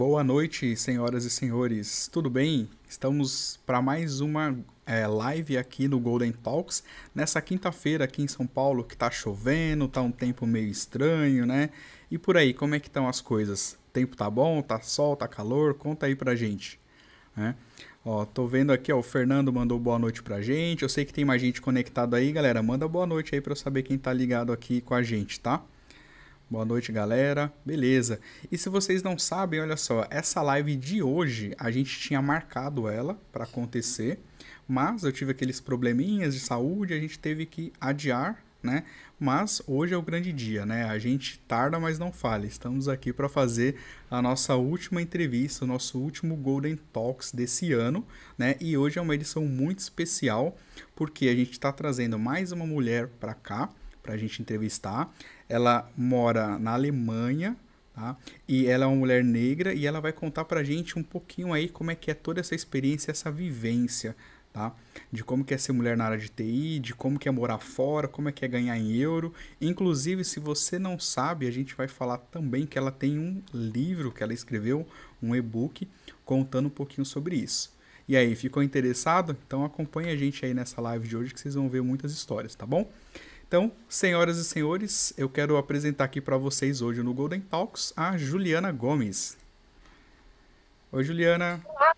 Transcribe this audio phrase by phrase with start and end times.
[0.00, 2.08] Boa noite, senhoras e senhores.
[2.08, 2.70] Tudo bem?
[2.88, 6.82] Estamos para mais uma é, live aqui no Golden Talks
[7.14, 11.68] nessa quinta-feira aqui em São Paulo que tá chovendo, tá um tempo meio estranho, né?
[12.10, 13.72] E por aí, como é que estão as coisas?
[13.90, 14.62] O tempo tá bom?
[14.62, 15.14] Tá sol?
[15.16, 15.74] Tá calor?
[15.74, 16.80] Conta aí pra gente.
[17.36, 17.54] Né?
[18.02, 20.82] Ó, tô vendo aqui, ó, o Fernando mandou boa noite pra gente.
[20.82, 22.62] Eu sei que tem mais gente conectado aí, galera.
[22.62, 25.62] Manda boa noite aí pra eu saber quem tá ligado aqui com a gente, tá?
[26.50, 27.52] Boa noite, galera.
[27.64, 28.18] Beleza.
[28.50, 32.88] E se vocês não sabem, olha só, essa live de hoje a gente tinha marcado
[32.88, 34.18] ela para acontecer,
[34.66, 38.82] mas eu tive aqueles probleminhas de saúde, a gente teve que adiar, né?
[39.16, 40.86] Mas hoje é o grande dia, né?
[40.86, 42.46] A gente tarda, mas não falha.
[42.48, 43.76] Estamos aqui para fazer
[44.10, 48.04] a nossa última entrevista, o nosso último Golden Talks desse ano,
[48.36, 48.56] né?
[48.58, 50.56] E hoje é uma edição muito especial
[50.96, 53.70] porque a gente está trazendo mais uma mulher para cá
[54.02, 55.14] para a gente entrevistar.
[55.50, 57.56] Ela mora na Alemanha,
[57.92, 58.16] tá?
[58.48, 61.52] E ela é uma mulher negra e ela vai contar para a gente um pouquinho
[61.52, 64.16] aí como é que é toda essa experiência, essa vivência,
[64.52, 64.74] tá?
[65.12, 67.58] De como que é ser mulher na área de TI, de como que é morar
[67.58, 69.34] fora, como é que é ganhar em euro.
[69.60, 74.12] Inclusive, se você não sabe, a gente vai falar também que ela tem um livro
[74.12, 74.86] que ela escreveu,
[75.22, 75.88] um e-book,
[76.24, 77.76] contando um pouquinho sobre isso.
[78.08, 79.36] E aí, ficou interessado?
[79.46, 82.54] Então acompanhe a gente aí nessa live de hoje que vocês vão ver muitas histórias,
[82.54, 82.90] tá bom?
[83.50, 88.16] Então, senhoras e senhores, eu quero apresentar aqui para vocês hoje no Golden Talks a
[88.16, 89.36] Juliana Gomes.
[90.92, 91.60] Oi, Juliana.
[91.64, 91.96] Olá.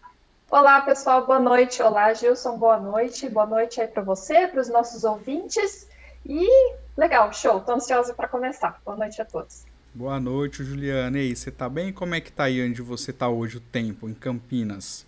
[0.50, 1.26] Olá, pessoal.
[1.26, 1.82] Boa noite.
[1.82, 2.56] Olá, Gilson.
[2.56, 3.28] Boa noite.
[3.28, 5.86] Boa noite aí para você, para os nossos ouvintes.
[6.24, 6.48] E
[6.96, 7.58] legal, show.
[7.58, 8.80] Estou ansiosa para começar.
[8.82, 9.66] Boa noite a todos.
[9.92, 11.18] Boa noite, Juliana.
[11.18, 11.92] E aí, você tá bem?
[11.92, 15.04] Como é que tá aí onde você tá hoje o tempo, em Campinas?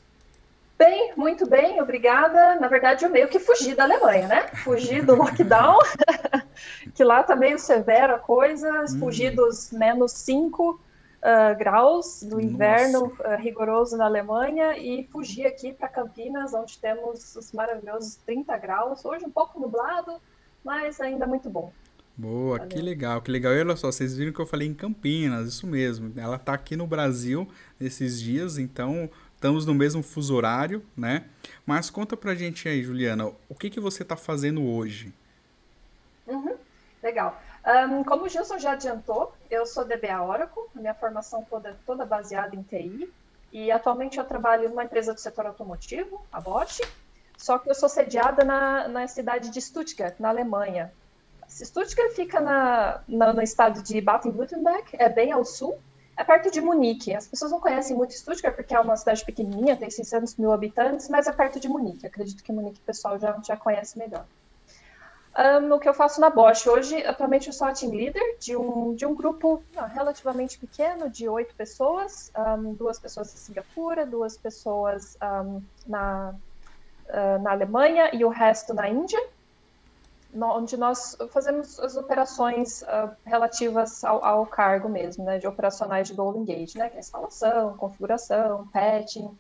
[0.76, 2.56] Bem, muito bem, obrigada.
[2.56, 4.48] Na verdade, eu meio que fugi da Alemanha, né?
[4.64, 5.78] Fugi do lockdown,
[6.94, 8.98] que lá tá meio severa a coisa, hum.
[8.98, 10.78] fugi dos menos 5 uh,
[11.22, 17.36] ah, graus do inverno uh, rigoroso na Alemanha e fugi aqui para Campinas, onde temos
[17.36, 19.04] os maravilhosos 30 graus.
[19.04, 20.20] Hoje um pouco nublado,
[20.64, 21.72] mas ainda muito bom.
[22.16, 22.68] Boa, Valeu.
[22.68, 23.52] que legal, que legal.
[23.52, 26.12] E olha só, vocês viram que eu falei em Campinas, isso mesmo.
[26.16, 27.48] Ela tá aqui no Brasil
[27.80, 29.10] esses dias, então
[29.44, 31.26] estamos no mesmo fuso horário, né?
[31.66, 35.12] Mas conta pra gente aí, Juliana, o que, que você está fazendo hoje?
[36.26, 36.56] Uhum,
[37.02, 37.38] legal.
[37.66, 42.56] Um, como o Gilson já adiantou, eu sou DBA Oracle, minha formação toda, toda baseada
[42.56, 43.12] em TI,
[43.52, 46.80] e atualmente eu trabalho numa empresa do setor automotivo, a Bosch,
[47.36, 50.90] só que eu sou sediada na, na cidade de Stuttgart, na Alemanha.
[51.50, 55.78] Stuttgart fica na, na, no estado de Baden-Württemberg, é bem ao sul,
[56.16, 57.14] é perto de Munique.
[57.14, 61.08] As pessoas não conhecem muito Stuttgart porque é uma cidade pequenininha, tem 600 mil habitantes,
[61.08, 62.06] mas é perto de Munique.
[62.06, 64.24] Acredito que Munique o pessoal já, já conhece melhor.
[65.36, 68.56] Um, o que eu faço na Bosch hoje, atualmente eu sou a team leader de
[68.56, 74.06] um, de um grupo não, relativamente pequeno, de oito pessoas, um, duas pessoas em Singapura,
[74.06, 76.32] duas pessoas um, na,
[77.08, 79.20] uh, na Alemanha e o resto na Índia
[80.42, 86.14] onde nós fazemos as operações uh, relativas ao, ao, cargo mesmo, né, de operacionais de
[86.14, 89.30] Golden Gate, né, que é instalação, configuração, patching,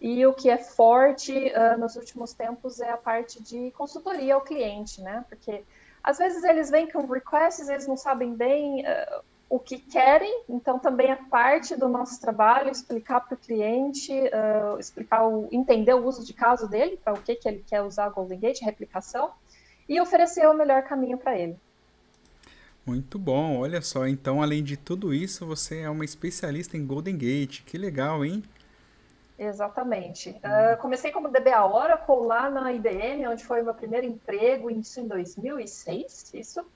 [0.00, 4.40] e o que é forte uh, nos últimos tempos é a parte de consultoria ao
[4.40, 5.62] cliente, né, porque
[6.02, 10.78] às vezes eles vêm com requests, eles não sabem bem uh, o que querem, então
[10.78, 14.10] também é parte do nosso trabalho explicar para o cliente,
[14.78, 18.08] explicar o, entender o uso de caso dele, para o que, que ele quer usar
[18.08, 19.30] Golden Gate, replicação,
[19.88, 21.56] e oferecer o melhor caminho para ele.
[22.84, 24.06] Muito bom, olha só.
[24.06, 27.62] Então, além de tudo isso, você é uma especialista em Golden Gate.
[27.62, 28.42] Que legal, hein?
[29.38, 30.30] Exatamente.
[30.30, 35.00] Uh, comecei como DBA Oracle lá na IBM, onde foi o meu primeiro emprego, isso
[35.00, 36.66] em 2006, isso,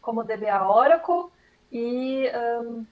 [0.00, 1.30] como DBA Oracle.
[1.72, 2.30] E
[2.62, 2.84] um,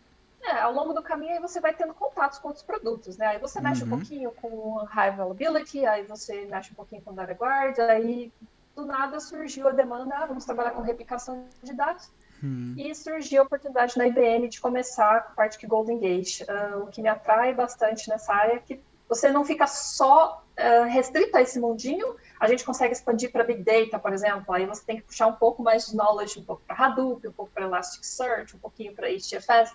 [0.42, 3.28] é, ao longo do caminho aí você vai tendo contatos com outros produtos, né?
[3.28, 3.86] Aí você mexe uhum.
[3.86, 8.30] um pouquinho com High Availability, aí você mexe um pouquinho com Data Guard, aí
[8.74, 12.10] do nada surgiu a demanda, ah, vamos trabalhar com replicação de dados.
[12.42, 12.74] Hum.
[12.76, 16.40] E surgiu a oportunidade na IBM de começar com a parte de Golden Gate.
[16.42, 20.84] Uh, o que me atrai bastante nessa área é que você não fica só uh,
[20.84, 24.84] restrito a esse mundinho, a gente consegue expandir para Big Data, por exemplo, aí você
[24.84, 27.64] tem que puxar um pouco mais de knowledge, um pouco para Hadoop, um pouco para
[27.64, 29.74] Elasticsearch, um pouquinho para HDFS,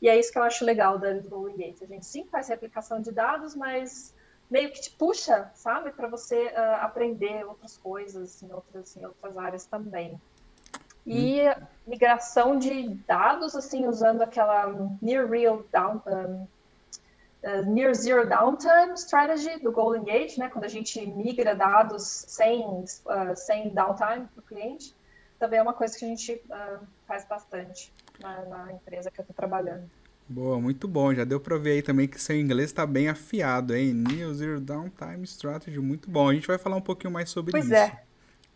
[0.00, 1.82] e é isso que eu acho legal da Golden Gate.
[1.82, 4.14] A gente sim faz replicação de dados, mas
[4.50, 9.36] meio que te puxa, sabe, para você uh, aprender outras coisas em outras, em outras
[9.36, 10.20] áreas também.
[11.04, 11.66] E hum.
[11.86, 14.66] migração de dados, assim, usando aquela
[15.00, 16.46] near real down, um,
[17.42, 22.64] uh, near zero downtime strategy do Golden Gate, né, quando a gente migra dados sem,
[22.64, 24.94] uh, sem downtime para o cliente,
[25.38, 26.42] também é uma coisa que a gente
[27.06, 29.86] faz bastante na, na empresa que eu estou trabalhando.
[30.28, 31.14] Boa, muito bom.
[31.14, 33.94] Já deu para ver aí também que seu inglês está bem afiado, hein?
[33.94, 36.30] New Zero Downtime Strategy, muito bom.
[36.30, 37.74] A gente vai falar um pouquinho mais sobre pois isso.
[37.74, 38.06] Pois é.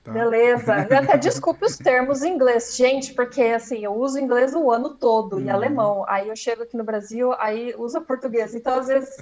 [0.03, 0.13] Tá.
[0.13, 0.75] Beleza.
[0.99, 5.37] até desculpe os termos em inglês, gente, porque assim, eu uso inglês o ano todo
[5.37, 5.45] hum.
[5.45, 6.05] e alemão.
[6.09, 8.55] Aí eu chego aqui no Brasil, aí usa português.
[8.55, 9.17] Então, às vezes,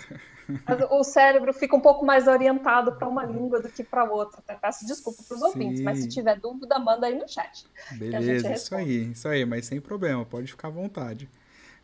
[0.90, 4.38] o cérebro fica um pouco mais orientado para uma língua do que para outra.
[4.38, 7.66] Até peço desculpa para os ouvintes, mas se tiver dúvida, manda aí no chat.
[7.92, 11.28] Beleza, isso aí, isso aí, mas sem problema, pode ficar à vontade.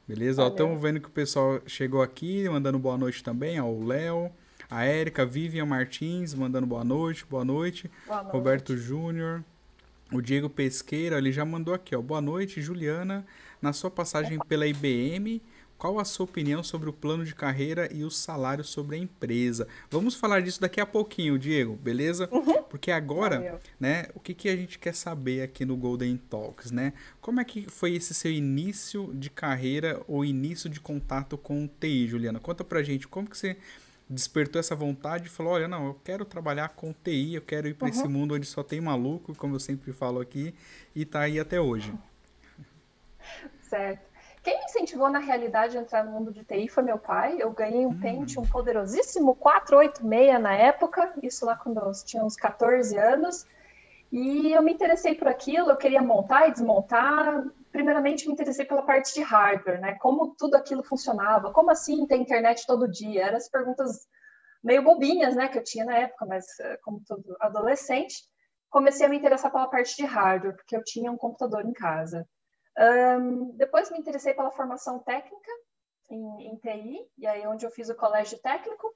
[0.07, 0.43] Beleza?
[0.43, 0.51] Valeu.
[0.51, 4.31] Ó, estamos vendo que o pessoal chegou aqui, mandando boa noite também, ó, o Léo.
[4.71, 7.91] A Érica Vivian Martins mandando boa noite, boa noite.
[8.07, 8.33] Boa noite.
[8.33, 9.45] Roberto Júnior.
[10.13, 12.01] O Diego Pesqueira, ele já mandou aqui, ó.
[12.01, 13.27] Boa noite, Juliana.
[13.61, 15.43] Na sua passagem pela IBM,
[15.79, 19.69] qual a sua opinião sobre o plano de carreira e o salário sobre a empresa?
[19.91, 22.29] Vamos falar disso daqui a pouquinho, Diego, beleza?
[22.33, 22.63] Uhum.
[22.63, 23.61] Porque agora, Valeu.
[23.79, 26.93] né, o que, que a gente quer saber aqui no Golden Talks, né?
[27.21, 31.69] Como é que foi esse seu início de carreira ou início de contato com o
[31.69, 32.41] TI, Juliana?
[32.41, 33.57] Conta pra gente como que você
[34.09, 37.75] despertou essa vontade e falou: olha, não, eu quero trabalhar com TI, eu quero ir
[37.75, 37.95] para uhum.
[37.95, 40.55] esse mundo onde só tem maluco, como eu sempre falo aqui,
[40.95, 41.93] e tá aí até hoje.
[43.63, 44.14] Certo.
[44.45, 47.39] Quem me incentivou na realidade a entrar no mundo de TI foi meu pai.
[47.41, 47.99] Eu ganhei um hum.
[47.99, 53.47] Pentium poderosíssimo 486 na época, isso lá quando eu tinha uns 14 anos.
[54.13, 57.43] E eu me interessei por aquilo, eu queria montar e desmontar.
[57.73, 59.95] Primeiramente, me interessei pela parte de hardware, né?
[59.95, 63.25] Como tudo aquilo funcionava, como assim ter internet todo dia?
[63.25, 64.07] Eram as perguntas
[64.63, 68.25] meio bobinhas, né, que eu tinha na época, mas eh, como todo adolescente,
[68.71, 72.27] comecei a me interessar pela parte de hardware, porque eu tinha um computador em casa.
[72.79, 75.51] Um, depois me interessei pela formação técnica
[76.11, 78.93] em, em TI, e aí onde eu fiz o colégio técnico,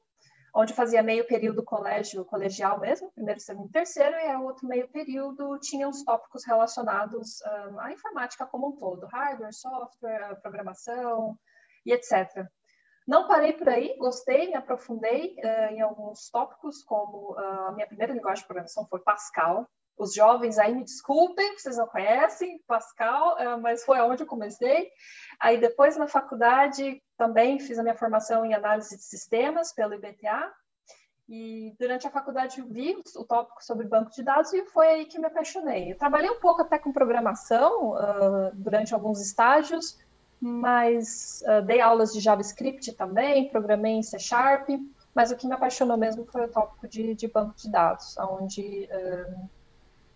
[0.55, 5.59] onde fazia meio período colégio colegial mesmo, primeiro, segundo, terceiro, e o outro meio período
[5.61, 7.41] tinha os tópicos relacionados
[7.71, 11.39] um, à informática como um todo, hardware, software, programação
[11.87, 12.47] e etc.
[13.07, 17.87] Não parei por aí, gostei, me aprofundei uh, em alguns tópicos, como uh, a minha
[17.87, 19.67] primeira linguagem de programação foi Pascal.
[19.99, 24.89] Os jovens aí me desculpem, vocês não conhecem Pascal, uh, mas foi aonde eu comecei.
[25.41, 30.53] Aí depois na faculdade também fiz a minha formação em análise de sistemas pelo IBTA.
[31.29, 35.19] E durante a faculdade vi o tópico sobre banco de dados e foi aí que
[35.19, 35.93] me apaixonei.
[35.93, 39.99] Eu trabalhei um pouco até com programação uh, durante alguns estágios,
[40.41, 44.71] mas uh, dei aulas de JavaScript também, programei em C Sharp,
[45.15, 48.89] mas o que me apaixonou mesmo foi o tópico de, de banco de dados, onde
[48.91, 49.51] uh,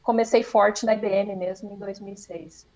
[0.03, 2.67] comecei forte na IBM mesmo em 2006.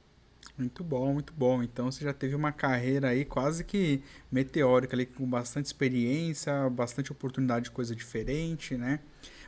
[0.56, 1.62] Muito bom, muito bom.
[1.62, 7.12] Então você já teve uma carreira aí quase que meteórica, ali, com bastante experiência, bastante
[7.12, 9.00] oportunidade de coisa diferente, né?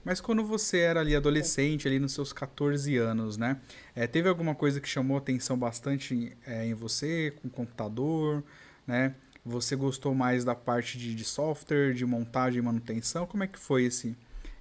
[0.04, 3.60] Mas quando você era ali adolescente, ali nos seus 14 anos, né?
[3.94, 8.42] É, teve alguma coisa que chamou atenção bastante é, em você, com computador,
[8.86, 9.14] né?
[9.44, 13.26] Você gostou mais da parte de, de software, de montagem e manutenção?
[13.26, 14.16] Como é que foi esse,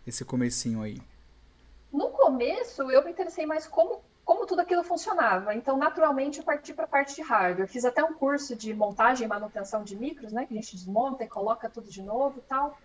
[0.05, 1.01] esse comecinho aí?
[2.27, 5.55] Começo, eu me interessei mais como como tudo aquilo funcionava.
[5.55, 7.69] Então, naturalmente, eu parti para a parte de hardware.
[7.69, 10.45] Fiz até um curso de montagem e manutenção de micros, né?
[10.45, 12.77] Que a gente desmonta e coloca tudo de novo e tal.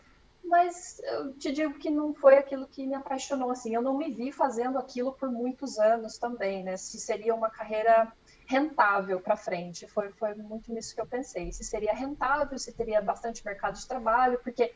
[0.44, 3.74] Mas eu te digo que não foi aquilo que me apaixonou, assim.
[3.74, 6.76] Eu não me vi fazendo aquilo por muitos anos também, né?
[6.76, 8.12] Se seria uma carreira
[8.46, 9.88] rentável para frente.
[9.88, 11.50] Foi, foi muito nisso que eu pensei.
[11.50, 14.72] Se seria rentável, se teria bastante mercado de trabalho, porque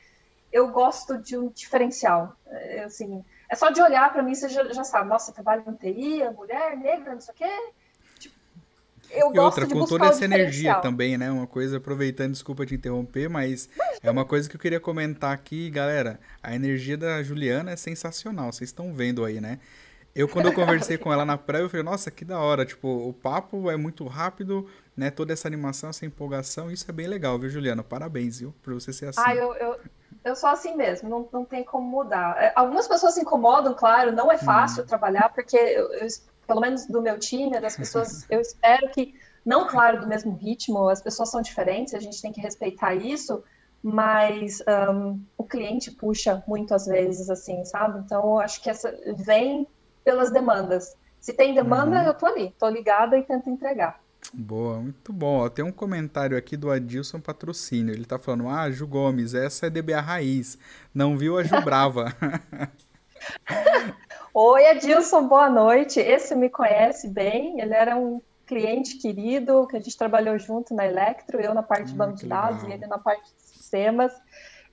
[0.52, 2.36] eu gosto de um diferencial.
[2.46, 5.74] É, assim, é só de olhar para mim, você já, já, sabe, nossa, trabalho em
[5.74, 7.72] TI, mulher, negra, não sei o quê.
[8.18, 8.34] Tipo,
[9.10, 11.30] eu e outra, com toda essa energia também, né?
[11.30, 13.68] Uma coisa, aproveitando, desculpa te interromper, mas
[14.02, 16.18] é uma coisa que eu queria comentar aqui, galera.
[16.42, 19.60] A energia da Juliana é sensacional, vocês estão vendo aí, né?
[20.16, 22.64] Eu, quando eu conversei com ela na praia, eu falei, nossa, que da hora.
[22.64, 25.10] Tipo, o papo é muito rápido, né?
[25.10, 27.84] Toda essa animação, essa empolgação, isso é bem legal, viu, Juliana?
[27.84, 28.54] Parabéns, viu?
[28.62, 29.20] Por você ser assim.
[29.22, 29.78] Ah, eu, eu,
[30.26, 32.36] eu sou assim mesmo, não, não tem como mudar.
[32.42, 34.86] É, algumas pessoas se incomodam, claro, não é fácil hum.
[34.86, 36.08] trabalhar, porque eu, eu,
[36.44, 39.14] pelo menos do meu time, das pessoas, eu espero que,
[39.44, 43.44] não claro, do mesmo ritmo, as pessoas são diferentes, a gente tem que respeitar isso,
[43.80, 44.60] mas
[44.92, 48.00] um, o cliente puxa muito às vezes, assim, sabe?
[48.00, 49.64] Então, eu acho que essa vem
[50.04, 50.96] pelas demandas.
[51.20, 52.06] Se tem demanda, uhum.
[52.06, 54.00] eu tô ali, tô ligada e tento entregar.
[54.32, 55.40] Boa, muito bom.
[55.40, 57.94] Ó, tem um comentário aqui do Adilson Patrocínio.
[57.94, 60.58] Ele tá falando: Ah, Ju Gomes, essa é DBA Raiz.
[60.94, 62.12] Não viu a Ju Brava.
[64.34, 65.98] Oi, Adilson, boa noite.
[65.98, 67.60] Esse me conhece bem.
[67.60, 71.88] Ele era um cliente querido que a gente trabalhou junto na Electro, eu na parte
[71.88, 72.70] hum, de banco de dados legal.
[72.70, 74.12] e ele na parte de sistemas.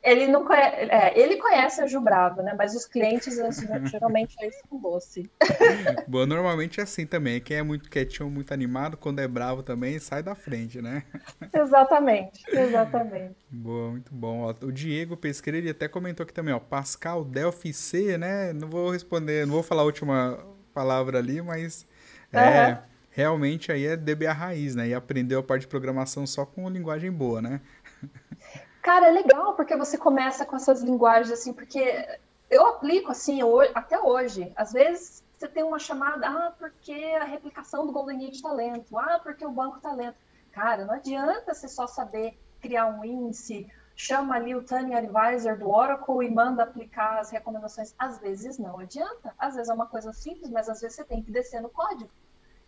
[0.04, 2.54] Ele não conhece, é, ele conhece a Ju Bravo, né?
[2.58, 5.32] Mas os clientes assim, geralmente é isso com doce.
[6.08, 7.40] Bom, normalmente é assim também.
[7.40, 11.04] Quem é muito quietinho, muito animado, quando é bravo também, sai da frente, né?
[11.54, 13.36] Exatamente, exatamente.
[13.50, 14.42] Boa, muito bom.
[14.42, 18.52] Ó, o Diego Pesqueira, ele até comentou aqui também, ó, Pascal Delphi C, né?
[18.52, 20.40] Não vou responder, não vou falar a última
[20.74, 21.86] palavra ali, mas
[22.32, 22.78] é, uhum.
[23.12, 24.90] realmente aí é DBA raiz, né?
[24.90, 27.62] E aprendeu a parte de programação só com linguagem boa, né?
[28.84, 33.40] Cara, é legal porque você começa com essas linguagens assim, porque eu aplico assim
[33.74, 34.52] até hoje.
[34.58, 39.16] Às vezes você tem uma chamada, ah, porque a replicação do Golden Age talento, tá
[39.16, 40.16] ah, porque o banco talento.
[40.54, 45.58] Tá Cara, não adianta você só saber criar um índice, chama ali o Tiny Advisor
[45.58, 47.96] do Oracle e manda aplicar as recomendações.
[47.98, 49.34] Às vezes não adianta.
[49.40, 52.12] Às vezes é uma coisa simples, mas às vezes você tem que descer no código.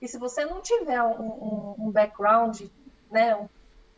[0.02, 2.62] E se você não tiver um, um, um background,
[3.12, 3.50] né, um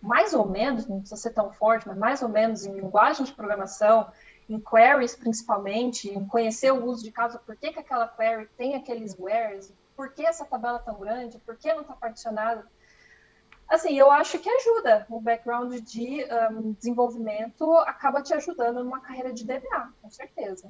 [0.08, 3.34] mais ou menos, não precisa ser tão forte, mas mais ou menos em linguagem de
[3.34, 4.10] programação,
[4.50, 8.76] em queries principalmente, em conhecer o uso de caso, por que, que aquela query tem
[8.76, 12.66] aqueles wheres, por que essa tabela é tão grande, por que não está particionada.
[13.68, 15.06] Assim, eu acho que ajuda.
[15.10, 20.70] O background de um, desenvolvimento acaba te ajudando numa carreira de DBA, com certeza.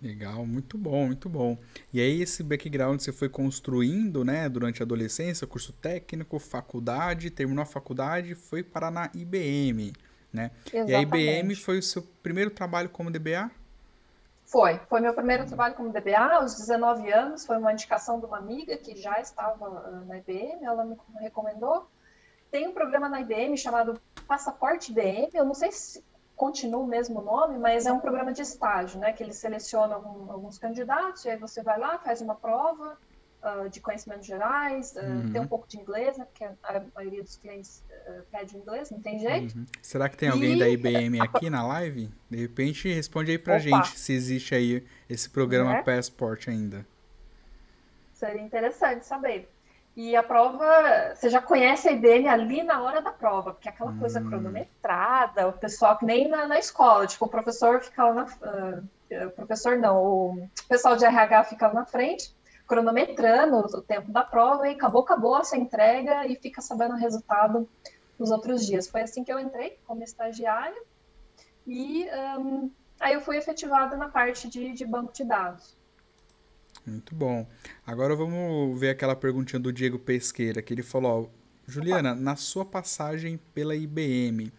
[0.00, 1.58] Legal, muito bom, muito bom.
[1.92, 7.62] E aí esse background você foi construindo, né, durante a adolescência, curso técnico, faculdade, terminou
[7.62, 9.92] a faculdade, foi parar na IBM,
[10.32, 10.52] né?
[10.66, 10.90] Exatamente.
[10.90, 13.50] E a IBM foi o seu primeiro trabalho como DBA?
[14.44, 18.38] Foi, foi meu primeiro trabalho como DBA, aos 19 anos, foi uma indicação de uma
[18.38, 21.86] amiga que já estava ah, na IBM, ela me recomendou.
[22.50, 26.02] Tem um programa na IBM chamado Passaporte IBM, eu não sei se
[26.38, 29.12] continua o mesmo nome, mas é um programa de estágio, né?
[29.12, 32.96] Que eles selecionam algum, alguns candidatos, e aí você vai lá, faz uma prova
[33.42, 35.32] uh, de conhecimentos gerais, uh, uhum.
[35.32, 36.24] tem um pouco de inglês, né?
[36.24, 39.58] Porque a maioria dos clientes uh, pede inglês, não tem jeito.
[39.58, 39.66] Uhum.
[39.82, 40.58] Será que tem alguém e...
[40.60, 42.08] da IBM aqui na live?
[42.30, 43.60] De repente, responde aí pra Opa.
[43.60, 45.82] gente se existe aí esse programa é?
[45.82, 46.86] Passport ainda.
[48.14, 49.50] Seria interessante saber.
[49.98, 53.72] E a prova, você já conhece a IBM ali na hora da prova, porque é
[53.72, 53.98] aquela hum.
[53.98, 58.24] coisa cronometrada, o pessoal que nem na, na escola, tipo, o professor fica lá na.
[58.24, 62.32] Uh, o professor não, o pessoal de RH fica lá na frente,
[62.64, 67.68] cronometrando o tempo da prova e acabou, acabou essa entrega e fica sabendo o resultado
[68.16, 68.88] nos outros dias.
[68.88, 70.80] Foi assim que eu entrei como estagiária
[71.66, 75.76] e um, aí eu fui efetivada na parte de, de banco de dados.
[76.86, 77.46] Muito bom.
[77.86, 82.64] Agora vamos ver aquela perguntinha do Diego Pesqueira, que ele falou, ó, Juliana, na sua
[82.64, 84.50] passagem pela IBM,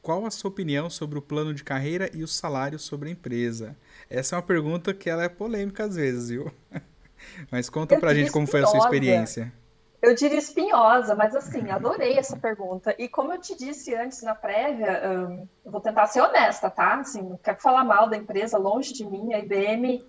[0.00, 3.76] qual a sua opinião sobre o plano de carreira e o salário sobre a empresa?
[4.08, 6.50] Essa é uma pergunta que ela é polêmica às vezes, viu?
[7.50, 9.52] Mas conta eu pra gente como foi a sua experiência.
[10.00, 12.94] Eu diria espinhosa, mas assim, adorei essa pergunta.
[12.98, 16.96] E como eu te disse antes na prévia, um, vou tentar ser honesta, tá?
[16.96, 19.32] Assim, não quero falar mal da empresa, longe de mim.
[19.32, 20.04] A IBM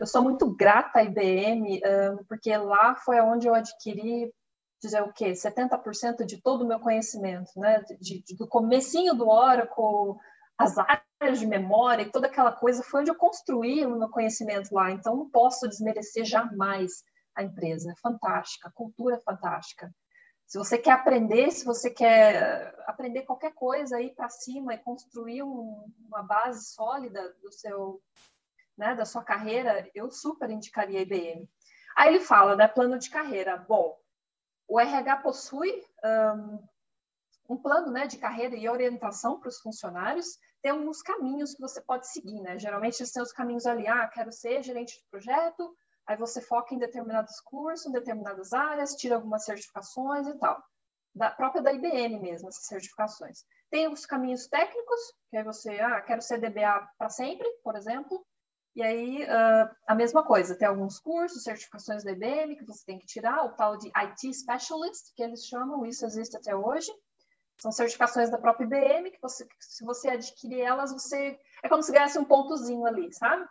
[0.00, 1.80] eu sou muito grata à IBM,
[2.26, 4.32] porque lá foi onde eu adquiri,
[4.82, 5.32] dizer o quê?
[5.32, 7.84] 70% de todo o meu conhecimento, né?
[8.00, 10.18] De, de, do comecinho do Oracle,
[10.56, 14.74] as áreas de memória e toda aquela coisa, foi onde eu construí o meu conhecimento
[14.74, 14.90] lá.
[14.90, 17.04] Então, não posso desmerecer jamais
[17.34, 17.92] a empresa.
[17.92, 19.94] É fantástica, a cultura é fantástica.
[20.46, 25.42] Se você quer aprender, se você quer aprender qualquer coisa, aí para cima e construir
[25.42, 28.00] um, uma base sólida do seu
[28.76, 31.48] né, da sua carreira, eu super indicaria a IBM.
[31.96, 33.56] Aí ele fala, né, plano de carreira.
[33.56, 33.98] Bom,
[34.68, 36.68] o RH possui um,
[37.50, 41.80] um plano né, de carreira e orientação para os funcionários, tem alguns caminhos que você
[41.80, 42.58] pode seguir, né?
[42.58, 45.74] Geralmente são os caminhos ali, ah, quero ser gerente de projeto,
[46.06, 50.62] aí você foca em determinados cursos, em determinadas áreas, tira algumas certificações e tal.
[51.14, 53.44] Da própria da IBM mesmo, essas certificações.
[53.70, 55.00] Tem os caminhos técnicos,
[55.30, 58.24] que é você, ah, quero ser DBA para sempre, por exemplo.
[58.74, 62.98] E aí, uh, a mesma coisa, tem alguns cursos, certificações da IBM que você tem
[62.98, 66.90] que tirar, o tal de IT Specialist, que eles chamam, isso existe até hoje.
[67.58, 71.92] São certificações da própria IBM, que você, se você adquirir elas, você é como se
[71.92, 73.44] ganhasse um pontozinho ali, sabe?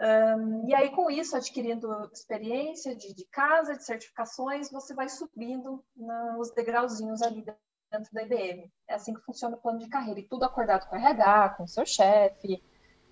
[0.00, 5.84] Um, e aí, com isso, adquirindo experiência de, de, casa, de certificações, você vai subindo
[5.96, 7.44] nos degrauzinhos ali
[7.90, 8.70] dentro da IBM.
[8.88, 11.64] É assim que funciona o plano de carreira, e tudo acordado com o RH, com
[11.64, 12.62] o seu chefe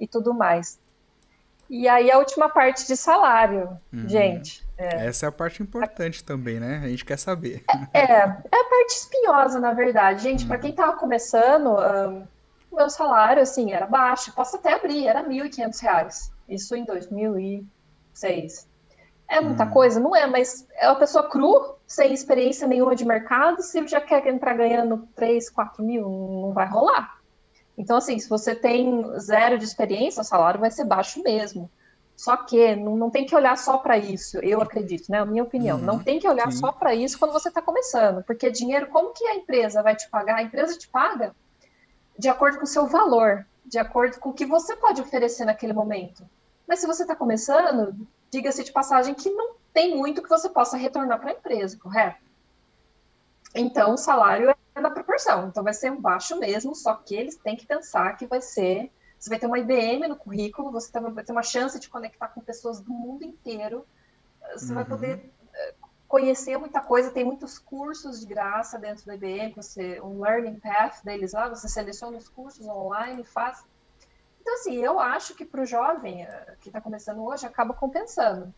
[0.01, 0.81] e tudo mais.
[1.69, 4.09] E aí a última parte de salário, uhum.
[4.09, 4.65] gente.
[4.77, 5.07] É...
[5.07, 6.81] Essa é a parte importante também, né?
[6.85, 7.65] A gente quer saber.
[7.93, 10.23] É, é, é a parte espinhosa, na verdade.
[10.23, 10.49] Gente, uhum.
[10.49, 12.27] para quem estava começando, um,
[12.71, 14.33] o meu salário, assim, era baixo.
[14.35, 16.31] Posso até abrir, era R$ 1.500.
[16.49, 18.69] Isso em 2006.
[19.29, 19.71] É muita uhum.
[19.71, 20.01] coisa?
[20.01, 23.63] Não é, mas é uma pessoa cru, sem experiência nenhuma de mercado.
[23.63, 27.19] Se já quer entrar ganhando 3, 4 mil, não vai rolar.
[27.77, 31.71] Então, assim, se você tem zero de experiência, o salário vai ser baixo mesmo.
[32.17, 35.19] Só que não, não tem que olhar só para isso, eu acredito, né?
[35.19, 35.79] A minha opinião.
[35.79, 36.59] Uhum, não tem que olhar sim.
[36.59, 40.09] só para isso quando você está começando, porque dinheiro, como que a empresa vai te
[40.09, 40.37] pagar?
[40.37, 41.35] A empresa te paga
[42.17, 45.73] de acordo com o seu valor, de acordo com o que você pode oferecer naquele
[45.73, 46.25] momento.
[46.69, 50.77] Mas se você está começando, diga-se de passagem que não tem muito que você possa
[50.77, 52.23] retornar para a empresa, correto?
[53.55, 55.49] Então, o salário é da proporção.
[55.49, 58.91] Então, vai ser um baixo mesmo, só que eles têm que pensar que vai ser
[59.25, 62.43] você vai ter uma IBM no currículo, você vai ter uma chance de conectar com
[62.43, 63.87] pessoas do mundo inteiro,
[64.53, 64.75] você uhum.
[64.75, 65.75] vai poder eh,
[66.07, 71.03] conhecer muita coisa, tem muitos cursos de graça dentro da IBM, você, um learning path
[71.03, 73.65] deles lá, você seleciona os cursos online, faz.
[74.43, 78.53] Então, assim, eu acho que para o jovem eh, que está começando hoje, acaba compensando.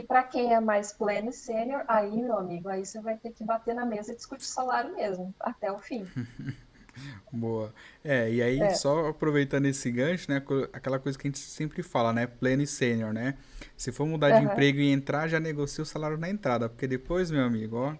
[0.00, 3.32] E para quem é mais pleno e sênior, aí, meu amigo, aí você vai ter
[3.32, 6.06] que bater na mesa e discutir salário mesmo, até o fim.
[7.30, 7.74] Boa.
[8.02, 8.70] É, e aí, é.
[8.70, 10.42] só aproveitando esse gancho, né?
[10.72, 12.26] Aquela coisa que a gente sempre fala, né?
[12.26, 13.36] Pleno e sênior, né?
[13.76, 14.40] Se for mudar uhum.
[14.40, 16.66] de emprego e entrar, já negocia o salário na entrada.
[16.66, 17.94] Porque depois, meu amigo, ó.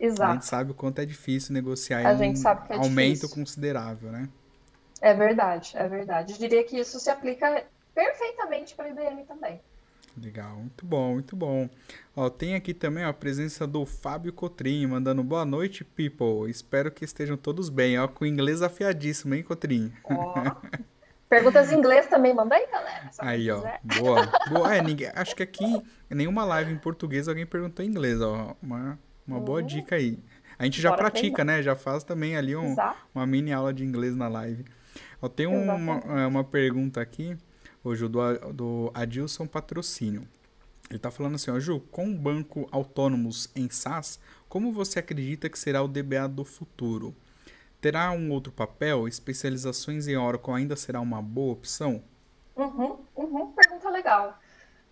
[0.00, 0.30] Exato.
[0.30, 3.30] A gente sabe o quanto é difícil negociar a um é aumento difícil.
[3.30, 4.28] considerável, né?
[5.00, 6.32] É verdade, é verdade.
[6.32, 9.60] Eu diria que isso se aplica perfeitamente para a IBM também.
[10.16, 11.68] Legal, muito bom, muito bom.
[12.16, 16.50] Ó, tem aqui também ó, a presença do Fábio Cotrim, mandando boa noite, people.
[16.50, 19.92] Espero que estejam todos bem, ó, com inglês afiadíssimo, hein, Cotrim?
[20.04, 20.34] Ó,
[21.28, 23.10] perguntas em inglês também, manda aí, galera.
[23.18, 23.62] Aí, ó,
[23.98, 24.26] boa.
[24.50, 24.74] boa.
[24.74, 28.56] É, ninguém, acho que aqui, nenhuma live em português, alguém perguntou em inglês, ó.
[28.60, 29.44] Uma, uma uhum.
[29.44, 30.18] boa dica aí.
[30.58, 31.62] A gente já Bora pratica, né?
[31.62, 32.76] Já faz também ali um,
[33.14, 34.64] uma mini aula de inglês na live.
[35.22, 37.38] Ó, tem uma, é, uma pergunta aqui
[37.82, 40.26] hoje do, do Adilson Patrocínio.
[40.88, 44.18] Ele está falando assim, ó, Ju, com banco autônomos em SaaS,
[44.48, 47.14] como você acredita que será o DBA do futuro?
[47.80, 49.06] Terá um outro papel?
[49.06, 52.02] Especializações em Oracle ainda será uma boa opção?
[52.56, 54.38] Uhum, uhum, pergunta legal.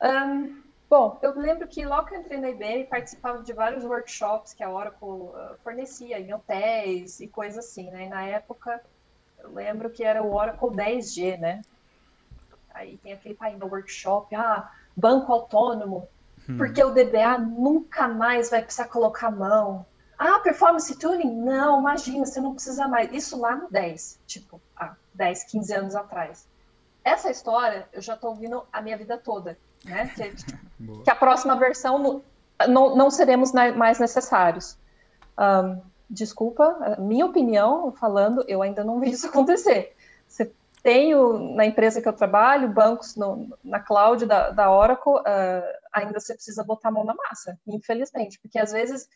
[0.00, 4.55] Um, bom, eu lembro que logo que eu entrei na IBM, participava de vários workshops
[4.55, 8.07] que a Oracle uh, fornecia em hotéis e coisas assim, né?
[8.07, 8.81] E na época,
[9.40, 11.62] eu lembro que era o Oracle 10G, né?
[12.79, 16.07] Aí tem aquele painel workshop, ah, banco autônomo,
[16.49, 16.57] hum.
[16.57, 19.85] porque o DBA nunca mais vai precisar colocar a mão.
[20.17, 21.43] Ah, performance tuning?
[21.43, 23.12] Não, imagina, você não precisa mais.
[23.12, 26.47] Isso lá no 10, tipo, há 10, 15 anos atrás.
[27.03, 30.09] Essa história eu já estou ouvindo a minha vida toda, né?
[30.14, 30.31] Que,
[31.03, 32.23] que a próxima versão não,
[32.69, 34.79] não, não seremos mais necessários.
[35.37, 39.97] Um, desculpa, minha opinião falando, eu ainda não vi isso acontecer.
[40.29, 45.79] Você tenho na empresa que eu trabalho, bancos no, na cloud da, da Oracle, uh,
[45.93, 49.09] ainda você precisa botar a mão na massa, infelizmente, porque às vezes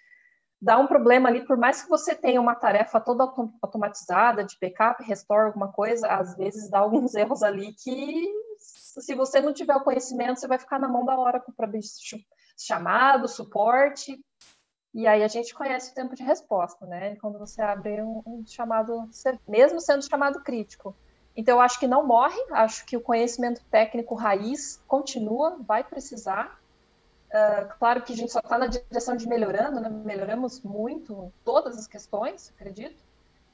[0.61, 3.25] dá um problema ali, por mais que você tenha uma tarefa toda
[3.61, 9.40] automatizada de backup, restore alguma coisa, às vezes dá alguns erros ali que se você
[9.40, 11.68] não tiver o conhecimento, você vai ficar na mão da Oracle para
[12.57, 14.22] chamado, suporte,
[14.94, 17.16] e aí a gente conhece o tempo de resposta, né?
[17.16, 19.09] Quando você abre um, um chamado,
[19.48, 20.94] mesmo sendo chamado crítico,
[21.36, 26.60] então, eu acho que não morre, acho que o conhecimento técnico raiz continua, vai precisar.
[27.30, 29.88] Uh, claro que a gente só está na direção de melhorando, né?
[29.88, 33.00] melhoramos muito todas as questões, acredito,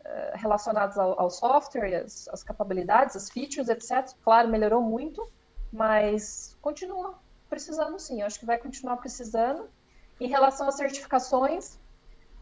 [0.01, 4.13] uh, relacionadas ao, ao software, as, as capabilidades, as features, etc.
[4.25, 5.25] Claro, melhorou muito,
[5.73, 7.15] mas continua
[7.49, 9.69] precisando sim, acho que vai continuar precisando.
[10.21, 11.79] Em relação às certificações,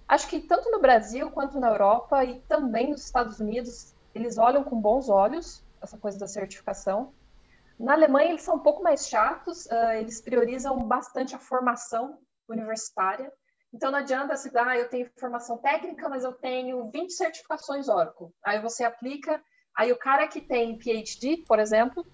[0.08, 4.64] acho que tanto no Brasil quanto na Europa e também nos Estados Unidos eles olham
[4.64, 7.12] com bons olhos essa coisa da certificação.
[7.78, 13.30] Na Alemanha, eles são um pouco mais chatos, uh, eles priorizam bastante a formação universitária.
[13.72, 17.88] Então, não adianta se dar, ah, eu tenho formação técnica, mas eu tenho 20 certificações
[17.88, 18.28] Oracle.
[18.42, 19.42] Aí você aplica,
[19.76, 22.06] aí o cara que tem PhD, por exemplo,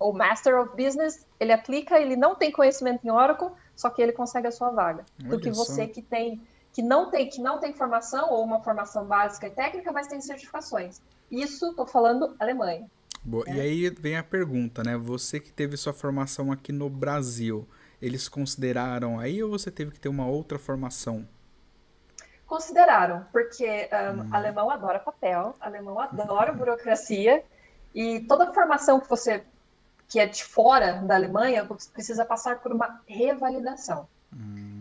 [0.00, 4.12] ou Master of Business, ele aplica, ele não tem conhecimento em Oracle, só que ele
[4.12, 5.04] consegue a sua vaga.
[5.20, 8.60] Olha do que você que tem que não tem que não tem formação ou uma
[8.60, 11.00] formação básica e técnica, mas tem certificações.
[11.30, 12.90] Isso, estou falando Alemanha.
[13.22, 13.48] Boa.
[13.48, 14.96] E aí vem a pergunta, né?
[14.96, 17.66] Você que teve sua formação aqui no Brasil,
[18.02, 21.26] eles consideraram aí ou você teve que ter uma outra formação?
[22.44, 24.28] Consideraram, porque um, hum.
[24.32, 27.42] alemão adora papel, alemão adora burocracia
[27.94, 29.44] e toda formação que você
[30.08, 34.06] que é de fora da Alemanha precisa passar por uma revalidação.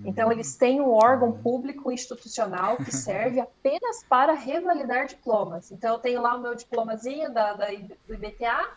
[0.05, 5.71] Então, eles têm um órgão público institucional que serve apenas para revalidar diplomas.
[5.71, 8.69] Então, eu tenho lá o meu diplomazinho da, da do IBTA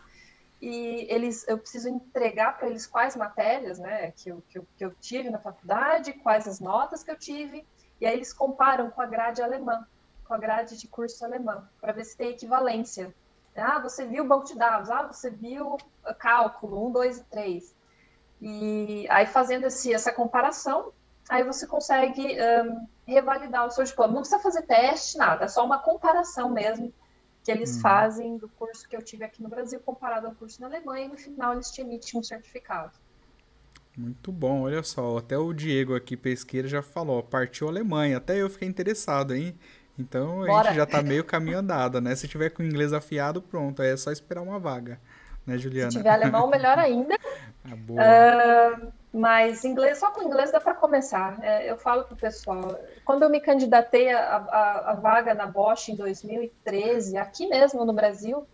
[0.61, 4.85] e eles, eu preciso entregar para eles quais matérias né, que, eu, que, eu, que
[4.85, 7.65] eu tive na faculdade, quais as notas que eu tive,
[8.01, 9.85] e aí eles comparam com a grade alemã,
[10.25, 13.13] com a grade de curso alemã, para ver se tem equivalência.
[13.55, 15.77] Ah, você viu o banco de dados, ah, você viu
[16.19, 17.75] cálculo, um, dois e três.
[18.39, 20.91] E aí, fazendo esse, essa comparação,
[21.29, 24.13] aí você consegue um, revalidar o seu diploma.
[24.13, 26.93] Não precisa fazer teste, nada, é só uma comparação mesmo
[27.43, 27.81] que eles hum.
[27.81, 31.09] fazem do curso que eu tive aqui no Brasil comparado ao curso na Alemanha e
[31.09, 32.91] no final eles te emitem um certificado.
[33.97, 38.49] Muito bom, olha só, até o Diego aqui, pesqueira, já falou, partiu Alemanha, até eu
[38.49, 39.57] fiquei interessado, hein?
[39.97, 40.51] Então Bora.
[40.51, 42.15] a gente já tá meio caminho andado, né?
[42.15, 44.99] Se tiver com o inglês afiado, pronto, é só esperar uma vaga,
[45.47, 45.89] né, Juliana?
[45.89, 47.17] Se tiver alemão, melhor ainda.
[47.97, 48.77] ah.
[48.77, 51.39] Uh, mas inglês, só com inglês dá para começar.
[51.41, 55.89] É, eu falo pro pessoal, quando eu me candidatei a, a, a, vaga na Bosch
[55.89, 58.45] em 2013, aqui mesmo no Brasil,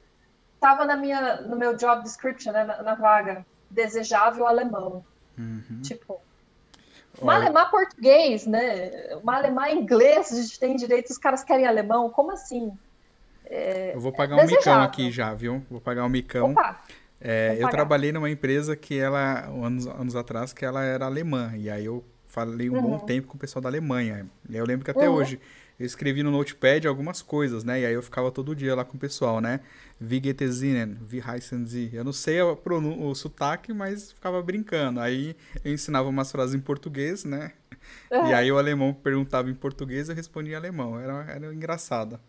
[0.55, 5.03] estava na minha, no meu job description, né, na, na vaga, desejável alemão.
[5.37, 5.81] Uhum.
[5.81, 6.21] Tipo,
[7.21, 9.19] Malemar português, né?
[9.23, 12.71] Malemar inglês, a gente tem direito, os caras querem alemão, como assim?
[13.45, 15.63] É, eu vou pagar um micão aqui já, viu?
[15.69, 16.51] Vou pagar um micão.
[16.51, 16.81] Opa,
[17.19, 21.53] é, eu trabalhei numa empresa que ela, anos, anos atrás, que ela era alemã.
[21.55, 22.81] E aí eu falei um uhum.
[22.81, 24.27] bom tempo com o pessoal da Alemanha.
[24.49, 25.15] E eu lembro que até uhum.
[25.15, 25.39] hoje
[25.79, 27.81] eu escrevi no Notepad algumas coisas, né?
[27.81, 29.61] E aí eu ficava todo dia lá com o pessoal, né?
[30.01, 30.97] Wie geht es Ihnen?
[31.09, 31.91] Wie heißen Sie?
[31.93, 32.59] Eu não sei o,
[32.99, 34.99] o sotaque, mas ficava brincando.
[34.99, 37.53] Aí eu ensinava umas frases em português, né?
[38.11, 38.27] Uhum.
[38.27, 40.99] E aí o alemão perguntava em português, eu respondia em alemão.
[40.99, 42.19] Era, era engraçado.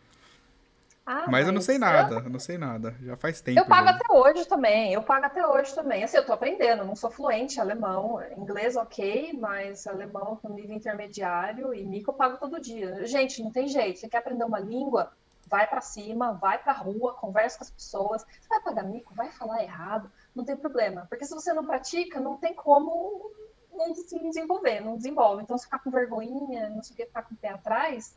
[1.07, 2.31] Ah, mas, eu não sei nada, eu...
[2.31, 2.97] não sei nada.
[3.03, 3.59] Já faz tempo.
[3.59, 3.95] Eu pago já.
[3.95, 4.93] até hoje também.
[4.95, 6.03] Eu pago até hoje também.
[6.03, 8.23] Assim, eu tô aprendendo, não sou fluente em alemão.
[8.37, 13.07] Inglês, ok, mas alemão com nível intermediário e mico eu pago todo dia.
[13.07, 13.99] Gente, não tem jeito.
[13.99, 15.13] Você quer aprender uma língua?
[15.47, 18.23] Vai para cima, vai pra rua, conversa com as pessoas.
[18.23, 21.07] Você vai pagar mico, vai falar errado, não tem problema.
[21.11, 23.31] Porque se você não pratica, não tem como
[23.77, 25.43] não se desenvolver, não desenvolve.
[25.43, 28.17] Então, se ficar com vergonhinha, não sei o que, ficar com o pé atrás,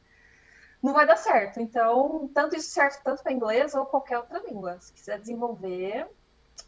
[0.81, 1.59] não vai dar certo.
[1.59, 4.79] Então, tanto isso serve tanto para inglês ou qualquer outra língua.
[4.79, 6.07] Se quiser desenvolver,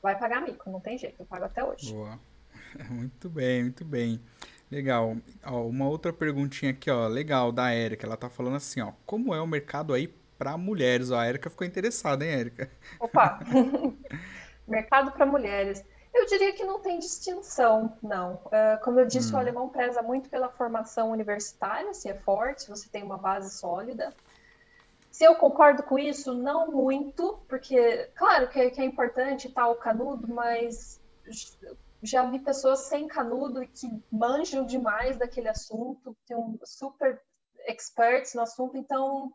[0.02, 1.94] vai pagar mico, não tem jeito, eu pago até hoje.
[1.94, 2.20] Boa.
[2.90, 4.22] Muito bem, muito bem.
[4.70, 5.18] Legal.
[5.44, 8.06] Ó, uma outra perguntinha aqui, ó, legal, da Érica.
[8.06, 11.10] Ela tá falando assim, ó, como é o mercado aí para mulheres?
[11.10, 12.70] Ó, a Érica ficou interessada, hein, Érica?
[13.00, 13.40] Opa!
[14.68, 15.84] mercado para mulheres.
[16.20, 18.34] Eu diria que não tem distinção, não.
[18.48, 19.38] Uh, como eu disse, hum.
[19.38, 23.58] o alemão preza muito pela formação universitária, se é forte, se você tem uma base
[23.58, 24.14] sólida.
[25.10, 30.28] Se eu concordo com isso, não muito, porque, claro que, é, é importante o canudo,
[30.28, 31.00] mas
[32.04, 37.22] já vi pessoas sem canudo e que manjam demais daquele assunto, tem um super
[37.66, 39.32] experts no assunto, então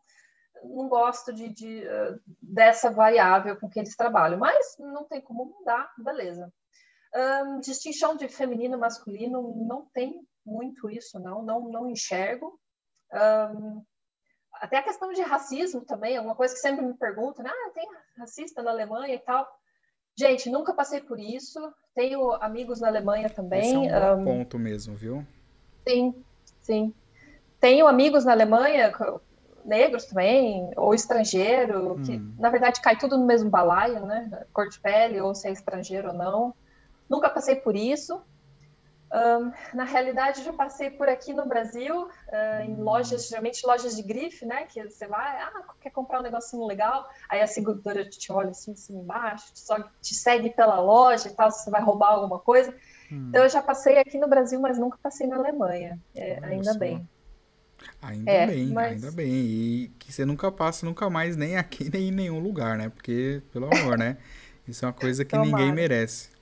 [0.63, 5.47] não gosto de, de, uh, dessa variável com que eles trabalham, mas não tem como
[5.47, 6.53] mudar, beleza.
[7.15, 12.59] Um, distinção de feminino e masculino não tem muito isso, não, não, não enxergo.
[13.13, 13.85] Um,
[14.55, 17.51] até a questão de racismo também, é uma coisa que sempre me perguntam, né?
[17.53, 17.85] ah, tem
[18.19, 19.47] racista na Alemanha e tal.
[20.17, 21.61] Gente, nunca passei por isso.
[21.95, 23.85] Tenho amigos na Alemanha também.
[23.85, 25.27] Esse é um, um ponto mesmo, viu?
[25.87, 26.25] Sim,
[26.61, 26.95] sim.
[27.59, 28.93] Tenho amigos na Alemanha,
[29.65, 32.35] negros também, ou estrangeiro, que hum.
[32.39, 34.47] na verdade cai tudo no mesmo balaio, né?
[34.53, 36.55] Cor de pele, ou se é estrangeiro ou não.
[37.09, 38.23] Nunca passei por isso.
[39.15, 44.03] Um, na realidade, já passei por aqui no Brasil, uh, em lojas, geralmente lojas de
[44.03, 44.65] grife, né?
[44.65, 48.75] Que você vai, ah, quer comprar um negocinho legal, aí a seguradora te olha assim,
[48.75, 52.41] cima embaixo, te, só, te segue pela loja e tal, se você vai roubar alguma
[52.41, 52.75] coisa.
[53.13, 53.27] Hum.
[53.29, 57.09] Então, eu já passei aqui no Brasil, mas nunca passei na Alemanha, é, ainda bem.
[58.03, 59.05] Ainda é, bem, mas...
[59.05, 59.31] ainda bem.
[59.31, 62.89] E que você nunca passe nunca mais nem aqui, nem em nenhum lugar, né?
[62.89, 64.17] Porque, pelo amor, né?
[64.67, 66.34] Isso é uma coisa que ninguém merece.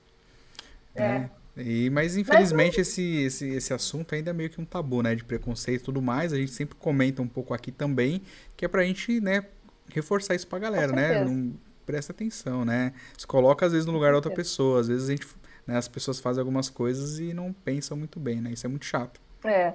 [0.95, 1.01] É.
[1.01, 1.31] Né?
[1.55, 5.13] E, mas infelizmente mas, esse, esse, esse assunto ainda é meio que um tabu, né?
[5.13, 6.33] De preconceito e tudo mais.
[6.33, 8.23] A gente sempre comenta um pouco aqui também,
[8.57, 9.45] que é pra gente, né,
[9.89, 11.23] reforçar isso pra galera, né?
[11.23, 11.53] Não
[11.85, 12.93] presta atenção, né?
[13.17, 14.79] Se coloca às vezes no lugar da outra pessoa.
[14.79, 15.27] Às vezes a gente,
[15.67, 18.51] né, as pessoas fazem algumas coisas e não pensam muito bem, né?
[18.51, 19.21] Isso é muito chato.
[19.43, 19.73] É.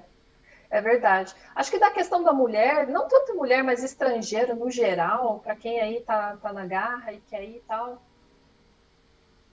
[0.70, 1.34] É verdade.
[1.54, 5.80] Acho que da questão da mulher, não tanto mulher, mas estrangeiro no geral, para quem
[5.80, 8.02] aí tá, tá na garra e que aí tal,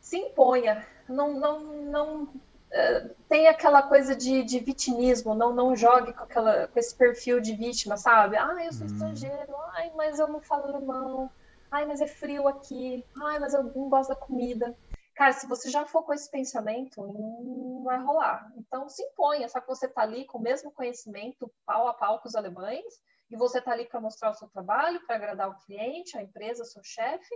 [0.02, 6.14] se imponha, não, não, não uh, tem aquela coisa de, de vitimismo, não, não jogue
[6.14, 8.38] com, aquela, com esse perfil de vítima, sabe?
[8.38, 8.90] Ah, eu sou hum.
[8.90, 11.30] estrangeiro, ai, mas eu não falo alemão,
[11.72, 14.76] ai, mas é frio aqui, ai, mas eu não gosto da comida.
[15.16, 18.52] Cara, se você já for com esse pensamento, não vai rolar.
[18.58, 22.20] Então se imponha, só que você tá ali com o mesmo conhecimento, pau a pau
[22.20, 25.66] com os alemães, e você tá ali para mostrar o seu trabalho, para agradar o
[25.66, 27.34] cliente, a empresa, o seu chefe,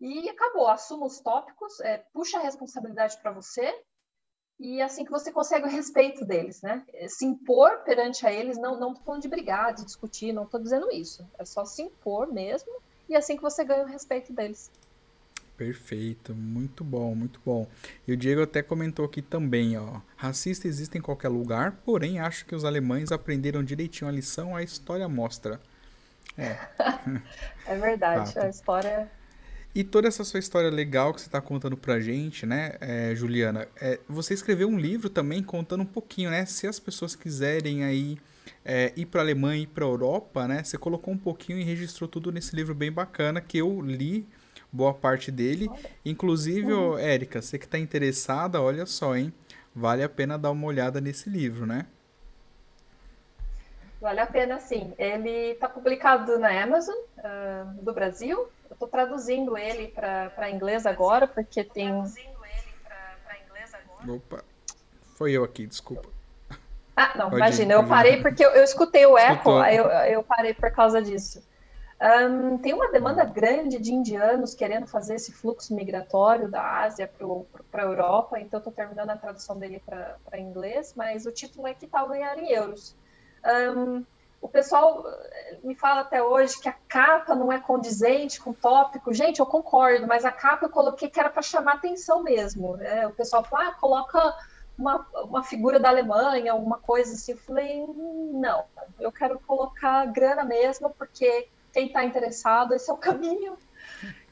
[0.00, 3.72] e acabou, assuma os tópicos, é, puxa a responsabilidade para você,
[4.60, 6.84] e assim que você consegue o respeito deles, né?
[6.92, 10.60] É, se impor perante a eles, não não falando de brigar, de discutir, não estou
[10.60, 11.26] dizendo isso.
[11.38, 12.70] É só se impor mesmo
[13.08, 14.70] e é assim que você ganha o respeito deles.
[15.56, 17.66] Perfeito, muito bom, muito bom.
[18.06, 20.00] E o Diego até comentou aqui também, ó.
[20.16, 24.62] Racista existe em qualquer lugar, porém acho que os alemães aprenderam direitinho a lição, a
[24.62, 25.60] história mostra.
[26.36, 26.56] É.
[27.66, 28.44] é verdade, Fato.
[28.44, 29.10] a história.
[29.72, 33.68] E toda essa sua história legal que você está contando pra gente, né, é, Juliana?
[33.80, 36.44] É, você escreveu um livro também contando um pouquinho, né?
[36.44, 38.18] Se as pessoas quiserem aí
[38.64, 40.64] é, ir para Alemanha e para Europa, né?
[40.64, 44.26] Você colocou um pouquinho e registrou tudo nesse livro bem bacana que eu li
[44.72, 45.68] boa parte dele.
[46.04, 46.98] Inclusive, uhum.
[46.98, 49.32] Érica, você que está interessada, olha só, hein?
[49.74, 51.86] Vale a pena dar uma olhada nesse livro, né?
[54.00, 54.92] Vale a pena, sim.
[54.98, 58.48] Ele está publicado na Amazon uh, do Brasil.
[58.80, 61.88] Estou traduzindo ele para inglês agora, porque tem.
[61.88, 64.12] Traduzindo ele para inglês agora.
[64.14, 64.44] Opa,
[65.16, 66.08] foi eu aqui, desculpa.
[66.96, 69.84] Ah, não, pode imagina, ir, eu parei porque eu, eu escutei o eco, aí eu,
[69.84, 71.46] eu parei por causa disso.
[72.00, 77.06] Um, tem uma demanda grande de indianos querendo fazer esse fluxo migratório da Ásia
[77.70, 81.74] para a Europa, então estou terminando a tradução dele para inglês, mas o título é
[81.74, 82.96] Que tal ganhar em euros?
[83.76, 84.06] Um,
[84.40, 88.54] o pessoal eh, me fala até hoje que a capa não é condizente com o
[88.54, 89.12] tópico.
[89.12, 92.76] Gente, eu concordo, mas a capa eu coloquei que era para chamar atenção mesmo.
[92.76, 93.06] Né?
[93.06, 94.36] O pessoal fala, ah, coloca
[94.78, 97.32] uma, uma figura da Alemanha, alguma coisa assim.
[97.32, 97.84] Eu falei,
[98.32, 98.64] não,
[98.98, 103.58] eu quero colocar grana mesmo, porque quem está interessado, esse é o caminho.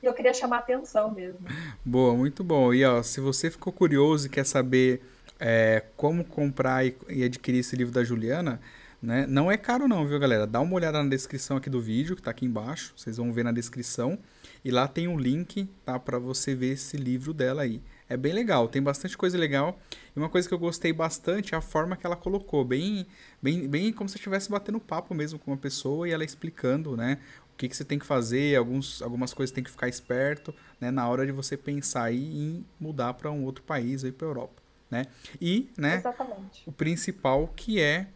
[0.03, 1.47] E eu queria chamar atenção mesmo.
[1.85, 2.73] Boa, muito bom.
[2.73, 5.03] E ó, se você ficou curioso e quer saber
[5.39, 8.61] é, como comprar e, e, adquirir esse livro da Juliana,
[9.01, 9.27] né?
[9.29, 10.47] Não é caro não, viu, galera?
[10.47, 12.93] Dá uma olhada na descrição aqui do vídeo, que está aqui embaixo.
[12.97, 14.19] Vocês vão ver na descrição.
[14.65, 15.99] E lá tem um link, tá?
[15.99, 17.81] Para você ver esse livro dela aí.
[18.09, 19.79] É bem legal, tem bastante coisa legal.
[20.17, 23.07] E uma coisa que eu gostei bastante é a forma que ela colocou, bem,
[23.41, 27.19] bem, bem como se estivesse batendo papo mesmo com uma pessoa e ela explicando, né?
[27.55, 30.91] O que, que você tem que fazer, alguns, algumas coisas tem que ficar esperto, né?
[30.91, 34.63] Na hora de você pensar aí em mudar para um outro país, aí para Europa,
[34.91, 35.07] né?
[35.41, 35.97] E, né?
[35.97, 36.63] Exatamente.
[36.67, 38.09] O principal que é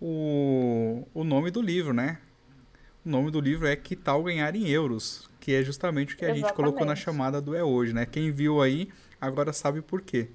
[0.00, 2.18] o, o nome do livro, né?
[3.04, 6.24] O nome do livro é Que Tal Ganhar em Euros, que é justamente o que
[6.24, 6.48] a Exatamente.
[6.48, 8.06] gente colocou na chamada do É Hoje, né?
[8.06, 10.28] Quem viu aí agora sabe por quê.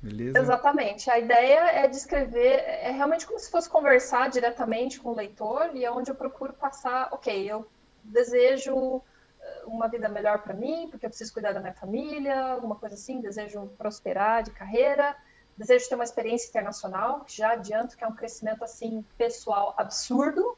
[0.00, 0.38] Beleza?
[0.38, 1.10] Exatamente.
[1.10, 5.84] A ideia é descrever, é realmente como se fosse conversar diretamente com o leitor e
[5.84, 7.66] é onde eu procuro passar, ok, eu
[8.04, 9.02] desejo
[9.40, 12.94] eh, uma vida melhor para mim, porque eu preciso cuidar da minha família, alguma coisa
[12.94, 15.16] assim, desejo prosperar de carreira,
[15.56, 20.56] desejo ter uma experiência internacional, já adianto que é um crescimento assim pessoal absurdo,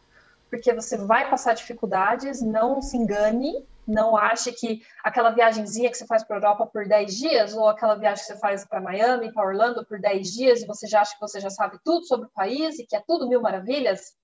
[0.51, 6.07] porque você vai passar dificuldades, não se engane, não ache que aquela viagemzinha que você
[6.07, 9.33] faz para a Europa por 10 dias, ou aquela viagem que você faz para Miami,
[9.33, 12.27] para Orlando por 10 dias, e você já acha que você já sabe tudo sobre
[12.27, 14.15] o país e que é tudo mil maravilhas,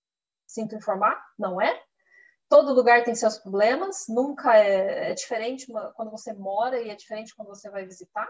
[0.46, 1.80] sinto informar, não é.
[2.48, 7.34] Todo lugar tem seus problemas, nunca é, é diferente quando você mora e é diferente
[7.34, 8.28] quando você vai visitar.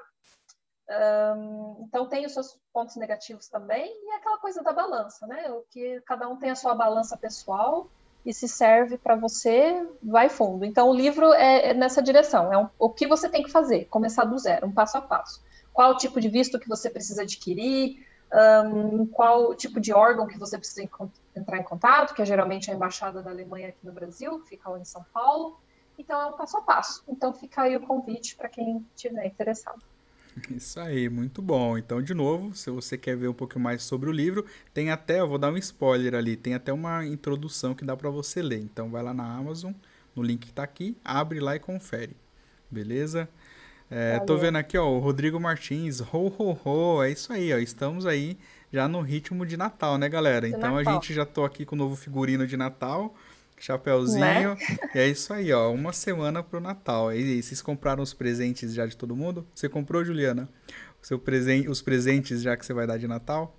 [1.81, 5.51] Então tem os seus pontos negativos também e é aquela coisa da balança, né?
[5.51, 7.89] O que cada um tem a sua balança pessoal
[8.25, 10.65] e se serve para você, vai fundo.
[10.65, 13.87] Então o livro é, é nessa direção, é um, o que você tem que fazer,
[13.87, 15.43] começar do zero, um passo a passo.
[15.73, 18.07] Qual tipo de visto que você precisa adquirir,
[18.65, 20.89] um, qual tipo de órgão que você precisa
[21.37, 24.79] entrar em contato, que é geralmente a embaixada da Alemanha aqui no Brasil, fica lá
[24.79, 25.59] em São Paulo.
[25.99, 27.05] Então é um passo a passo.
[27.07, 29.83] Então fica aí o convite para quem estiver interessado.
[30.51, 31.79] Isso aí, muito bom.
[31.79, 35.21] Então, de novo, se você quer ver um pouco mais sobre o livro, tem até,
[35.21, 38.61] eu vou dar um spoiler ali, tem até uma introdução que dá para você ler.
[38.61, 39.73] Então, vai lá na Amazon,
[40.15, 42.17] no link que está aqui, abre lá e confere.
[42.71, 43.29] Beleza?
[43.91, 47.59] É, tô vendo aqui, ó, o Rodrigo Martins, ho, ho, ho, é isso aí, ó,
[47.59, 48.37] estamos aí
[48.73, 50.49] já no ritmo de Natal, né, galera?
[50.49, 50.79] Então, Natal.
[50.79, 53.15] a gente já tô aqui com o novo figurino de Natal,
[53.59, 54.55] Chapeuzinho.
[54.55, 54.57] Né?
[54.95, 55.71] E é isso aí, ó.
[55.73, 57.13] Uma semana pro Natal.
[57.13, 59.47] E vocês compraram os presentes já de todo mundo?
[59.55, 60.49] Você comprou, Juliana?
[61.03, 63.57] O seu presen os presentes já que você vai dar de Natal?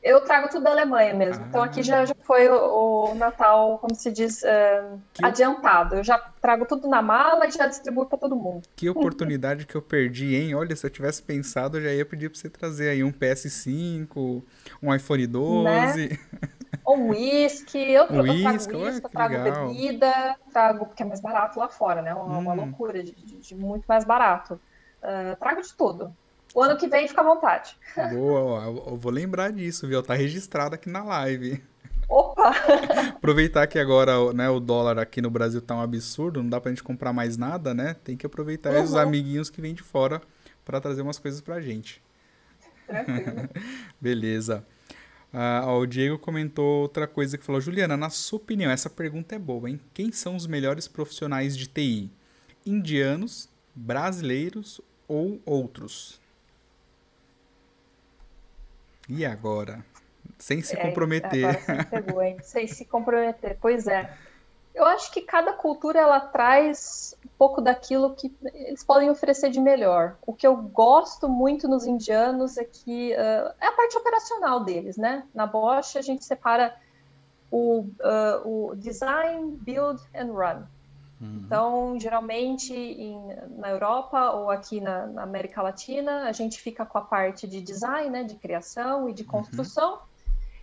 [0.00, 1.44] Eu trago tudo da Alemanha mesmo.
[1.44, 1.46] Ah.
[1.48, 5.96] Então aqui já, já foi o, o, Natal, como se diz, uh, adiantado.
[5.96, 8.62] Eu já trago tudo na mala e já distribuo para todo mundo.
[8.76, 10.54] Que oportunidade que eu perdi, hein?
[10.54, 14.42] Olha, se eu tivesse pensado, eu já ia pedir para você trazer aí um PS5,
[14.80, 16.08] um iPhone 12.
[16.08, 16.18] Né?
[16.94, 21.58] um whisky, eu, um eu trago whisky, eu trago bebida, trago, porque é mais barato
[21.58, 22.14] lá fora, né?
[22.14, 22.40] Uma, hum.
[22.40, 24.60] uma loucura de, de, de, muito mais barato.
[25.02, 26.14] Uh, trago de tudo.
[26.54, 27.76] O ano que vem fica à vontade.
[28.12, 30.02] Boa, eu vou lembrar disso, viu?
[30.02, 31.62] Tá registrado aqui na live.
[32.08, 32.52] Opa!
[33.14, 36.70] aproveitar que agora né, o dólar aqui no Brasil tá um absurdo, não dá pra
[36.70, 37.94] gente comprar mais nada, né?
[38.02, 38.82] Tem que aproveitar uhum.
[38.82, 40.22] os amiguinhos que vêm de fora
[40.64, 42.02] para trazer umas coisas pra gente.
[42.86, 43.48] Tranquilo.
[44.00, 44.64] Beleza.
[45.32, 49.38] Ah, o Diego comentou outra coisa que falou: Juliana, na sua opinião, essa pergunta é
[49.38, 49.80] boa, hein?
[49.92, 52.10] Quem são os melhores profissionais de TI?
[52.64, 56.20] Indianos, brasileiros ou outros?
[59.08, 59.84] E agora?
[60.38, 61.44] Sem se é, comprometer.
[61.44, 62.36] Agora pegou, hein?
[62.42, 63.56] Sem se comprometer.
[63.60, 64.14] Pois é.
[64.74, 69.60] Eu acho que cada cultura ela traz um pouco daquilo que eles podem oferecer de
[69.60, 70.16] melhor.
[70.24, 74.96] O que eu gosto muito nos indianos é que uh, é a parte operacional deles,
[74.96, 75.24] né?
[75.34, 76.76] Na Bosch a gente separa
[77.50, 80.62] o, uh, o design, build and run.
[81.20, 81.42] Uhum.
[81.44, 83.20] Então, geralmente em,
[83.56, 87.60] na Europa ou aqui na, na, América Latina, a gente fica com a parte de
[87.60, 89.28] design, né, de criação e de uhum.
[89.28, 89.98] construção, uhum.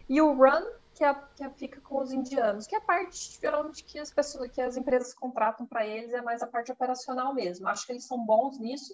[0.08, 0.64] e o run
[0.96, 4.62] que, é, que com os indianos, que é a parte geralmente que as pessoas, que
[4.62, 7.68] as empresas contratam para eles é mais a parte operacional mesmo.
[7.68, 8.94] Acho que eles são bons nisso.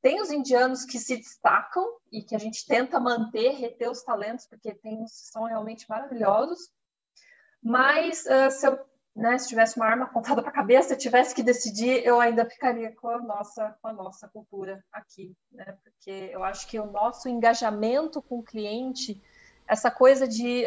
[0.00, 4.46] Tem os indianos que se destacam e que a gente tenta manter, reter os talentos,
[4.46, 6.70] porque tem uns que são realmente maravilhosos.
[7.62, 8.78] Mas uh, se eu
[9.16, 12.44] né, se tivesse uma arma apontada para a cabeça, eu tivesse que decidir, eu ainda
[12.44, 15.74] ficaria com a nossa, com a nossa cultura aqui, né?
[15.82, 19.18] Porque eu acho que o nosso engajamento com o cliente,
[19.66, 20.66] essa coisa de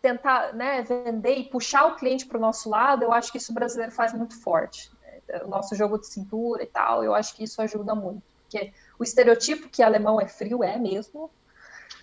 [0.00, 3.52] tentar né, vender e puxar o cliente para o nosso lado, eu acho que isso
[3.52, 4.90] o brasileiro faz muito forte.
[5.02, 5.40] Né?
[5.44, 8.22] O nosso jogo de cintura e tal, eu acho que isso ajuda muito.
[8.42, 11.30] Porque o estereotipo que alemão é frio é mesmo,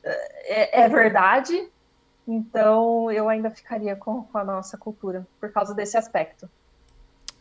[0.04, 1.70] é, é verdade,
[2.28, 6.50] então eu ainda ficaria com, com a nossa cultura, por causa desse aspecto.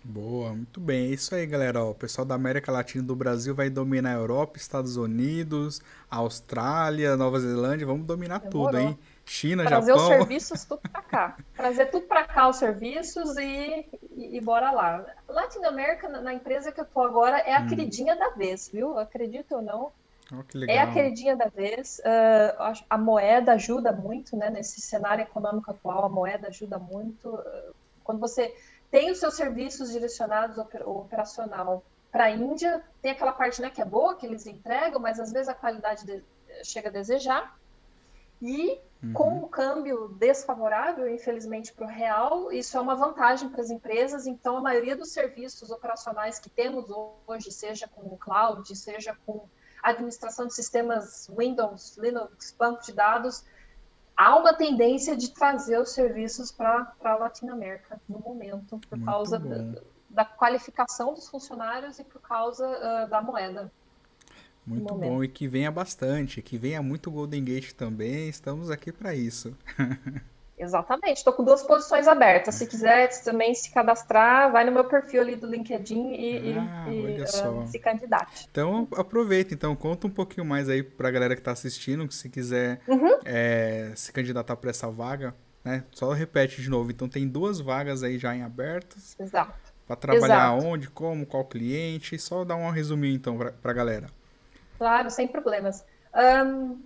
[0.07, 1.07] Boa, muito bem.
[1.07, 1.83] É isso aí, galera.
[1.83, 7.17] O pessoal da América Latina e do Brasil vai dominar a Europa, Estados Unidos, Austrália,
[7.17, 7.87] Nova Zelândia.
[7.87, 8.67] Vamos dominar Demorou.
[8.67, 8.99] tudo, hein?
[9.27, 10.07] China, Trazer Japão.
[10.07, 11.37] Trazer os serviços tudo para cá.
[11.57, 15.05] Trazer tudo para cá os serviços e, e, e, bora lá.
[15.29, 17.67] Latinoamérica, na empresa que eu tô agora, é a hum.
[17.67, 18.99] queridinha da vez, viu?
[18.99, 19.93] Acredito ou não.
[20.33, 22.01] Oh, é a queridinha da vez.
[22.01, 24.51] Uh, a moeda ajuda muito, né?
[24.51, 27.39] Nesse cenário econômico atual, a moeda ajuda muito.
[28.03, 28.55] quando você
[28.91, 31.83] tem os seus serviços direcionados operacional
[32.13, 35.33] para a Índia, tem aquela parte né, que é boa, que eles entregam, mas às
[35.33, 36.23] vezes a qualidade de,
[36.63, 37.59] chega a desejar.
[38.41, 39.13] E uhum.
[39.13, 44.27] com o câmbio desfavorável, infelizmente, para o real, isso é uma vantagem para as empresas.
[44.27, 46.87] Então, a maioria dos serviços operacionais que temos
[47.27, 49.49] hoje, seja com o cloud, seja com
[49.83, 53.45] administração de sistemas Windows, Linux, banco de dados,
[54.17, 59.39] há uma tendência de trazer os serviços para a Latinoamérica no momento, por Muito causa
[59.39, 63.71] da, da, qualificação dos funcionários e por causa uh, da moeda.
[64.67, 69.15] Muito bom e que venha bastante, que venha muito Golden Gate também, estamos aqui para
[69.15, 69.57] isso.
[70.57, 72.55] Exatamente, estou com duas posições abertas.
[72.55, 77.21] Se quiser também se cadastrar, vai no meu perfil ali do LinkedIn e, ah, e
[77.21, 78.49] uh, se candidate.
[78.51, 82.15] Então aproveita, então conta um pouquinho mais aí para a galera que está assistindo, que
[82.15, 83.19] se quiser uhum.
[83.25, 85.83] é, se candidatar para essa vaga, né?
[85.91, 86.91] Só repete de novo.
[86.91, 89.17] Então tem duas vagas aí já em abertas.
[89.19, 89.75] Exato.
[89.87, 90.67] Para trabalhar Exato.
[90.67, 92.19] onde, como, qual cliente.
[92.19, 94.07] Só dar um resuminho então para a galera.
[94.79, 95.85] Claro, sem problemas.
[96.15, 96.83] Um,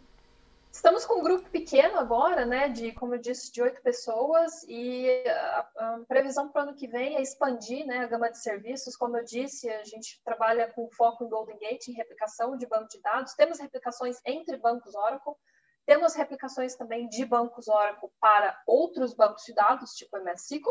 [0.78, 5.08] Estamos com um grupo pequeno agora, né, de, como eu disse, de oito pessoas, e
[5.26, 8.94] a, a previsão para o ano que vem é expandir né, a gama de serviços.
[8.94, 12.88] Como eu disse, a gente trabalha com foco em Golden Gate, em replicação de banco
[12.88, 13.34] de dados.
[13.34, 15.34] Temos replicações entre bancos Oracle,
[15.84, 20.70] temos replicações também de bancos Oracle para outros bancos de dados, tipo MS SQL.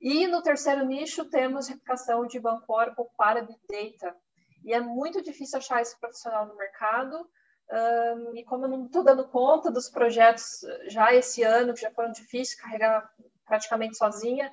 [0.00, 4.16] E no terceiro nicho, temos replicação de banco Oracle para Big Data.
[4.64, 7.28] E é muito difícil achar esse profissional no mercado.
[7.70, 11.90] Um, e como eu não estou dando conta dos projetos já esse ano, que já
[11.90, 13.08] foram difíceis, carregar
[13.46, 14.52] praticamente sozinha,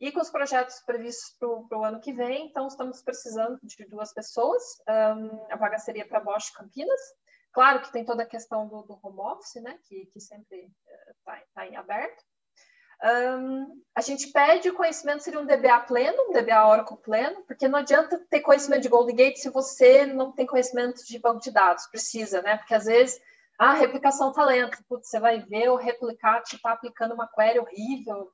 [0.00, 4.12] e com os projetos previstos para o ano que vem, então estamos precisando de duas
[4.12, 4.62] pessoas.
[4.88, 7.00] Um, a vaga seria para Bosch Campinas.
[7.52, 10.70] Claro que tem toda a questão do, do home office, né, que, que sempre
[11.10, 12.24] está uh, tá em aberto.
[13.02, 17.68] Um, a gente pede o conhecimento, seria um DBA pleno, um DBA Oracle pleno, porque
[17.68, 21.50] não adianta ter conhecimento de Golden Gate se você não tem conhecimento de banco de
[21.50, 22.56] dados, precisa, né?
[22.56, 23.20] Porque às vezes,
[23.58, 27.28] a ah, replicação tá lenta, Putz, você vai ver o replicar que está aplicando uma
[27.28, 28.30] query horrível,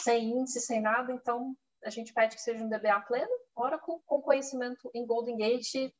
[0.00, 1.54] sem índice, sem nada, então
[1.84, 5.92] a gente pede que seja um DBA pleno, Oracle, com conhecimento em Golden Gate,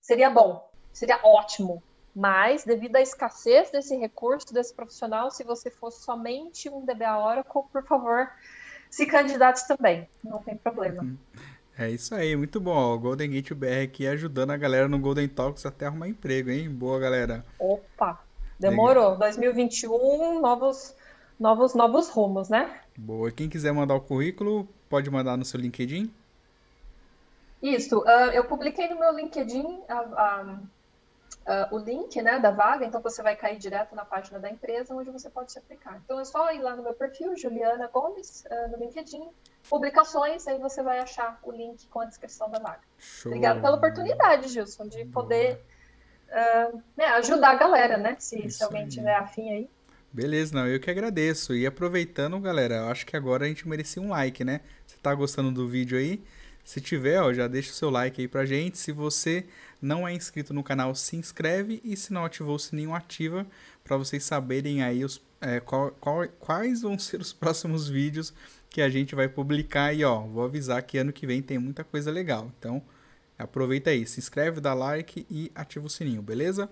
[0.00, 1.82] seria bom, seria ótimo,
[2.14, 7.62] mas, devido à escassez desse recurso, desse profissional, se você fosse somente um DBA Oracle,
[7.72, 8.30] por favor,
[8.88, 10.08] se candidate também.
[10.22, 11.02] Não tem problema.
[11.02, 11.16] Uhum.
[11.76, 12.94] É isso aí, muito bom.
[12.94, 16.70] O Golden Gate BR aqui ajudando a galera no Golden Talks até arrumar emprego, hein?
[16.70, 17.44] Boa, galera.
[17.58, 18.22] Opa,
[18.60, 19.14] demorou.
[19.14, 19.30] Legal.
[19.30, 20.94] 2021, novos,
[21.38, 22.80] novos, novos rumos, né?
[22.96, 23.32] Boa.
[23.32, 26.14] Quem quiser mandar o currículo, pode mandar no seu LinkedIn?
[27.60, 27.98] Isso.
[27.98, 29.80] Uh, eu publiquei no meu LinkedIn
[31.46, 34.94] uh, o link né, da vaga, então você vai cair direto na página da empresa
[34.94, 36.00] onde você pode se aplicar.
[36.04, 39.28] Então é só ir lá no meu perfil, Juliana Gomes, uh, no LinkedIn,
[39.68, 42.82] publicações, aí você vai achar o link com a descrição da vaga.
[42.98, 43.30] Show.
[43.30, 45.60] Obrigada pela oportunidade, Gilson, de poder
[46.28, 48.16] uh, né, ajudar a galera, né?
[48.18, 48.88] Se, se alguém aí.
[48.88, 49.70] tiver afim aí.
[50.12, 51.56] Beleza, não, eu que agradeço.
[51.56, 54.60] E aproveitando, galera, eu acho que agora a gente merecia um like, né?
[54.86, 56.22] Você tá gostando do vídeo aí?
[56.64, 58.78] Se tiver, ó, já deixa o seu like aí pra gente.
[58.78, 59.44] Se você
[59.80, 63.46] não é inscrito no canal, se inscreve e se não ativou o sininho, ativa
[63.84, 68.32] para vocês saberem aí os, é, qual, qual, quais vão ser os próximos vídeos
[68.70, 69.92] que a gente vai publicar.
[69.92, 72.50] E ó, vou avisar que ano que vem tem muita coisa legal.
[72.58, 72.82] Então,
[73.38, 76.70] aproveita aí, se inscreve, dá like e ativa o sininho, beleza?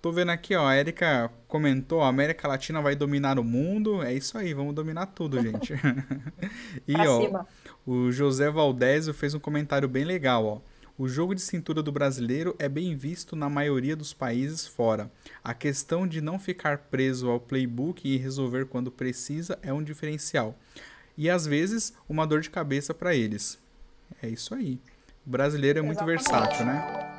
[0.00, 4.02] Tô vendo aqui, ó, a Erika comentou, a América Latina vai dominar o mundo.
[4.02, 5.72] É isso aí, vamos dominar tudo, gente.
[6.86, 7.46] e, pra ó, cima.
[7.84, 10.60] o José Valdésio fez um comentário bem legal, ó.
[10.98, 15.10] O jogo de cintura do brasileiro é bem visto na maioria dos países fora.
[15.44, 20.56] A questão de não ficar preso ao playbook e resolver quando precisa é um diferencial.
[21.14, 23.58] E às vezes uma dor de cabeça para eles.
[24.22, 24.80] É isso aí.
[25.26, 26.24] O brasileiro é muito Exatamente.
[26.24, 27.15] versátil, né?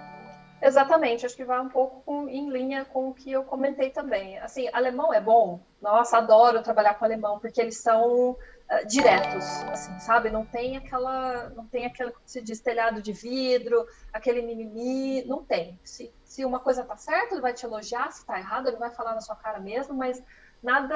[0.62, 4.40] Exatamente, acho que vai um pouco com, em linha com o que eu comentei também.
[4.40, 10.00] Assim, alemão é bom, nossa, adoro trabalhar com alemão, porque eles são uh, diretos, assim,
[10.00, 10.32] sabe?
[10.32, 15.80] Não tem aquela, não tem aquele, se diz, telhado de vidro, aquele mimimi, não tem.
[15.84, 18.90] Se, se uma coisa tá certa, ele vai te elogiar, se tá errado, ele vai
[18.90, 20.22] falar na sua cara mesmo, mas
[20.64, 20.96] nada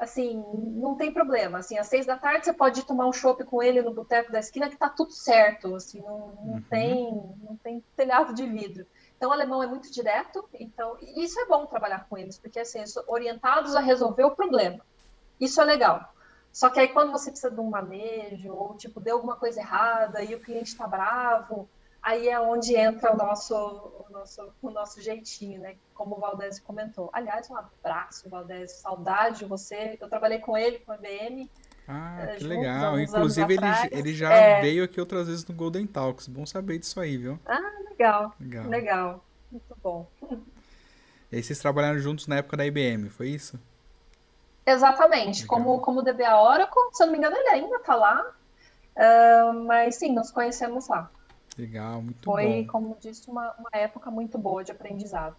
[0.00, 1.58] assim, não tem problema.
[1.58, 4.40] Assim, às seis da tarde você pode tomar um chopp com ele no boteco da
[4.40, 5.74] esquina que tá tudo certo.
[5.74, 6.62] Assim, não, não uhum.
[6.70, 7.04] tem,
[7.42, 8.86] não tem telhado de vidro.
[9.16, 10.48] Então, o alemão é muito direto.
[10.58, 14.80] Então, isso é bom trabalhar com eles, porque assim, orientados a resolver o problema.
[15.38, 16.10] Isso é legal.
[16.50, 20.22] Só que aí quando você precisa de um manejo ou tipo deu alguma coisa errada
[20.22, 21.68] e o cliente está bravo,
[22.02, 25.76] aí é onde entra o nosso, o nosso, o nosso jeitinho, né?
[25.94, 27.10] Como o Valdez comentou.
[27.12, 29.96] Aliás, um abraço, Valdez, saudade de você.
[30.00, 31.50] Eu trabalhei com ele, com a IBM.
[31.86, 32.98] Ah, é, que legal.
[33.00, 34.60] Inclusive, ele, ele já é...
[34.60, 36.28] veio aqui outras vezes no Golden Talks.
[36.28, 37.38] Bom saber disso aí, viu?
[37.46, 38.34] Ah, legal.
[38.40, 38.66] Legal.
[38.66, 39.24] legal.
[39.50, 40.06] Muito bom.
[41.32, 43.58] E aí vocês trabalharam juntos na época da IBM, foi isso?
[44.66, 45.46] Exatamente.
[45.46, 48.24] Como, como DBA Oracle, se eu não me engano, ele ainda está lá.
[48.96, 51.10] Uh, mas sim, nos conhecemos lá.
[51.60, 52.50] Legal, muito Foi, bom.
[52.52, 55.36] Foi, como disse, uma, uma época muito boa de aprendizado.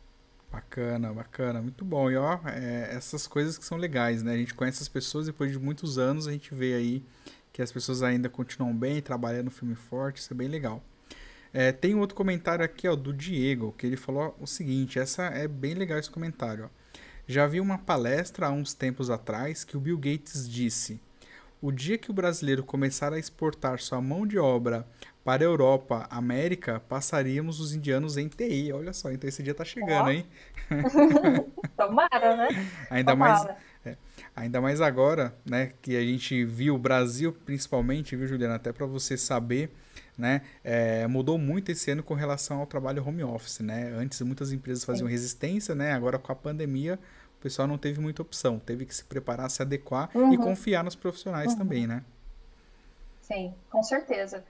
[0.52, 2.12] Bacana, bacana, muito bom.
[2.12, 4.34] E ó, é, essas coisas que são legais, né?
[4.34, 7.04] A gente conhece as pessoas depois de muitos anos, a gente vê aí
[7.52, 10.84] que as pessoas ainda continuam bem, trabalhando no filme forte, isso é bem legal.
[11.54, 15.48] É, tem outro comentário aqui, ó, do Diego, que ele falou o seguinte, essa é
[15.48, 16.70] bem legal esse comentário, ó.
[17.28, 21.00] Já vi uma palestra há uns tempos atrás que o Bill Gates disse:
[21.62, 24.86] o dia que o brasileiro começar a exportar sua mão de obra
[25.24, 28.72] para a Europa, América, passaríamos os indianos em TI.
[28.74, 30.26] Olha só, então esse dia tá chegando, hein?
[31.78, 32.48] Tomara, né?
[32.90, 33.44] Ainda Tomara.
[33.44, 33.72] mais.
[33.84, 33.98] É,
[34.36, 38.86] ainda mais agora, né, que a gente viu o Brasil, principalmente, viu, Juliana, até para
[38.86, 39.72] você saber,
[40.16, 43.92] né, é, mudou muito esse ano com relação ao trabalho home office, né?
[43.96, 45.12] Antes muitas empresas faziam Sim.
[45.12, 45.94] resistência, né?
[45.94, 47.00] Agora com a pandemia
[47.40, 50.32] o pessoal não teve muita opção, teve que se preparar, se adequar uhum.
[50.32, 51.58] e confiar nos profissionais uhum.
[51.58, 52.04] também, né?
[53.20, 54.44] Sim, com certeza.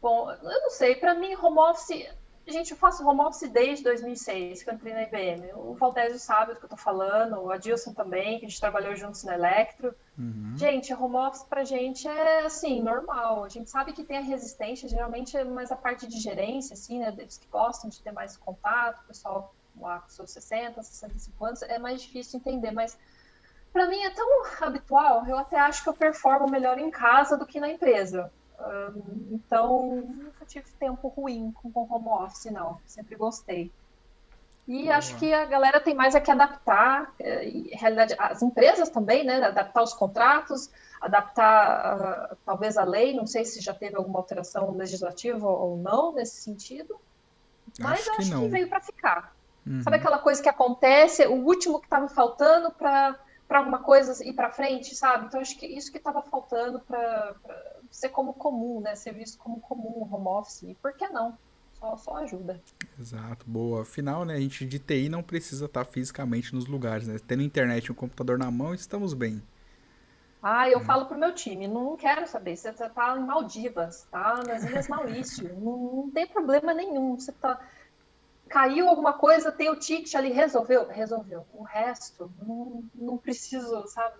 [0.00, 2.08] Bom, eu não sei, para mim, home office.
[2.46, 5.52] Gente, eu faço home office desde 2006, que eu entrei na IBM.
[5.54, 8.96] O Valdésio sabe do que eu tô falando, o Adilson também, que a gente trabalhou
[8.96, 9.94] juntos na Electro.
[10.16, 10.54] Uhum.
[10.56, 13.44] Gente, home office pra gente é, assim, normal.
[13.44, 17.00] A gente sabe que tem a resistência, geralmente é mais a parte de gerência, assim,
[17.00, 17.12] né?
[17.12, 21.62] Deles que gostam de ter mais contato, o pessoal lá com seus 60, 65 anos,
[21.62, 22.98] é mais difícil entender, mas
[23.72, 24.26] para mim é tão
[24.60, 28.32] habitual, eu até acho que eu performo melhor em casa do que na empresa.
[29.30, 32.78] Então, nunca tive tempo ruim com, com home office, não.
[32.86, 33.70] Sempre gostei.
[34.66, 34.96] E Boa.
[34.96, 39.42] acho que a galera tem mais a que adaptar, eh, realidade, as empresas também, né?
[39.42, 44.76] Adaptar os contratos, adaptar uh, talvez a lei, não sei se já teve alguma alteração
[44.76, 47.00] legislativa ou não nesse sentido,
[47.80, 49.34] mas acho, acho que, que veio para ficar.
[49.66, 49.82] Uhum.
[49.82, 53.18] Sabe aquela coisa que acontece, o último que estava faltando para
[53.50, 55.26] alguma coisa ir para frente, sabe?
[55.26, 57.34] Então acho que isso que estava faltando para
[57.90, 58.94] ser como comum, né?
[58.94, 60.62] Ser visto como comum o home office.
[60.62, 61.36] E por que não?
[61.74, 62.60] Só, só ajuda.
[62.98, 63.82] Exato, boa.
[63.82, 67.16] Afinal, né, a gente de TI não precisa estar fisicamente nos lugares, né?
[67.24, 69.42] Tendo internet e um computador na mão, estamos bem.
[70.42, 70.84] Ah, eu é.
[70.84, 72.56] falo pro meu time, não quero saber.
[72.56, 74.42] Você tá em Maldivas, tá?
[74.46, 75.48] Nas Ilhas Maurício.
[75.60, 77.18] não, não tem problema nenhum.
[77.18, 77.60] Você tá
[78.48, 80.88] caiu alguma coisa, tem o ticket ali, resolveu?
[80.88, 81.46] Resolveu.
[81.52, 84.16] O resto, não, não preciso, sabe,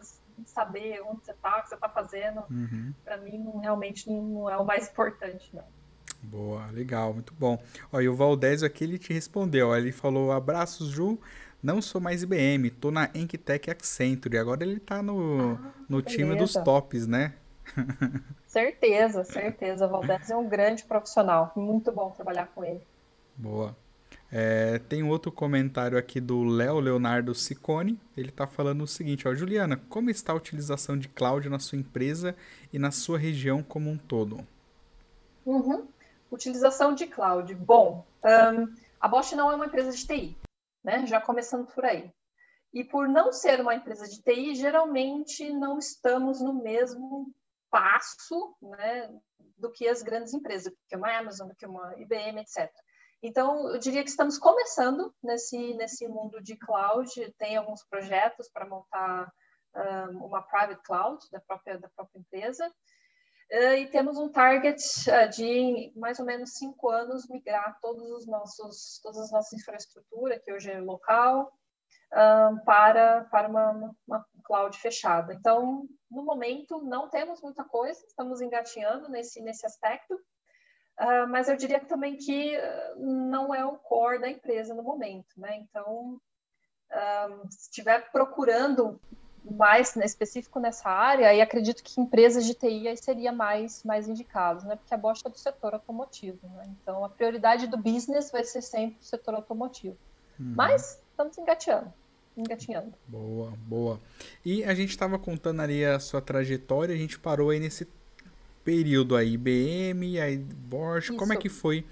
[0.46, 2.42] saber onde você está, o que você está fazendo.
[2.50, 2.92] Uhum.
[3.04, 5.64] Para mim, não, realmente não é o mais importante, não.
[6.22, 7.62] Boa, legal, muito bom.
[7.92, 11.18] Ó, e o Valdésio aqui ele te respondeu, ó, ele falou: "Abraços, Ju.
[11.62, 14.38] Não sou mais IBM, tô na Enkitech Accenture.
[14.38, 17.34] Agora ele tá no, ah, no time dos tops, né?
[18.46, 19.86] certeza, certeza.
[19.86, 21.52] O Valdésio é um grande profissional.
[21.56, 22.80] Muito bom trabalhar com ele.
[23.36, 23.76] Boa.
[24.30, 27.98] É, tem outro comentário aqui do Léo Leonardo Sicone.
[28.16, 31.78] Ele está falando o seguinte: ó, Juliana, como está a utilização de cloud na sua
[31.78, 32.36] empresa
[32.72, 34.46] e na sua região como um todo?
[35.46, 35.88] Uhum.
[36.30, 37.54] Utilização de cloud.
[37.54, 40.36] Bom, um, a Bosch não é uma empresa de TI,
[40.84, 41.06] né?
[41.06, 42.10] Já começando por aí.
[42.72, 47.32] E por não ser uma empresa de TI, geralmente não estamos no mesmo
[47.70, 49.10] passo né,
[49.56, 52.70] do que as grandes empresas, do que uma Amazon, do que uma IBM, etc.
[53.22, 58.66] Então, eu diria que estamos começando nesse, nesse mundo de cloud, tem alguns projetos para
[58.66, 59.32] montar
[60.10, 65.28] um, uma private cloud da própria, da própria empresa, uh, e temos um target uh,
[65.30, 70.52] de mais ou menos cinco anos migrar todos os nossos, todas as nossas infraestrutura, que
[70.52, 71.52] hoje é local,
[72.64, 75.34] para, para uma, uma cloud fechada.
[75.34, 80.18] Então, no momento, não temos muita coisa, estamos engatinhando nesse, nesse aspecto,
[81.00, 85.28] Uh, mas eu diria também que ah, não é o core da empresa no momento,
[85.36, 85.56] né?
[85.56, 86.18] Então,
[86.90, 89.00] um, se estiver procurando
[89.44, 94.08] mais né, específico nessa área, aí acredito que empresas de TI aí seria mais, mais
[94.08, 94.76] indicado, né?
[94.76, 96.64] Porque a Bosch é do setor automotivo, né?
[96.82, 99.96] Então, a prioridade do business vai ser sempre o setor automotivo.
[100.38, 100.54] Uhum.
[100.56, 101.92] Mas estamos engateando
[102.40, 102.92] engatinhando.
[103.06, 104.00] Boa, boa.
[104.44, 107.84] E a gente estava contando ali a sua trajetória, a gente parou aí nesse
[108.68, 111.16] período aí, IBM, aí Bosch, Isso.
[111.16, 111.86] como é que foi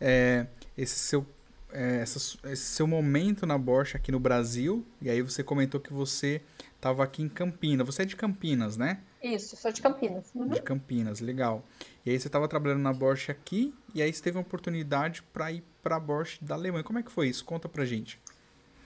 [0.00, 0.46] é,
[0.78, 1.26] esse seu
[1.72, 2.18] é, essa,
[2.48, 4.86] esse seu momento na Bosch aqui no Brasil?
[5.02, 6.40] E aí você comentou que você
[6.76, 7.84] estava aqui em Campinas.
[7.84, 9.00] Você é de Campinas, né?
[9.20, 10.30] Isso, sou de Campinas.
[10.32, 10.46] Uhum.
[10.50, 11.64] De Campinas, legal.
[12.06, 15.50] E aí você estava trabalhando na Bosch aqui e aí você teve uma oportunidade para
[15.50, 16.84] ir para a Bosch da Alemanha.
[16.84, 17.44] Como é que foi isso?
[17.44, 18.20] Conta pra gente.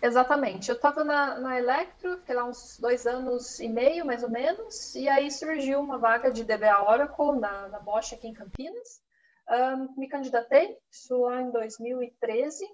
[0.04, 0.68] Exatamente.
[0.68, 4.94] Eu estava na, na Electro, fiquei lá uns dois anos e meio, mais ou menos,
[4.94, 9.00] e aí surgiu uma vaga de DBA Oracle na, na Bosch aqui em Campinas.
[9.48, 12.66] Um, me candidatei, isso lá em 2013.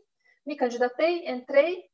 [0.45, 1.85] Me candidatei, entrei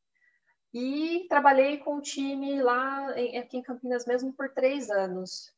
[0.72, 5.52] e trabalhei com o time lá em, aqui em Campinas mesmo por três anos.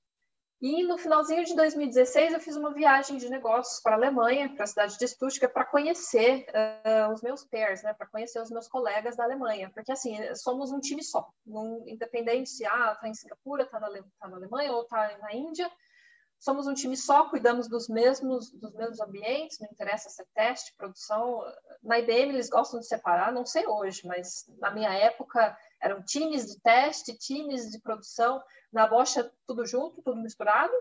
[0.61, 4.65] E no finalzinho de 2016 eu fiz uma viagem de negócios para a Alemanha, para
[4.65, 8.67] a cidade de Stuttgart, para conhecer uh, os meus pairs, né, para conhecer os meus
[8.67, 13.15] colegas da Alemanha, porque assim somos um time só, um, independente se ah está em
[13.15, 13.89] Singapura, está na,
[14.19, 15.71] tá na Alemanha ou está na Índia,
[16.41, 20.75] somos um time só, cuidamos dos mesmos dos mesmos ambientes, não interessa se é teste,
[20.77, 21.41] produção.
[21.83, 26.47] Na IBM eles gostam de separar, não sei hoje, mas na minha época eram times
[26.47, 28.43] de teste, times de produção.
[28.73, 30.73] Na Bosch é tudo junto, tudo misturado.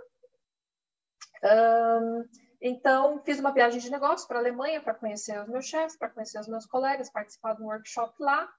[1.43, 2.25] Um,
[2.59, 6.09] então, fiz uma viagem de negócios para a Alemanha para conhecer os meus chefes, para
[6.09, 8.51] conhecer os meus colegas, participar de um workshop lá.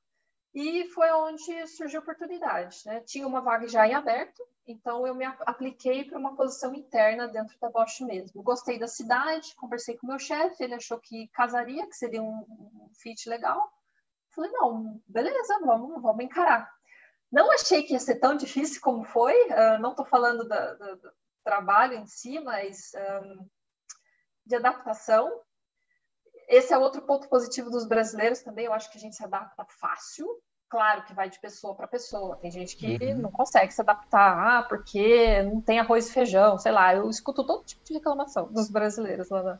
[0.54, 2.82] E foi onde surgiu a oportunidade.
[2.86, 3.00] Né?
[3.00, 7.58] Tinha uma vaga já em aberto, então eu me apliquei para uma posição interna dentro
[7.60, 8.42] da Bosch mesmo.
[8.42, 12.44] Gostei da cidade, conversei com o meu chefe, ele achou que casaria, que seria um,
[12.48, 13.72] um fit legal.
[14.30, 16.70] Falei, não, beleza, vamos, vamos encarar.
[17.30, 20.94] Não achei que ia ser tão difícil como foi, uh, não estou falando da, da,
[20.94, 21.12] do
[21.44, 23.46] trabalho em si, mas um,
[24.46, 25.30] de adaptação.
[26.48, 29.66] Esse é outro ponto positivo dos brasileiros também, eu acho que a gente se adapta
[29.78, 30.26] fácil.
[30.70, 32.36] Claro que vai de pessoa para pessoa.
[32.36, 33.18] Tem gente que uhum.
[33.18, 36.94] não consegue se adaptar, ah, porque não tem arroz e feijão, sei lá.
[36.94, 39.58] Eu escuto todo tipo de reclamação dos brasileiros lá na,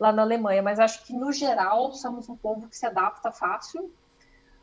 [0.00, 3.94] lá na Alemanha, mas acho que, no geral, somos um povo que se adapta fácil,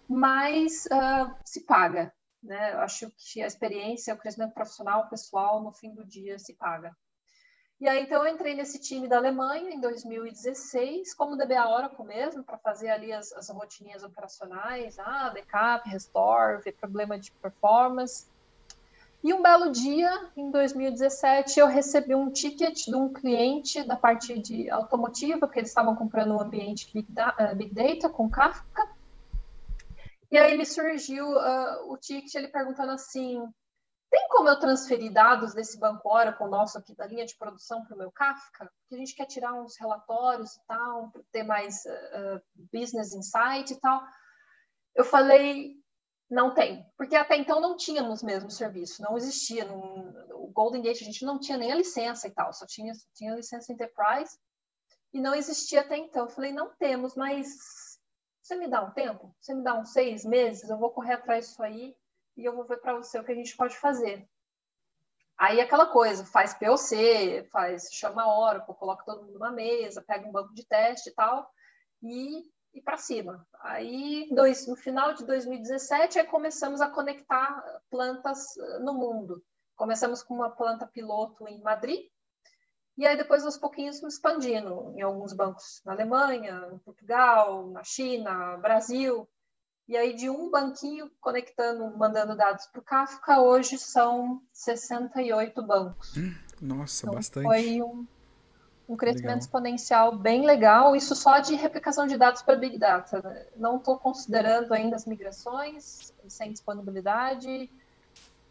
[0.10, 2.12] mas uh, se paga.
[2.42, 2.74] Né?
[2.74, 6.96] Acho que a experiência, o crescimento profissional, pessoal, no fim do dia se paga.
[7.80, 12.44] E aí, então, eu entrei nesse time da Alemanha em 2016, como DBA Oracle mesmo,
[12.44, 18.26] para fazer ali as, as rotininhas operacionais, ah, backup, restore, ver problema de performance.
[19.24, 24.40] E um belo dia, em 2017, eu recebi um ticket de um cliente da parte
[24.40, 28.88] de automotiva, porque eles estavam comprando um ambiente Big Data, eh, Data com Kafka.
[30.32, 33.42] E aí me surgiu uh, o ticket, ele perguntando assim,
[34.10, 37.96] tem como eu transferir dados desse banco Oracle nosso aqui da linha de produção para
[37.96, 38.72] o meu Kafka?
[38.82, 42.42] Porque a gente quer tirar uns relatórios e tal, ter mais uh,
[42.72, 44.02] business insight e tal.
[44.96, 45.76] Eu falei,
[46.30, 49.64] não tem, porque até então não tínhamos mesmo serviço, não existia.
[49.66, 52.94] No, o Golden Gate a gente não tinha nem a licença e tal, só tinha,
[53.14, 54.38] tinha licença Enterprise
[55.14, 56.26] e não existia até então.
[56.26, 57.48] Eu falei, não temos, mas
[58.42, 59.34] você me dá um tempo?
[59.40, 60.70] Você me dá uns seis meses?
[60.70, 61.96] Eu vou correr atrás disso aí
[62.36, 64.28] e eu vou ver para você o que a gente pode fazer.
[65.38, 70.32] Aí aquela coisa, faz POC, faz, chama Oracle, coloca todo mundo numa mesa, pega um
[70.32, 71.48] banco de teste e tal,
[72.02, 72.44] e,
[72.78, 73.46] e para cima.
[73.62, 79.44] Aí, dois, no final de 2017, aí começamos a conectar plantas eh, no mundo.
[79.76, 82.06] Começamos com uma planta piloto em Madrid,
[82.98, 88.58] e aí depois aos pouquinhos expandindo em alguns bancos na Alemanha, em Portugal, na China,
[88.58, 89.28] Brasil.
[89.88, 96.14] E aí, de um banquinho conectando, mandando dados para o Kafka, hoje são 68 bancos.
[96.62, 97.46] Nossa, então, bastante.
[97.46, 98.06] Foi um,
[98.88, 99.40] um crescimento legal.
[99.40, 103.22] exponencial bem legal, isso só de replicação de dados para Big Data.
[103.22, 103.46] Né?
[103.56, 107.70] Não estou considerando ainda as migrações sem disponibilidade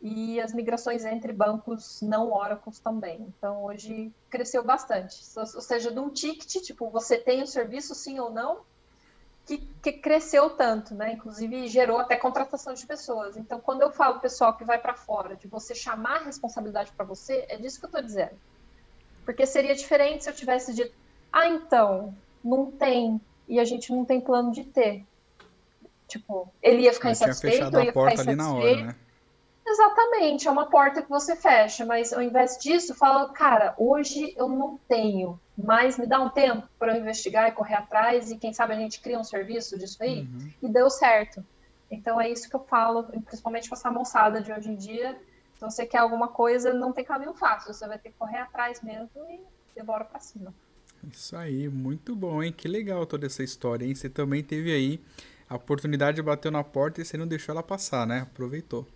[0.02, 3.32] e as migrações entre bancos não Oracle também.
[3.36, 5.16] Então, hoje cresceu bastante.
[5.36, 8.60] Ou seja, de um ticket, tipo, você tem o serviço sim ou não,
[9.46, 11.12] que, que, cresceu tanto, né?
[11.12, 13.36] Inclusive gerou até contratação de pessoas.
[13.36, 17.06] Então, quando eu falo pessoal que vai para fora, de você chamar a responsabilidade para
[17.06, 18.36] você, é disso que eu estou dizendo.
[19.26, 20.94] Porque seria diferente se eu tivesse dito,
[21.32, 25.04] ah, então, não tem, e a gente não tem plano de ter.
[26.06, 28.96] Tipo, ele ia ficar eu insatisfeito, tinha fechado a porta ali na hora, né?
[29.68, 34.48] Exatamente, é uma porta que você fecha, mas ao invés disso, fala, cara, hoje eu
[34.48, 38.52] não tenho, mas me dá um tempo para eu investigar e correr atrás e quem
[38.52, 40.50] sabe a gente cria um serviço disso aí uhum.
[40.62, 41.44] e deu certo.
[41.90, 45.18] Então é isso que eu falo, principalmente com essa moçada de hoje em dia.
[45.58, 48.82] Se você quer alguma coisa, não tem caminho fácil, você vai ter que correr atrás
[48.82, 49.40] mesmo e
[49.74, 50.52] demora para cima.
[51.10, 52.52] Isso aí, muito bom, hein?
[52.52, 53.94] Que legal toda essa história, hein?
[53.94, 55.00] Você também teve aí
[55.48, 58.20] a oportunidade de bater na porta e você não deixou ela passar, né?
[58.20, 58.86] Aproveitou.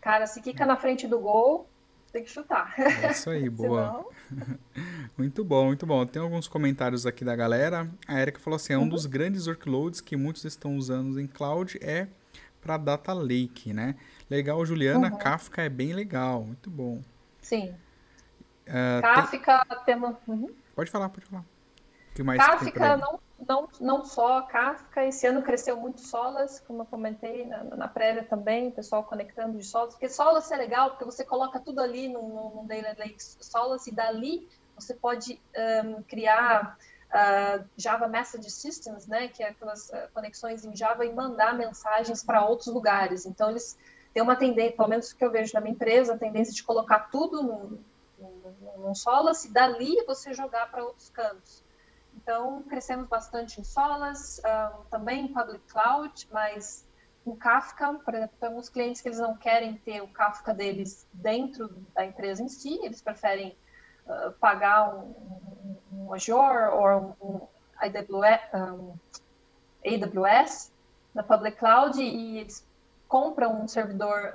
[0.00, 1.68] Cara, se quica na frente do gol,
[2.12, 2.74] tem que chutar.
[2.78, 4.06] É isso aí, boa.
[4.28, 4.48] Senão...
[5.16, 6.06] muito bom, muito bom.
[6.06, 7.88] Tem alguns comentários aqui da galera.
[8.08, 8.88] A Erika falou assim: é um uhum.
[8.88, 12.08] dos grandes workloads que muitos estão usando em cloud é
[12.60, 13.94] para data lake, né?
[14.28, 15.10] Legal, Juliana.
[15.10, 15.18] Uhum.
[15.18, 17.02] Kafka é bem legal, muito bom.
[17.40, 17.74] Sim.
[18.66, 19.84] Uh, Kafka, tem...
[19.84, 20.18] tema.
[20.26, 20.54] Uhum.
[20.74, 21.44] Pode falar, pode falar.
[22.14, 26.86] Que mais Kafka não não, não só Kafka, esse ano cresceu muito Solas, como eu
[26.86, 31.04] comentei na, na prévia também, o pessoal conectando de Solas, porque Solas é legal, porque
[31.04, 35.40] você coloca tudo ali no, no, no Data Lake Solas e dali você pode
[35.84, 36.78] um, criar
[37.10, 42.22] uh, Java Message Systems, né, que é aquelas uh, conexões em Java e mandar mensagens
[42.22, 43.26] para outros lugares.
[43.26, 43.76] Então eles
[44.16, 47.10] têm uma tendência, pelo menos que eu vejo na minha empresa, a tendência de colocar
[47.10, 47.78] tudo num,
[48.18, 51.62] num, num Solas e dali você jogar para outros cantos.
[52.14, 56.88] Então, crescemos bastante em Solas, um, também em Public Cloud, mas
[57.26, 61.06] o Kafka, por exemplo, tem alguns clientes que eles não querem ter o Kafka deles
[61.12, 63.54] dentro da empresa em si, eles preferem
[64.06, 65.14] uh, pagar um,
[65.92, 67.46] um, um, Azure ou um,
[67.76, 68.88] AWS,
[69.84, 70.72] AWS
[71.12, 72.66] na Public Cloud e eles
[73.08, 74.32] compram um servidor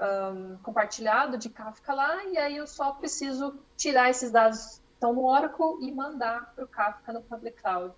[0.63, 5.77] compartilhado de Kafka lá e aí eu só preciso tirar esses dados então, no Oracle
[5.81, 7.91] e mandar para o Kafka no Public Cloud.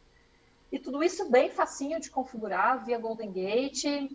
[0.72, 4.10] E tudo isso bem facinho de configurar via Golden Gate.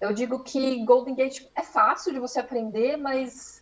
[0.00, 3.60] Eu digo que Golden Gate é fácil de você aprender, mas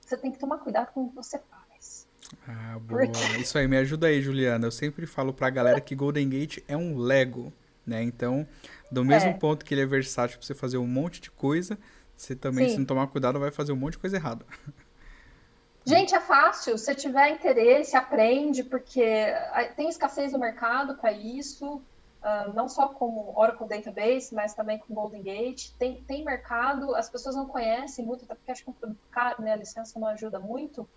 [0.00, 2.06] você tem que tomar cuidado com o que você faz.
[2.46, 3.02] Ah, boa.
[3.02, 3.40] Porque...
[3.40, 4.68] Isso aí, me ajuda aí, Juliana.
[4.68, 7.52] Eu sempre falo para a galera que Golden Gate é um Lego,
[7.86, 8.02] né?
[8.02, 8.46] Então,
[8.90, 9.34] do mesmo é.
[9.34, 11.78] ponto que ele é versátil para você fazer um monte de coisa,
[12.16, 12.72] você também, Sim.
[12.72, 14.44] se não tomar cuidado, vai fazer um monte de coisa errada.
[15.86, 16.78] Gente, é fácil.
[16.78, 19.26] Se tiver interesse, aprende, porque
[19.76, 24.94] tem escassez no mercado para isso, uh, não só com Oracle Database, mas também com
[24.94, 25.70] Golden Gate.
[25.78, 29.00] Tem, tem mercado, as pessoas não conhecem muito, até porque acho que é um produto
[29.10, 29.52] caro, né?
[29.52, 30.88] A licença não ajuda muito,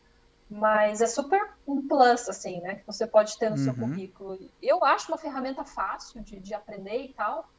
[0.49, 2.75] mas é super um plus, assim, né?
[2.75, 3.63] Que você pode ter no uhum.
[3.63, 4.39] seu currículo.
[4.61, 7.49] Eu acho uma ferramenta fácil de, de aprender e tal,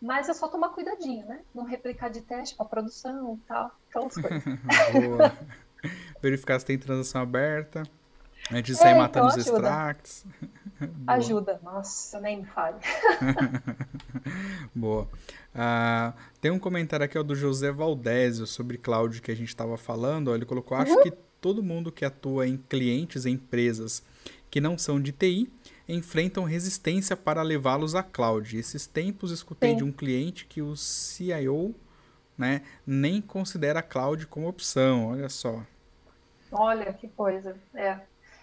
[0.00, 1.40] mas é só tomar cuidadinho, né?
[1.54, 4.44] Não replicar de teste para produção e tal, aquelas coisas.
[4.92, 5.32] Boa.
[6.20, 7.82] verificar se tem transação aberta.
[8.50, 10.24] Antes de sair é, matando então os extracts.
[11.06, 12.78] ajuda, nossa, nem me fale.
[14.74, 15.08] Boa.
[15.54, 19.76] Uh, tem um comentário aqui ó, do José Valdésio sobre cloud que a gente estava
[19.76, 20.28] falando.
[20.28, 21.02] Ó, ele colocou: Acho uhum.
[21.02, 24.02] que todo mundo que atua em clientes e empresas
[24.50, 25.50] que não são de TI
[25.88, 28.56] enfrentam resistência para levá-los à cloud.
[28.58, 29.76] Esses tempos escutei Sim.
[29.76, 31.74] de um cliente que o CIO
[32.36, 35.08] né, nem considera a cloud como opção.
[35.08, 35.62] Olha só.
[36.52, 37.56] Olha que coisa.
[37.74, 37.98] É.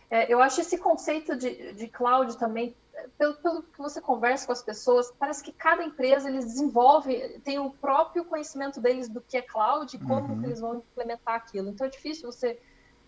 [0.10, 2.76] é eu acho esse conceito de, de cloud também,
[3.18, 7.60] pelo, pelo, que você conversa com as pessoas, parece que cada empresa eles desenvolve, tem
[7.60, 10.44] o próprio conhecimento deles do que é cloud e como uhum.
[10.44, 11.70] eles vão implementar aquilo.
[11.70, 12.60] Então é difícil você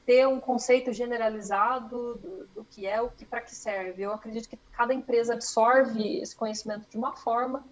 [0.08, 4.02] ter um conceito generalizado do, do que é, o que para que serve.
[4.02, 7.64] Eu acredito que cada empresa absorve esse conhecimento de uma forma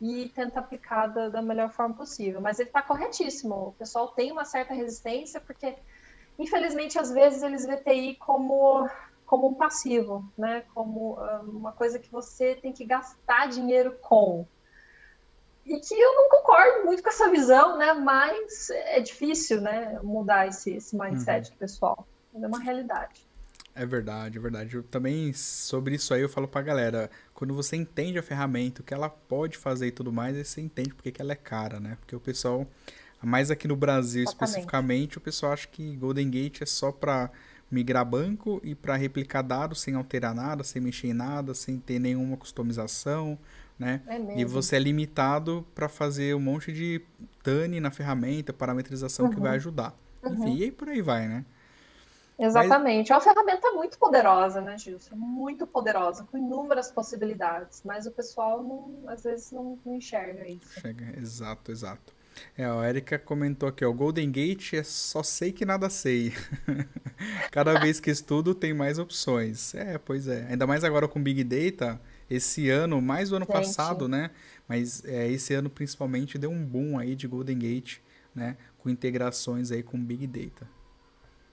[0.00, 2.40] e tenta aplicar da, da melhor forma possível.
[2.40, 3.68] Mas ele está corretíssimo.
[3.68, 5.76] O pessoal tem uma certa resistência porque
[6.38, 8.88] infelizmente, às vezes eles vê TI como
[9.26, 10.62] como um passivo, né?
[10.74, 14.46] Como uma coisa que você tem que gastar dinheiro com.
[15.64, 17.92] E que eu não concordo muito com essa visão, né?
[17.92, 19.98] Mas é difícil, né?
[20.02, 21.54] Mudar esse, esse mindset uhum.
[21.54, 22.08] do pessoal.
[22.34, 23.26] É uma realidade.
[23.74, 24.76] É verdade, é verdade.
[24.76, 28.84] Eu também, sobre isso aí, eu falo pra galera, quando você entende a ferramenta, o
[28.84, 31.80] que ela pode fazer e tudo mais, aí você entende porque que ela é cara,
[31.80, 31.96] né?
[32.00, 32.66] Porque o pessoal,
[33.22, 34.50] mais aqui no Brasil Exatamente.
[34.50, 37.30] especificamente, o pessoal acha que Golden Gate é só pra
[37.70, 41.98] migrar banco e para replicar dados sem alterar nada, sem mexer em nada, sem ter
[41.98, 43.38] nenhuma customização,
[43.82, 44.00] né?
[44.06, 47.02] É e você é limitado para fazer um monte de
[47.42, 49.32] TANI na ferramenta, parametrização uhum.
[49.32, 49.56] que vai uhum.
[49.56, 49.96] ajudar.
[50.22, 50.34] Uhum.
[50.34, 51.44] Enfim, e aí por aí vai, né?
[52.38, 53.10] Exatamente.
[53.10, 53.10] Mas...
[53.10, 55.14] É uma ferramenta muito poderosa, né, Gilson?
[55.16, 60.80] Muito poderosa, com inúmeras possibilidades, mas o pessoal não, às vezes não, não enxerga isso.
[60.80, 61.18] Chega.
[61.18, 62.12] Exato, exato.
[62.56, 66.32] É, a Erika comentou aqui, o Golden Gate é só sei que nada sei.
[67.52, 69.74] Cada vez que estudo tem mais opções.
[69.74, 70.46] É, pois é.
[70.48, 73.54] Ainda mais agora com Big Data, esse ano, mais do ano Gente.
[73.54, 74.30] passado, né?
[74.68, 77.98] Mas é, esse ano principalmente deu um boom aí de Golden Gate,
[78.34, 78.56] né?
[78.78, 80.66] Com integrações aí com Big Data.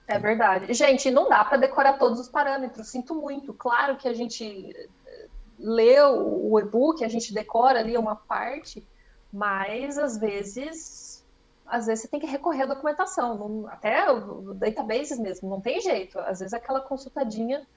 [0.10, 0.74] É verdade.
[0.74, 3.54] Gente, não dá para decorar todos os parâmetros, sinto muito.
[3.54, 5.28] Claro que a gente eh,
[5.60, 8.84] lê o e-book, a gente decora ali uma parte,
[9.32, 11.24] mas às vezes,
[11.64, 15.80] às vezes você tem que recorrer à documentação, não, até o databases mesmo, não tem
[15.80, 16.18] jeito.
[16.18, 17.68] Às vezes aquela consultadinha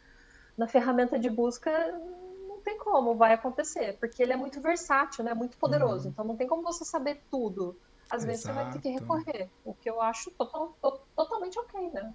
[0.57, 1.70] na ferramenta de busca
[2.93, 5.32] como, vai acontecer, porque ele é muito versátil, né?
[5.32, 6.05] Muito poderoso.
[6.05, 6.11] Uhum.
[6.11, 7.74] Então não tem como você saber tudo.
[8.11, 8.26] Às Exato.
[8.26, 10.76] vezes você vai ter que recorrer, o que eu acho total,
[11.16, 12.12] totalmente ok, né?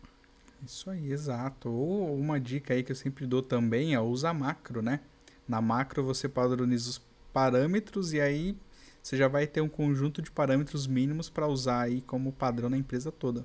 [0.63, 1.71] Isso aí, exato.
[1.71, 4.99] Ou uma dica aí que eu sempre dou também é usar macro, né?
[5.47, 7.01] Na macro você padroniza os
[7.34, 8.55] parâmetros e aí
[9.01, 12.78] você já vai ter um conjunto de parâmetros mínimos para usar aí como padrão na
[12.78, 13.43] empresa toda.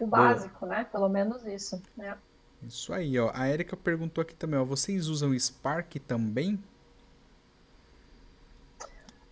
[0.00, 0.72] O básico, Boa.
[0.72, 0.84] né?
[0.84, 2.16] Pelo menos isso, né?
[2.62, 3.30] Isso aí, ó.
[3.34, 4.64] A Erika perguntou aqui também, ó.
[4.64, 6.58] Vocês usam Spark também?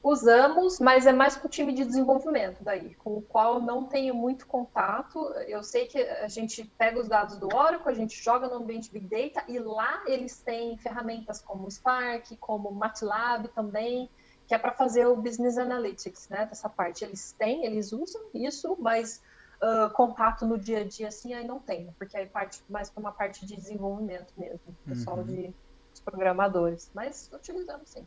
[0.08, 4.14] Usamos, mas é mais com o time de desenvolvimento daí, com o qual não tenho
[4.14, 5.18] muito contato.
[5.48, 8.88] Eu sei que a gente pega os dados do Oracle, a gente joga no ambiente
[8.88, 14.08] Big Data e lá eles têm ferramentas como Spark, como MATLAB também,
[14.46, 16.46] que é para fazer o business analytics, né?
[16.46, 17.04] Dessa parte.
[17.04, 19.20] Eles têm, eles usam isso, mas
[19.62, 23.00] uh, contato no dia a dia assim aí não tem, porque aí parte mais para
[23.00, 25.24] uma parte de desenvolvimento mesmo, pessoal uhum.
[25.24, 26.90] de, de programadores.
[26.94, 28.07] Mas utilizamos sim.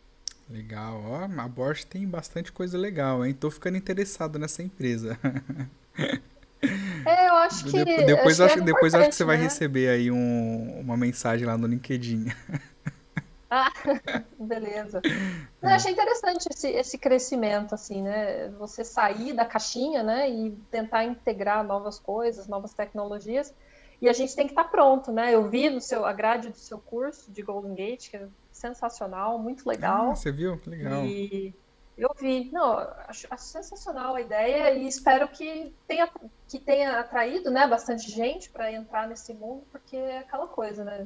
[0.49, 3.33] Legal, ó, a Bosch tem bastante coisa legal, hein?
[3.33, 5.17] Tô ficando interessado nessa empresa.
[7.05, 7.85] É, eu acho que.
[8.05, 9.27] depois acho, acho, é depois acho que você né?
[9.27, 12.25] vai receber aí um, uma mensagem lá no LinkedIn.
[13.49, 13.71] Ah,
[14.37, 15.01] beleza.
[15.61, 18.49] Eu achei interessante esse, esse crescimento, assim, né?
[18.59, 20.29] Você sair da caixinha, né?
[20.29, 23.53] E tentar integrar novas coisas, novas tecnologias.
[24.01, 25.33] E a gente tem que estar pronto, né?
[25.33, 29.39] Eu vi no seu, a grade do seu curso de Golden Gate, que é sensacional,
[29.39, 30.11] muito legal.
[30.11, 30.57] Ah, você viu?
[30.57, 31.03] Que legal.
[31.03, 31.53] E
[31.97, 32.49] eu vi.
[32.51, 32.77] Não,
[33.07, 36.09] acho, acho, sensacional a ideia e espero que tenha,
[36.47, 41.05] que tenha atraído né, bastante gente para entrar nesse mundo, porque é aquela coisa, né?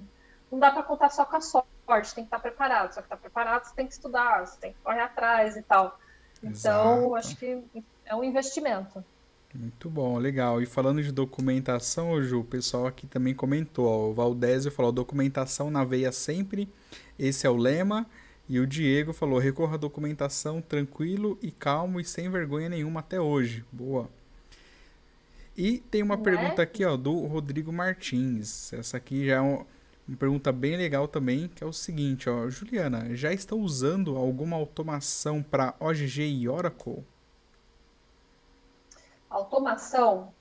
[0.52, 2.94] Não dá para contar só com a sorte forte, tem que estar preparado.
[2.94, 6.00] Só que estar preparado, você tem que estudar, você tem que correr atrás e tal.
[6.44, 7.16] Então, Exato.
[7.16, 7.64] acho que
[8.06, 9.04] é um investimento.
[9.54, 10.62] Muito bom, legal.
[10.62, 15.70] E falando de documentação, Ju, o pessoal aqui também comentou, ó, o Valdésio falou, documentação
[15.70, 16.68] na veia sempre,
[17.20, 18.06] esse é o lema.
[18.50, 23.20] E o Diego falou, recorra à documentação tranquilo e calmo e sem vergonha nenhuma até
[23.20, 23.64] hoje.
[23.72, 24.10] Boa.
[25.56, 26.64] E tem uma Não pergunta é?
[26.64, 28.74] aqui, ó, do Rodrigo Martins.
[28.74, 29.64] Essa aqui já é um,
[30.08, 34.58] uma pergunta bem legal também, que é o seguinte, ó, Juliana, já estão usando alguma
[34.58, 37.06] automação para OGG e Oracle?
[39.30, 40.34] Automação?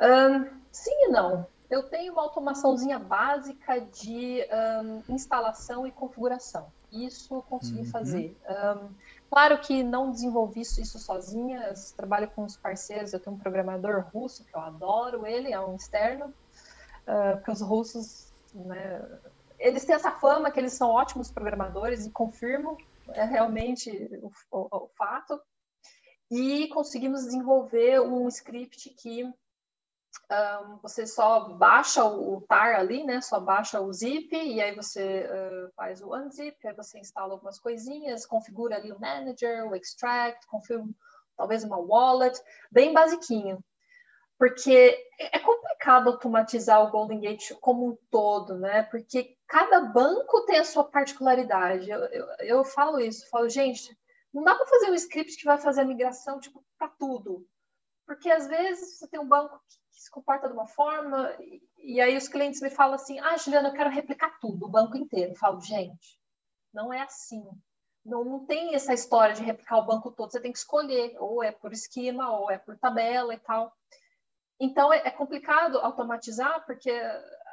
[0.00, 1.46] Um, sim e não.
[1.68, 4.46] Eu tenho uma automaçãozinha básica de
[4.84, 6.66] um, instalação e configuração.
[6.92, 7.86] Isso eu consegui uhum.
[7.86, 8.36] fazer.
[8.48, 8.88] Um,
[9.30, 14.04] claro que não desenvolvi isso, isso sozinha, trabalho com os parceiros, eu tenho um programador
[14.12, 18.21] russo, que eu adoro ele, é um externo, uh, porque os russos
[18.54, 19.20] né?
[19.58, 22.76] Eles têm essa fama que eles são ótimos programadores e confirmam
[23.08, 23.90] é realmente
[24.22, 25.40] o, o, o fato.
[26.30, 33.20] E conseguimos desenvolver um script que um, você só baixa o, tar ali, né?
[33.20, 37.58] Só baixa o zip e aí você uh, faz o unzip, aí você instala algumas
[37.58, 40.88] coisinhas, configura ali o manager, o extract, configura
[41.36, 42.40] talvez uma wallet,
[42.70, 43.62] bem basiquinho
[44.42, 48.82] porque é complicado automatizar o Golden Gate como um todo, né?
[48.82, 51.88] Porque cada banco tem a sua particularidade.
[51.88, 53.96] Eu, eu, eu falo isso, falo, gente,
[54.34, 57.46] não dá para fazer um script que vai fazer a migração tipo para tudo,
[58.04, 59.62] porque às vezes você tem um banco
[59.92, 63.36] que se comporta de uma forma, e, e aí os clientes me falam assim, ah,
[63.36, 65.30] Juliana, eu quero replicar tudo, o banco inteiro.
[65.30, 66.18] Eu falo, gente,
[66.74, 67.44] não é assim.
[68.04, 71.44] Não, não tem essa história de replicar o banco todo, você tem que escolher, ou
[71.44, 73.72] é por esquema, ou é por tabela e tal.
[74.64, 76.88] Então, é, é complicado automatizar, porque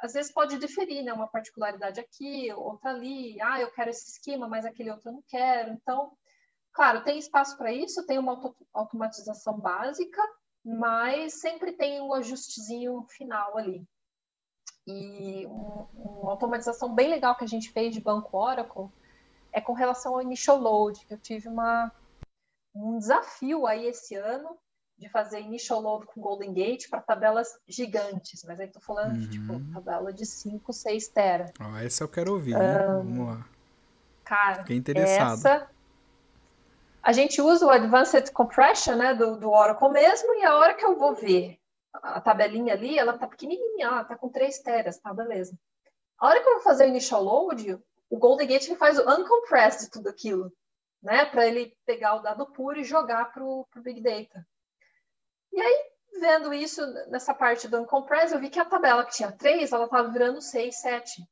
[0.00, 1.12] às vezes pode diferir, né?
[1.12, 3.36] Uma particularidade aqui, outra ali.
[3.42, 5.72] Ah, eu quero esse esquema, mas aquele outro eu não quero.
[5.72, 6.12] Então,
[6.72, 10.22] claro, tem espaço para isso, tem uma auto automatização básica,
[10.64, 13.84] mas sempre tem um ajustezinho final ali.
[14.86, 18.88] E um, uma automatização bem legal que a gente fez de banco Oracle
[19.52, 21.90] é com relação ao initial load, que eu tive uma,
[22.72, 24.56] um desafio aí esse ano
[25.00, 29.20] de fazer initial load com Golden Gate para tabelas gigantes, mas aí estou falando uhum.
[29.20, 29.72] de tipo uhum.
[29.72, 31.52] tabela de 5, 6 tera.
[31.58, 33.46] Ah, essa eu quero ouvir, um, vamos lá.
[34.22, 35.38] Cara, Fiquei interessado.
[35.38, 35.70] essa
[37.02, 40.84] a gente usa o Advanced Compression né, do, do Oracle mesmo, e a hora que
[40.84, 41.58] eu vou ver
[41.94, 45.58] a tabelinha ali, ela tá pequenininha, ela tá com 3 teras, tá, beleza.
[46.18, 47.78] A hora que eu vou fazer o initial load,
[48.10, 50.52] o Golden Gate faz o uncompressed de tudo aquilo,
[51.02, 51.24] né?
[51.24, 54.46] Para ele pegar o dado puro e jogar para o Big Data.
[55.52, 55.90] E aí,
[56.20, 59.84] vendo isso nessa parte do uncompressed, eu vi que a tabela que tinha 3, ela
[59.84, 61.22] estava virando 6, 7.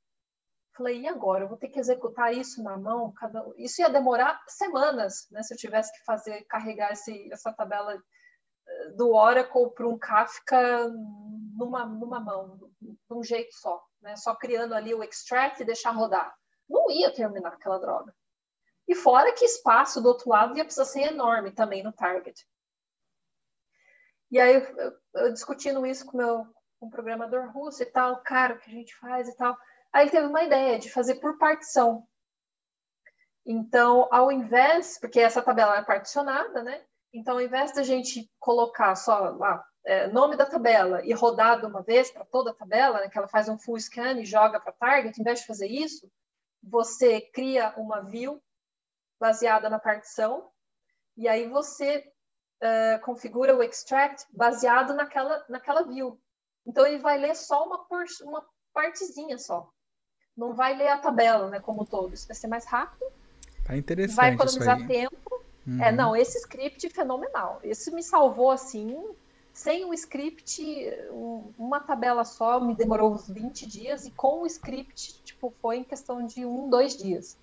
[0.77, 1.45] Falei, e agora?
[1.45, 3.13] Eu vou ter que executar isso na mão?
[3.13, 3.45] Cada...
[3.57, 5.43] Isso ia demorar semanas, né?
[5.43, 10.89] Se eu tivesse que fazer, carregar esse, essa tabela eh, do Oracle para um Kafka
[11.57, 14.15] numa, numa mão, de um jeito só, né?
[14.17, 16.33] Só criando ali o extract e deixar rodar
[16.69, 18.15] não ia terminar aquela droga.
[18.87, 22.47] E fora que espaço do outro lado ia precisar ser enorme também no target.
[24.31, 26.47] E aí, eu, eu discutindo isso com, meu,
[26.79, 29.57] com o programador russo e tal, cara, o que a gente faz e tal.
[29.93, 32.07] Aí ele teve uma ideia de fazer por partição.
[33.45, 36.85] Então, ao invés, porque essa tabela é particionada, né?
[37.13, 41.67] Então, ao invés da gente colocar só lá é, nome da tabela e rodar de
[41.67, 44.61] uma vez para toda a tabela, né, que ela faz um full scan e joga
[44.61, 46.11] para target, ao invés de fazer isso,
[46.63, 48.43] você cria uma view
[49.19, 50.51] baseada na partição,
[51.17, 52.05] e aí você
[52.63, 56.19] uh, configura o extract baseado naquela, naquela view.
[56.67, 57.87] Então, ele vai ler só uma,
[58.23, 59.71] uma partezinha só.
[60.37, 62.15] Não vai ler a tabela, né, como todo.
[62.15, 63.05] Isso vai ser mais rápido.
[63.65, 65.45] Tá interessante Vai economizar tempo.
[65.67, 65.83] É, uhum.
[65.83, 67.61] É, não, esse script é fenomenal.
[67.63, 68.97] Esse me salvou, assim,
[69.53, 70.63] sem o script,
[71.59, 75.85] uma tabela só me demorou uns 20 dias, e com o script, tipo, foi em
[75.85, 77.37] questão de um, dois dias.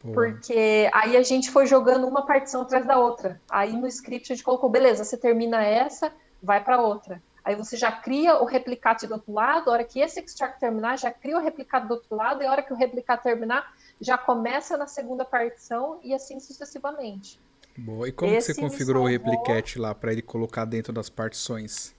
[0.00, 0.12] Pô.
[0.12, 3.40] Porque aí a gente foi jogando uma partição atrás da outra.
[3.50, 7.20] Aí no script a gente colocou, beleza, você termina essa, vai para outra.
[7.44, 10.98] Aí você já cria o replicate do outro lado, a hora que esse extract terminar,
[10.98, 14.18] já cria o replicate do outro lado, e a hora que o replicate terminar, já
[14.18, 17.40] começa na segunda partição e assim sucessivamente.
[17.76, 18.08] Boa.
[18.08, 19.28] E como você configurou salvou...
[19.28, 21.96] o replicate lá para ele colocar dentro das partições?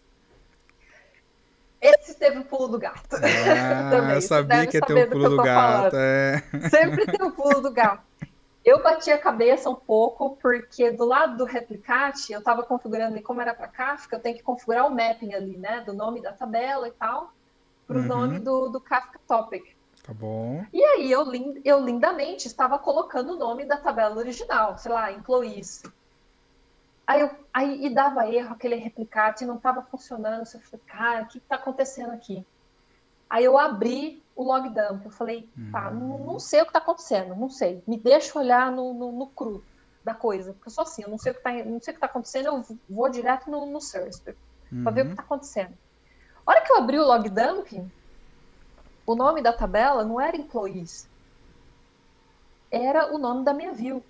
[1.82, 3.15] Esse teve o pulo do gato.
[3.15, 5.95] Ah, eu sabia que ia ter um pulo do gato.
[5.95, 6.43] É.
[6.69, 8.03] Sempre tem o pulo do gato.
[8.63, 13.21] Eu bati a cabeça um pouco, porque do lado do replicate, eu estava configurando, e
[13.21, 15.82] como era para Kafka, eu tenho que configurar o mapping ali, né?
[15.86, 17.32] Do nome da tabela e tal,
[17.88, 18.07] para o uhum.
[18.07, 19.63] nome do, do Kafka Topic.
[20.03, 20.65] Tá bom.
[20.73, 21.25] E aí eu,
[21.63, 25.84] eu lindamente estava colocando o nome da tabela original, sei lá, employees.
[27.10, 30.41] Aí, eu, aí e dava erro aquele replicate, não estava funcionando.
[30.41, 32.45] Eu falei, cara, o que está acontecendo aqui?
[33.28, 35.05] Aí eu abri o log dump.
[35.05, 36.39] Eu falei, tá, não, não hum.
[36.39, 37.84] sei o que está acontecendo, não sei.
[37.88, 39.66] Me deixa olhar no, no, no, cru
[40.05, 40.53] da coisa.
[40.53, 43.49] Porque eu sou assim, eu não sei o que está tá acontecendo, eu vou direto
[43.49, 44.22] no, no source
[44.72, 44.84] uhum.
[44.84, 45.76] para ver o que está acontecendo.
[46.45, 47.91] A hora que eu abri o log dump,
[49.03, 51.10] o nome da tabela não era employees,
[52.70, 54.03] era o nome da minha view,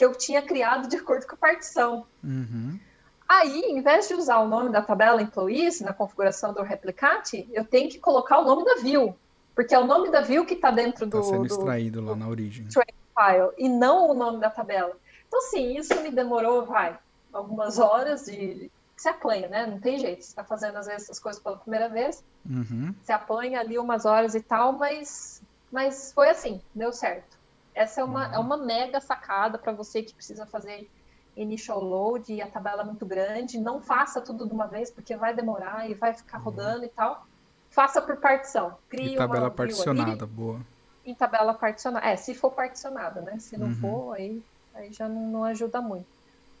[0.00, 2.06] que eu tinha criado de acordo com a partição.
[2.24, 2.80] Uhum.
[3.28, 7.66] Aí, em vez de usar o nome da tabela employees na configuração do replicate, eu
[7.66, 9.14] tenho que colocar o nome da view,
[9.54, 11.20] porque é o nome da view que está dentro tá do.
[11.20, 12.66] Está sendo do, extraído lá na origem.
[12.70, 14.96] File, e não o nome da tabela.
[15.28, 16.98] Então, sim, isso me demorou, vai,
[17.30, 19.66] algumas horas de, se apanha, né?
[19.66, 20.22] Não tem jeito.
[20.22, 22.94] Você está fazendo, às vezes, essas coisas pela primeira vez, uhum.
[23.02, 27.38] você apanha ali umas horas e tal, mas, mas foi assim, deu certo.
[27.80, 28.34] Essa é uma, uhum.
[28.34, 30.86] é uma mega sacada para você que precisa fazer
[31.34, 33.58] initial load e a tabela é muito grande.
[33.58, 36.44] Não faça tudo de uma vez, porque vai demorar e vai ficar uhum.
[36.44, 37.26] rodando e tal.
[37.70, 38.76] Faça por partição.
[38.90, 40.60] Crie e tabela uma particionada, boa.
[41.06, 42.06] Em tabela particionada.
[42.06, 43.38] É, se for particionada, né?
[43.38, 43.74] Se não uhum.
[43.76, 44.42] for, aí,
[44.74, 46.06] aí já não, não ajuda muito.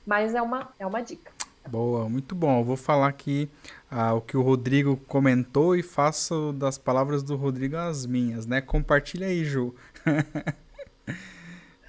[0.06, 1.30] Mas é uma, é uma dica.
[1.68, 2.60] Boa, muito bom.
[2.60, 3.50] Eu vou falar aqui
[3.90, 8.62] ah, o que o Rodrigo comentou e faço das palavras do Rodrigo as minhas, né?
[8.62, 9.74] Compartilha aí, Ju.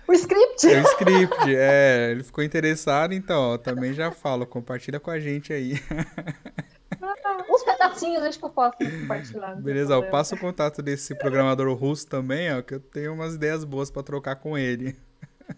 [0.07, 0.67] O script?
[0.67, 2.11] É o script, é.
[2.11, 4.45] Ele ficou interessado, então, ó, também já falo.
[4.45, 5.80] Compartilha com a gente aí.
[7.51, 9.55] alguns pedacinhos acho que eu posso compartilhar.
[9.55, 13.63] Beleza, eu passo o contato desse programador russo também, ó, que eu tenho umas ideias
[13.63, 14.95] boas para trocar com ele.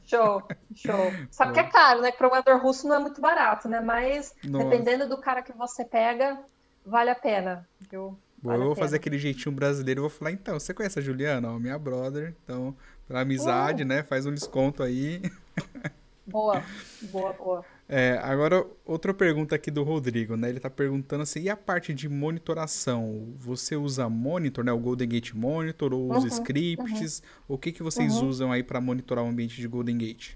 [0.06, 0.42] Show,
[0.74, 1.14] show.
[1.30, 2.12] Sabe que é caro, né?
[2.12, 3.80] Programador russo não é muito barato, né?
[3.80, 4.66] Mas Nossa.
[4.66, 6.40] dependendo do cara que você pega,
[6.84, 7.68] vale a pena.
[7.92, 8.18] Viu?
[8.42, 11.50] Vale eu vou fazer aquele jeitinho brasileiro, eu vou falar, então, você conhece a Juliana?
[11.50, 12.76] Ó, minha brother, então,
[13.08, 13.86] pra amizade, uh.
[13.86, 14.04] né?
[14.04, 15.22] Faz um desconto aí.
[16.26, 16.64] Boa,
[17.12, 17.66] boa, boa.
[17.88, 20.50] É, agora, outra pergunta aqui do Rodrigo, né?
[20.50, 23.34] Ele tá perguntando assim, e a parte de monitoração?
[23.38, 24.72] Você usa monitor, né?
[24.72, 27.20] O Golden Gate Monitor, ou os uhum, scripts?
[27.20, 27.56] Uhum.
[27.56, 28.30] O que, que vocês uhum.
[28.30, 30.36] usam aí para monitorar o ambiente de Golden Gate?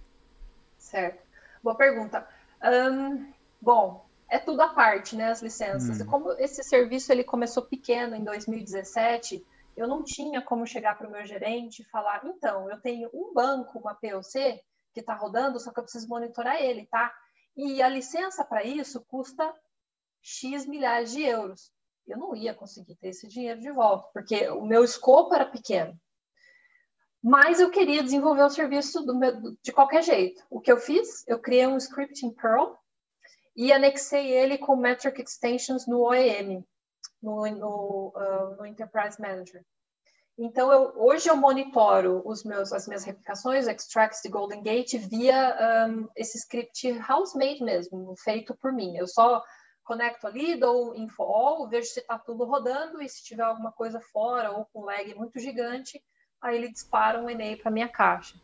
[0.77, 1.25] Certo.
[1.63, 2.27] Boa pergunta.
[2.63, 3.25] Um,
[3.61, 5.29] bom, é tudo à parte, né?
[5.29, 6.01] As licenças.
[6.01, 6.05] Hum.
[6.05, 9.43] Como esse serviço ele começou pequeno em 2017,
[9.77, 13.31] eu não tinha como chegar para o meu gerente e falar, então, eu tenho um
[13.31, 14.59] banco, uma POC,
[14.91, 17.13] que está rodando, só que eu preciso monitorar ele, tá?
[17.55, 19.53] E a licença para isso custa
[20.21, 21.71] X milhares de euros.
[22.07, 25.95] Eu não ia conseguir ter esse dinheiro de volta, porque o meu escopo era pequeno.
[27.21, 30.43] Mas eu queria desenvolver o serviço meu, de qualquer jeito.
[30.49, 31.27] O que eu fiz?
[31.27, 32.75] Eu criei um script em Perl
[33.55, 36.65] e anexei ele com Metric Extensions no OEM,
[37.21, 39.63] no, no, uh, no Enterprise Manager.
[40.39, 45.87] Então, eu, hoje eu monitoro os meus, as minhas replicações, extracts de Golden Gate, via
[45.89, 48.95] um, esse script house-made mesmo, feito por mim.
[48.95, 49.43] Eu só
[49.83, 53.99] conecto ali, dou info all, vejo se está tudo rodando e se tiver alguma coisa
[53.99, 56.03] fora ou com lag muito gigante,
[56.39, 58.39] aí ele dispara um e-mail para minha caixa.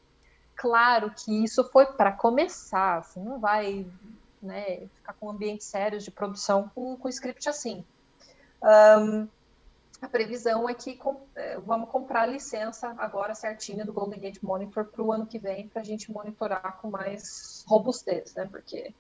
[0.56, 3.86] Claro que isso foi para começar, assim, não vai
[4.42, 7.86] né, ficar com ambientes sérios de produção com, com script assim.
[8.64, 9.28] Um,
[10.02, 14.42] a previsão é que com, é, vamos comprar a licença agora certinha do Golden Gate
[14.42, 18.48] Monitor para o ano que vem, para a gente monitorar com mais robustez, né?
[18.50, 18.94] Porque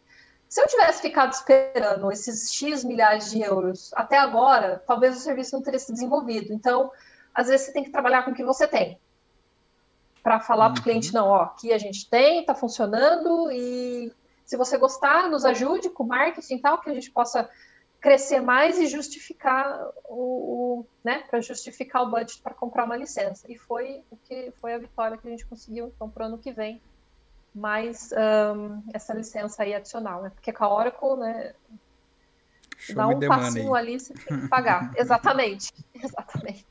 [0.47, 5.55] se eu tivesse ficado esperando esses X milhares de euros até agora, talvez o serviço
[5.55, 6.53] não teria se desenvolvido.
[6.53, 6.91] Então,
[7.34, 8.99] às vezes você tem que trabalhar com o que você tem.
[10.22, 10.74] Para falar uhum.
[10.74, 14.14] para o cliente, não, ó, aqui a gente tem, está funcionando, e
[14.45, 17.49] se você gostar, nos ajude com marketing e tal, que a gente possa
[18.03, 19.79] crescer mais e justificar
[20.09, 23.49] o, o né, para justificar o budget para comprar uma licença.
[23.49, 26.37] E foi o que foi a vitória que a gente conseguiu então para o ano
[26.37, 26.81] que vem,
[27.55, 30.31] mais um, essa licença aí adicional, né?
[30.31, 31.53] Porque com a Oracle, né,
[32.77, 34.91] Show dá um passinho ali, você tem que pagar.
[34.99, 36.65] exatamente, exatamente.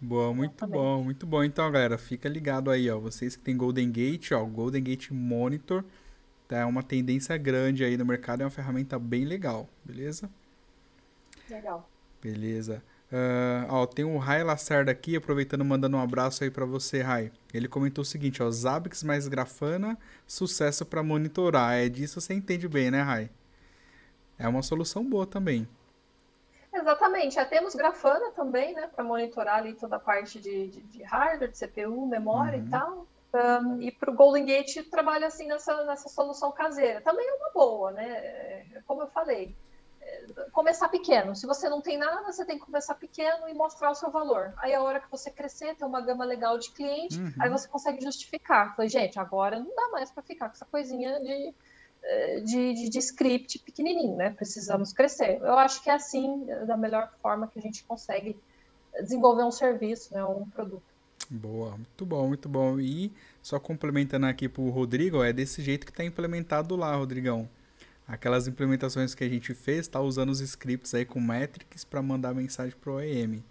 [0.00, 0.76] Boa, muito exatamente.
[0.76, 1.44] bom, muito bom.
[1.44, 2.98] Então, galera, fica ligado aí, ó.
[2.98, 5.84] Vocês que tem Golden Gate, ó, Golden Gate Monitor,
[6.48, 6.56] tá?
[6.56, 10.28] É uma tendência grande aí no mercado, é uma ferramenta bem legal, beleza?
[11.50, 11.88] Legal.
[12.20, 12.82] Beleza.
[13.10, 17.32] Uh, ó, tem o Rai Lacerda aqui, aproveitando, mandando um abraço aí para você, Rai.
[17.54, 21.74] Ele comentou o seguinte, ó, Zabbix mais Grafana, sucesso para monitorar.
[21.74, 23.30] É disso você entende bem, né, Rai?
[24.38, 25.66] É uma solução boa também.
[26.72, 27.36] Exatamente.
[27.36, 31.50] Já temos Grafana também, né, para monitorar ali toda a parte de, de, de hardware,
[31.50, 32.66] de CPU, memória uhum.
[32.66, 33.06] e tal.
[33.32, 37.00] Um, e para o Golden Gate trabalha assim nessa, nessa solução caseira.
[37.00, 38.06] Também é uma boa, né?
[38.06, 39.54] É, como eu falei,
[40.52, 41.34] começar pequeno.
[41.34, 44.52] Se você não tem nada, você tem que começar pequeno e mostrar o seu valor.
[44.58, 47.32] Aí a hora que você crescer, ter uma gama legal de cliente, uhum.
[47.40, 48.74] aí você consegue justificar.
[48.74, 51.54] Falei, gente, agora não dá mais para ficar com essa coisinha de,
[52.02, 54.30] eh, de, de, de, script pequenininho, né?
[54.30, 55.40] Precisamos crescer.
[55.40, 58.36] Eu acho que é assim, da melhor forma que a gente consegue
[59.00, 60.24] desenvolver um serviço, né?
[60.24, 60.82] um produto.
[61.30, 62.80] Boa, muito bom, muito bom.
[62.80, 63.12] E
[63.42, 67.48] só complementando aqui para o Rodrigo, é desse jeito que está implementado lá, Rodrigão
[68.08, 72.34] aquelas implementações que a gente fez, tá usando os scripts aí com metrics para mandar
[72.34, 73.44] mensagem pro OEM.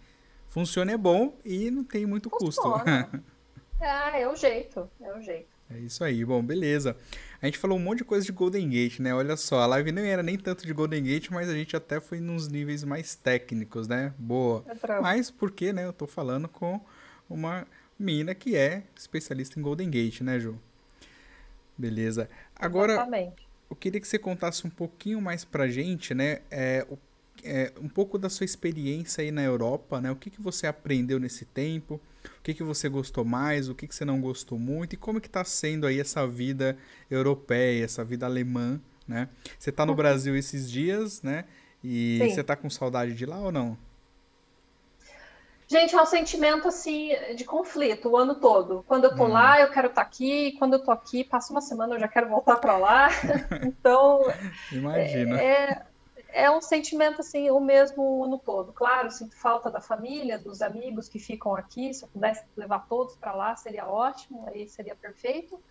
[0.49, 3.03] Funciona é bom e não tem muito Funciona.
[3.03, 3.23] custo.
[3.79, 5.45] ah, é o jeito, é o jeito.
[5.69, 6.95] É isso aí, bom, beleza.
[7.41, 9.13] A gente falou um monte de coisa de Golden Gate, né?
[9.13, 11.99] Olha só, a live não era nem tanto de Golden Gate, mas a gente até
[11.99, 14.13] foi nos níveis mais técnicos, né?
[14.17, 14.63] Boa.
[14.67, 16.79] É mas porque, né, eu tô falando com
[17.29, 17.67] uma
[17.99, 20.57] mina que é especialista em Golden Gate, né, Ju?
[21.77, 22.29] Beleza.
[22.55, 26.39] Agora, Exatamente eu queria que você contasse um pouquinho mais pra gente, né?
[26.49, 26.97] É, o,
[27.43, 30.11] é, um pouco da sua experiência aí na Europa, né?
[30.11, 31.99] O que, que você aprendeu nesse tempo?
[32.39, 33.69] O que, que você gostou mais?
[33.69, 34.93] O que, que você não gostou muito?
[34.93, 36.77] E como que tá sendo aí essa vida
[37.09, 39.29] europeia, essa vida alemã, né?
[39.57, 39.97] Você tá no uhum.
[39.97, 41.45] Brasil esses dias, né?
[41.83, 42.29] E Sim.
[42.29, 43.77] você tá com saudade de lá ou não?
[45.67, 48.85] Gente, é um sentimento assim de conflito o ano todo.
[48.87, 49.33] Quando eu tô hum.
[49.33, 50.53] lá, eu quero estar tá aqui.
[50.57, 53.09] Quando eu tô aqui, passa uma semana, eu já quero voltar para lá.
[53.61, 54.21] então,
[54.71, 55.41] imagina.
[55.41, 55.85] É,
[56.29, 58.71] é um sentimento assim o mesmo o ano todo.
[58.71, 61.93] Claro, sinto falta da família, dos amigos que ficam aqui.
[61.93, 64.47] Se eu pudesse levar todos para lá, seria ótimo.
[64.47, 65.61] Aí seria perfeito.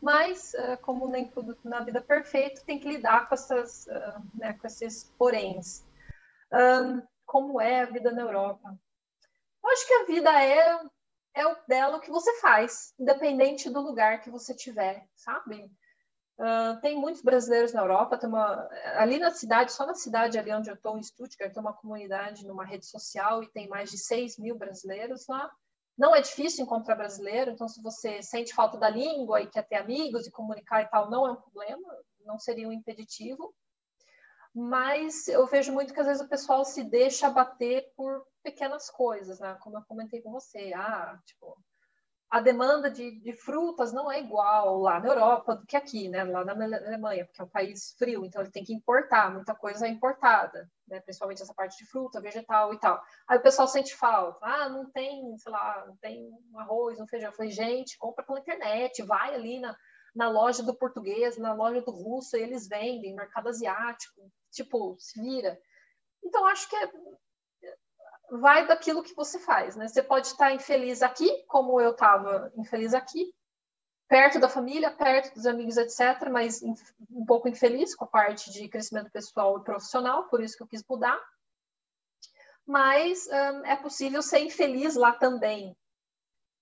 [0.00, 4.52] Mas, eh, como nem tudo na vida perfeito, tem que lidar com essas, eh, né,
[4.52, 5.84] com esses poréns.
[6.52, 8.78] Um, como é a vida na Europa?
[9.62, 10.80] Eu acho que a vida é,
[11.34, 15.70] é o dela o que você faz, independente do lugar que você tiver, sabe?
[16.38, 20.52] Uh, tem muitos brasileiros na Europa, tem uma, ali na cidade, só na cidade ali
[20.52, 23.98] onde eu estou, em Stuttgart, tem uma comunidade numa rede social e tem mais de
[23.98, 25.50] 6 mil brasileiros lá.
[25.96, 29.74] Não é difícil encontrar brasileiro, então se você sente falta da língua e quer ter
[29.74, 31.92] amigos e comunicar e tal, não é um problema,
[32.24, 33.52] não seria um impeditivo.
[34.54, 39.38] Mas eu vejo muito que às vezes o pessoal se deixa abater por pequenas coisas,
[39.40, 39.56] né?
[39.60, 41.56] Como eu comentei com você, ah, tipo,
[42.30, 46.24] a demanda de, de, frutas não é igual lá na Europa do que aqui, né?
[46.24, 49.86] Lá na Alemanha, porque é um país frio, então ele tem que importar, muita coisa
[49.86, 51.00] é importada, né?
[51.00, 53.02] Principalmente essa parte de fruta, vegetal e tal.
[53.26, 57.30] Aí o pessoal sente falta, ah, não tem, sei lá, não tem arroz, não feijão.
[57.30, 59.74] Eu falei, gente, compra pela internet, vai ali na,
[60.14, 65.58] na loja do português, na loja do russo, eles vendem, mercado asiático, tipo, se vira.
[66.22, 66.90] Então, acho que é,
[68.30, 69.88] vai daquilo que você faz, né?
[69.88, 73.32] Você pode estar infeliz aqui, como eu estava infeliz aqui,
[74.08, 76.62] perto da família, perto dos amigos, etc., mas
[77.10, 80.68] um pouco infeliz com a parte de crescimento pessoal e profissional, por isso que eu
[80.68, 81.18] quis mudar.
[82.66, 85.76] Mas um, é possível ser infeliz lá também,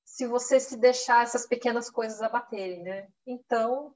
[0.05, 3.09] se você se deixar essas pequenas coisas abaterem, né?
[3.27, 3.95] Então,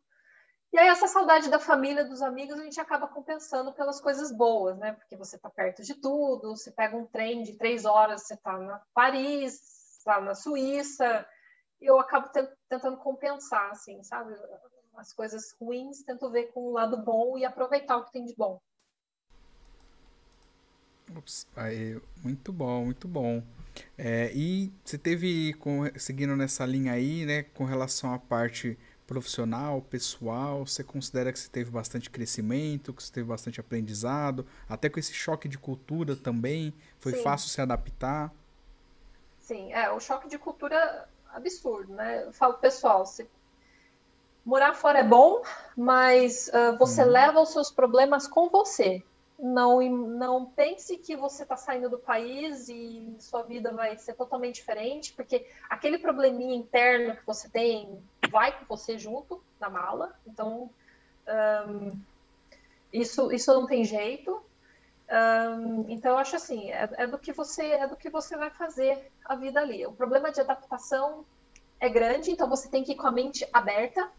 [0.73, 4.79] e aí, essa saudade da família, dos amigos, a gente acaba compensando pelas coisas boas,
[4.79, 4.93] né?
[4.93, 8.57] Porque você está perto de tudo, você pega um trem de três horas, você está
[8.57, 11.27] na Paris, está na Suíça.
[11.81, 12.31] Eu acabo
[12.69, 14.33] tentando compensar, assim, sabe?
[14.97, 18.35] As coisas ruins, tento ver com o lado bom e aproveitar o que tem de
[18.37, 18.61] bom.
[21.17, 23.43] Ups, aí, muito bom, muito bom.
[23.99, 28.79] É, e você teve, com, seguindo nessa linha aí, né, com relação à parte
[29.11, 30.65] profissional, pessoal?
[30.65, 35.13] Você considera que você teve bastante crescimento, que você teve bastante aprendizado, até com esse
[35.13, 36.73] choque de cultura também?
[37.01, 37.23] Foi Sim.
[37.25, 38.33] fácil se adaptar?
[39.41, 42.23] Sim, é, o choque de cultura absurdo, né?
[42.23, 43.29] Eu falo, pessoal, se
[44.47, 45.43] morar fora é bom,
[45.77, 47.09] mas uh, você hum.
[47.09, 49.03] leva os seus problemas com você.
[49.37, 54.57] Não, não pense que você está saindo do país e sua vida vai ser totalmente
[54.57, 57.99] diferente, porque aquele probleminha interno que você tem
[58.31, 60.15] vai com você junto na mala.
[60.27, 60.71] Então,
[61.69, 61.99] um,
[62.93, 64.43] isso, isso não tem jeito.
[65.11, 68.51] Um, então, eu acho assim, é, é, do que você é do que você vai
[68.51, 69.85] fazer a vida ali.
[69.87, 71.25] O problema de adaptação
[71.81, 74.11] é grande, então você tem que ir com a mente aberta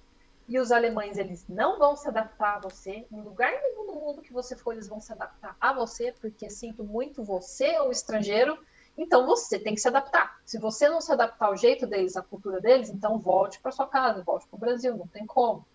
[0.51, 3.05] e os alemães, eles não vão se adaptar a você.
[3.09, 6.49] Em lugar nenhum do mundo que você for, eles vão se adaptar a você, porque
[6.49, 8.59] sinto muito você um estrangeiro.
[8.97, 10.39] Então você tem que se adaptar.
[10.45, 13.87] Se você não se adaptar ao jeito deles, à cultura deles, então volte para sua
[13.87, 15.65] casa, volte para o Brasil, não tem como.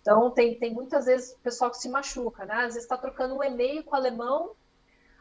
[0.00, 2.54] Então tem, tem muitas vezes o pessoal que se machuca, né?
[2.54, 4.52] Às vezes está trocando um e-mail com o alemão,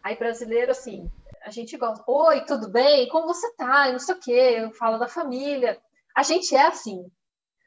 [0.02, 1.10] aí brasileiro assim,
[1.42, 3.08] a gente gosta, oi, tudo bem?
[3.10, 3.92] Como você tá?
[3.92, 5.82] não sei o quê, fala da família.
[6.16, 7.10] A gente é assim,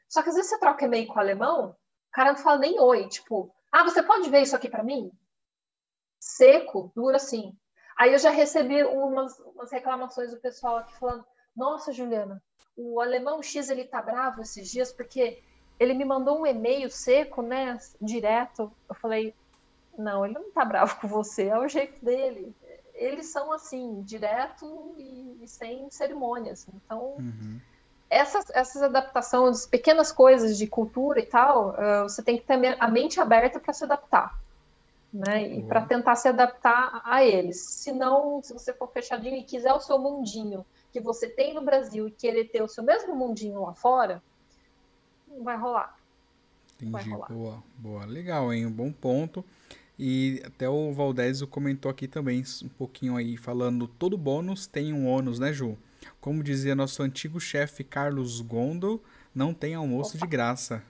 [0.09, 2.79] só que às vezes você troca e-mail com o alemão, o cara não fala nem
[2.79, 5.09] oi, tipo, ah, você pode ver isso aqui para mim?
[6.19, 7.55] Seco, duro assim.
[8.01, 11.23] Aí eu já recebi umas, umas reclamações do pessoal aqui falando:
[11.55, 12.41] Nossa, Juliana,
[12.75, 15.39] o alemão X ele tá bravo esses dias porque
[15.79, 18.71] ele me mandou um e-mail seco, né, direto.
[18.89, 19.35] Eu falei:
[19.95, 22.55] Não, ele não tá bravo com você, é o jeito dele.
[22.95, 26.67] Eles são assim, direto e, e sem cerimônias.
[26.73, 27.59] Então, uhum
[28.09, 32.87] essas, essas adaptações, pequenas coisas de cultura e tal, uh, você tem que ter a
[32.89, 34.37] mente aberta para se adaptar.
[35.13, 35.55] Né?
[35.55, 35.67] E uhum.
[35.67, 37.59] para tentar se adaptar a eles.
[37.59, 41.61] Se não, se você for fechadinho e quiser o seu mundinho que você tem no
[41.61, 44.21] Brasil e querer ter o seu mesmo mundinho lá fora,
[45.27, 45.97] não vai rolar.
[46.75, 47.27] Entendi, vai rolar.
[47.27, 48.05] boa, boa.
[48.05, 48.65] Legal, hein?
[48.65, 49.43] Um bom ponto.
[49.97, 55.07] E até o Valdésio comentou aqui também um pouquinho aí, falando todo bônus tem um
[55.07, 55.77] ônus, né, Ju?
[56.19, 59.01] Como dizia nosso antigo chefe Carlos Gondo,
[59.33, 60.25] não tem almoço Opa.
[60.25, 60.83] de graça.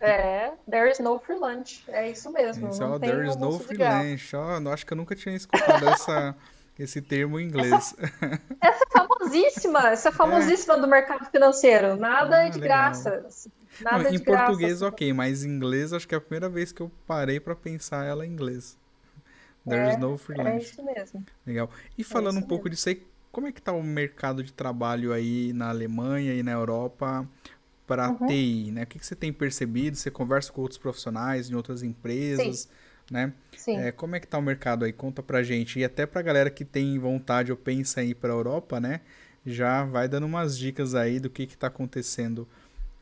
[0.00, 1.84] É, there is no free lunch.
[1.88, 2.68] É isso mesmo.
[2.68, 4.36] Isso, não there is no free lunch.
[4.36, 6.36] Oh, acho que eu nunca tinha escutado essa,
[6.78, 7.94] esse termo em inglês.
[7.98, 9.88] Essa, essa é famosíssima.
[9.88, 10.80] Essa é famosíssima é.
[10.80, 11.96] do mercado financeiro.
[11.96, 12.78] Nada ah, é de legal.
[12.78, 13.26] graça.
[13.80, 16.72] Nada não, é em português, ok, mas em inglês acho que é a primeira vez
[16.72, 18.78] que eu parei para pensar ela em inglês.
[19.68, 20.48] There é, is no free lunch.
[20.48, 21.26] É isso mesmo.
[21.46, 21.70] Legal.
[21.98, 22.74] E falando é um pouco mesmo.
[22.76, 23.02] disso aí,
[23.32, 27.28] como é que está o mercado de trabalho aí na Alemanha e na Europa
[27.86, 28.26] para uhum.
[28.26, 28.82] TI, né?
[28.82, 29.96] O que, que, você tem percebido?
[29.96, 32.68] Você conversa com outros profissionais em outras empresas, Sim.
[33.10, 33.32] né?
[33.56, 33.76] Sim.
[33.78, 34.92] É, como é que está o mercado aí?
[34.92, 35.78] Conta pra gente.
[35.78, 39.00] E até pra galera que tem vontade ou pensa em ir para a Europa, né?
[39.44, 42.48] Já vai dando umas dicas aí do que está acontecendo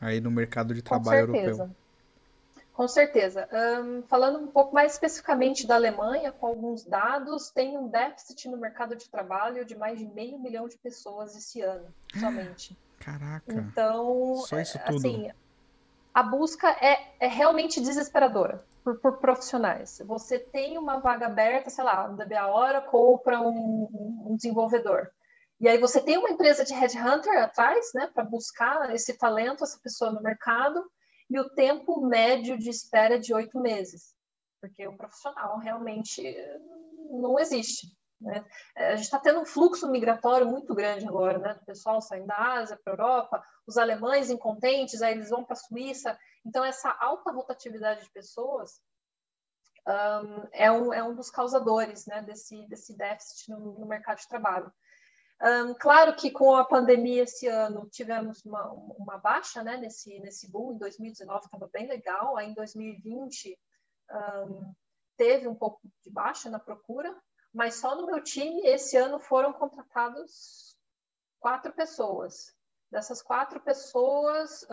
[0.00, 1.70] aí no mercado de trabalho europeu.
[2.74, 3.48] Com certeza.
[3.52, 8.56] Um, falando um pouco mais especificamente da Alemanha, com alguns dados, tem um déficit no
[8.56, 11.86] mercado de trabalho de mais de meio milhão de pessoas esse ano,
[12.18, 12.76] somente.
[13.04, 13.52] Caraca.
[13.52, 14.96] Então, Só isso tudo.
[14.96, 15.30] assim,
[16.14, 20.00] a busca é, é realmente desesperadora por, por, profissionais.
[20.06, 25.10] Você tem uma vaga aberta, sei lá, no DBA Oracle ou para um, um desenvolvedor.
[25.60, 29.78] E aí você tem uma empresa de headhunter atrás, né, para buscar esse talento, essa
[29.82, 30.82] pessoa no mercado,
[31.30, 34.14] e o tempo médio de espera é de oito meses,
[34.60, 36.22] porque o profissional realmente
[37.10, 37.86] não existe.
[38.24, 38.44] Né?
[38.74, 41.58] A gente está tendo um fluxo migratório muito grande agora, né?
[41.60, 45.52] O pessoal saindo da Ásia para a Europa, os alemães incontentes, aí eles vão para
[45.52, 46.18] a Suíça.
[46.44, 48.80] Então, essa alta rotatividade de pessoas
[49.86, 54.28] um, é, um, é um dos causadores né, desse, desse déficit no, no mercado de
[54.28, 54.72] trabalho.
[55.42, 60.50] Um, claro que com a pandemia esse ano tivemos uma, uma baixa né, nesse, nesse
[60.50, 63.58] boom, em 2019 estava bem legal, aí em 2020
[64.10, 64.72] um,
[65.16, 67.14] teve um pouco de baixa na procura,
[67.54, 70.76] mas só no meu time esse ano foram contratados
[71.38, 72.52] quatro pessoas.
[72.90, 74.66] Dessas quatro pessoas,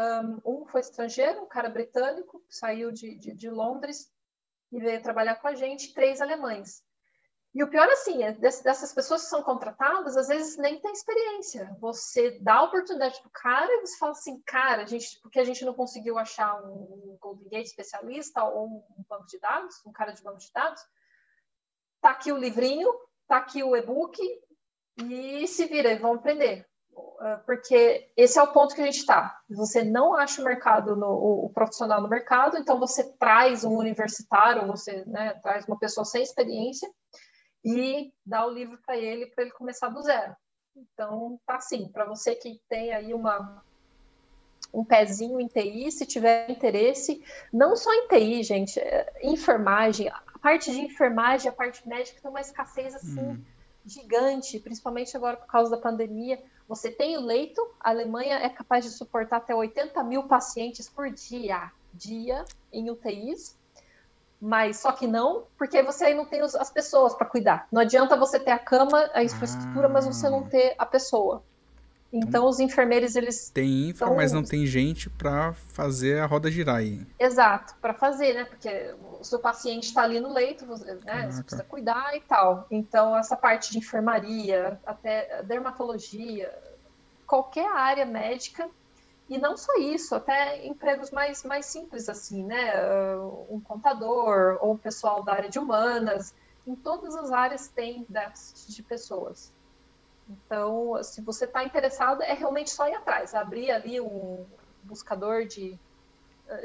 [0.45, 4.11] um, foi estrangeiro, um cara britânico, saiu de, de, de Londres
[4.71, 6.83] e veio trabalhar com a gente, três alemães.
[7.53, 11.75] E o pior, assim, é dessas pessoas que são contratadas, às vezes nem tem experiência.
[11.81, 15.39] Você dá a oportunidade para o cara e você fala assim, cara, a gente, porque
[15.39, 19.91] a gente não conseguiu achar um Golden Gate especialista ou um banco de dados, um
[19.91, 20.81] cara de banco de dados,
[22.01, 22.91] tá aqui o livrinho,
[23.27, 24.19] tá aqui o e-book
[24.97, 26.65] e se vira, vão aprender.
[27.19, 29.39] Ah, porque esse é o ponto que a gente está.
[29.49, 33.77] Você não acha o mercado, no, o, o, profissional no mercado, então você traz um
[33.77, 36.89] universitário, você né, traz uma pessoa sem experiência
[37.63, 40.35] e dá o livro para ele para ele começar do zero.
[40.75, 43.63] Então, tá assim, para você que tem aí uma
[44.73, 47.21] um pezinho em TI, se tiver interesse,
[47.51, 50.09] não só em TI, gente, é, enfermagem,
[50.41, 53.43] parte de enfermagem, a parte médica tem uma escassez assim hum.
[53.85, 56.41] gigante, principalmente agora por causa da pandemia.
[56.67, 61.09] Você tem o leito, a Alemanha é capaz de suportar até 80 mil pacientes por
[61.11, 63.57] dia, dia em UTIs,
[64.39, 67.67] mas só que não, porque você aí não tem as pessoas para cuidar.
[67.71, 69.89] Não adianta você ter a cama, a infraestrutura, ah.
[69.89, 70.49] mas você não ah.
[70.49, 71.43] ter a pessoa.
[72.13, 73.49] Então, então, os enfermeiros, eles.
[73.49, 77.07] Tem infra, mas não tem gente para fazer a roda girar aí.
[77.17, 78.43] Exato, para fazer, né?
[78.43, 81.01] Porque o seu paciente está ali no leito, você, né?
[81.05, 81.43] Ah, você tá.
[81.43, 82.67] precisa cuidar e tal.
[82.69, 86.53] Então, essa parte de enfermaria, até dermatologia,
[87.25, 88.69] qualquer área médica
[89.29, 92.73] e não só isso, até empregos mais, mais simples assim, né?
[93.49, 96.33] Um contador ou um pessoal da área de humanas.
[96.67, 99.53] Em todas as áreas tem déficit de pessoas.
[100.45, 104.45] Então, se você está interessado, é realmente só ir atrás, abrir ali um
[104.83, 105.77] buscador de,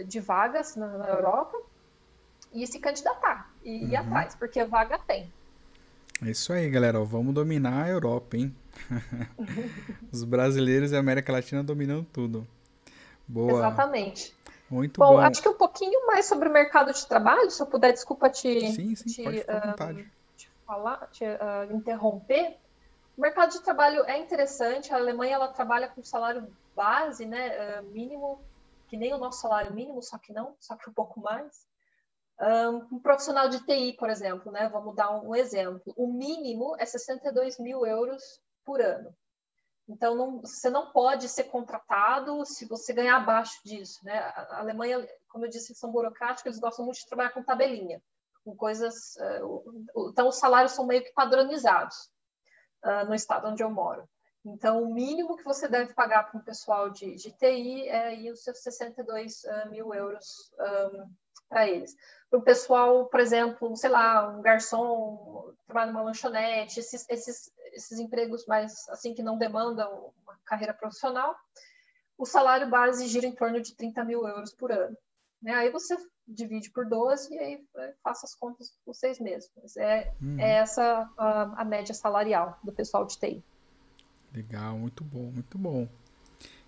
[0.07, 1.57] de vagas na, na Europa
[2.53, 3.89] e se candidatar e uhum.
[3.89, 5.33] ir atrás, porque vaga tem.
[6.23, 6.99] É isso aí, galera.
[7.05, 8.55] Vamos dominar a Europa, hein?
[10.11, 12.47] Os brasileiros e a América Latina dominando tudo.
[13.29, 13.53] Boa.
[13.53, 14.35] Exatamente.
[14.71, 15.15] Muito bom.
[15.15, 18.29] Bom, acho que um pouquinho mais sobre o mercado de trabalho, se eu puder, desculpa
[18.31, 20.05] te, sim, sim, te, uh,
[20.37, 22.57] te falar, te uh, interromper.
[23.17, 24.93] O mercado de trabalho é interessante.
[24.93, 28.45] A Alemanha ela trabalha com salário base, né, uh, mínimo,
[28.89, 31.67] que nem o nosso salário mínimo, só que não, só que um pouco mais.
[32.39, 35.95] Um, profissional de TI, por exemplo, né, vamos dar um, exemplo.
[35.97, 38.23] O mínimo é 62 mil euros
[38.63, 39.17] por ano.
[39.89, 44.05] Então, não, você não pode ser contratado se você ganhar abaixo disso.
[44.05, 44.19] Né?
[44.19, 48.03] A Alemanha, como eu disse, são burocráticos, eles gostam muito de trabalhar com tabelinha,
[48.45, 49.17] com coisas.
[49.17, 52.11] Uh, então, os salários são meio que padronizados
[52.87, 54.09] uh, no estado onde eu moro.
[54.45, 58.31] Então, o mínimo que você deve pagar para um pessoal de, de TI é aí
[58.31, 60.53] os seus 62 uh, mil euros
[60.95, 61.11] um,
[61.49, 61.97] para eles.
[62.31, 67.99] Para o pessoal, por exemplo, sei lá, um garçom, trabalha numa lanchonete, esses, esses esses
[67.99, 71.37] empregos mais assim que não demandam uma carreira profissional,
[72.19, 74.97] o salário base gira em torno de 30 mil euros por ano.
[75.43, 75.53] Né?
[75.55, 75.97] Aí você
[76.27, 79.77] divide por 12 e aí é, faça as contas vocês mesmos.
[79.77, 80.37] É, hum.
[80.39, 83.43] é essa a, a, média salarial do pessoal de TI.
[84.35, 85.89] Legal, muito bom, muito bom.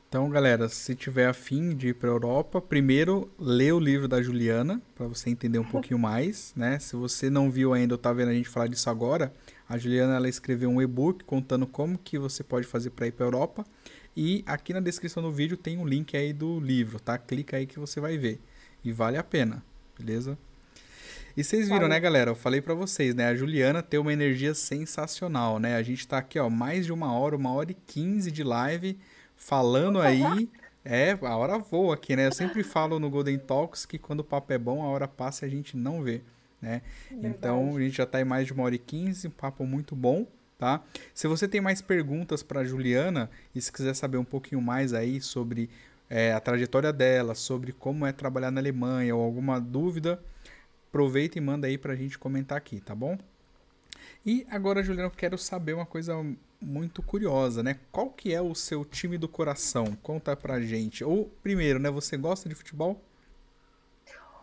[0.08, 4.22] Então, galera, se tiver afim de ir para a Europa, primeiro lê o livro da
[4.22, 6.78] Juliana, para você entender um pouquinho mais, né?
[6.78, 9.34] Se você não viu ainda ou está vendo a gente falar disso agora,
[9.68, 13.26] a Juliana ela escreveu um e-book contando como que você pode fazer para ir para
[13.26, 13.66] a Europa.
[14.16, 17.18] E aqui na descrição do vídeo tem um link aí do livro, tá?
[17.18, 18.40] Clica aí que você vai ver.
[18.88, 19.62] E vale a pena,
[19.98, 20.38] beleza?
[21.36, 22.30] E vocês viram, né, galera?
[22.30, 23.26] Eu falei para vocês, né?
[23.26, 25.76] A Juliana tem uma energia sensacional, né?
[25.76, 28.98] A gente tá aqui, ó, mais de uma hora, uma hora e quinze de live,
[29.36, 30.48] falando aí
[30.90, 32.28] É, a hora voa aqui, né?
[32.28, 35.44] Eu sempre falo no Golden Talks que quando o papo é bom, a hora passa
[35.44, 36.22] e a gente não vê,
[36.62, 36.80] né?
[37.10, 37.34] Verdade.
[37.36, 39.94] Então, a gente já tá em mais de uma hora e quinze, um papo muito
[39.94, 40.26] bom,
[40.58, 40.82] tá?
[41.12, 45.20] Se você tem mais perguntas para Juliana e se quiser saber um pouquinho mais aí
[45.20, 45.68] sobre
[46.08, 50.22] é, a trajetória dela, sobre como é trabalhar na Alemanha ou alguma dúvida,
[50.88, 53.18] aproveita e manda aí pra gente comentar aqui, tá bom?
[54.24, 56.14] E agora, Juliana, eu quero saber uma coisa
[56.60, 57.78] muito curiosa, né?
[57.92, 59.96] Qual que é o seu time do coração?
[60.02, 61.04] Conta pra gente.
[61.04, 61.90] Ou, primeiro, né?
[61.90, 63.00] Você gosta de futebol?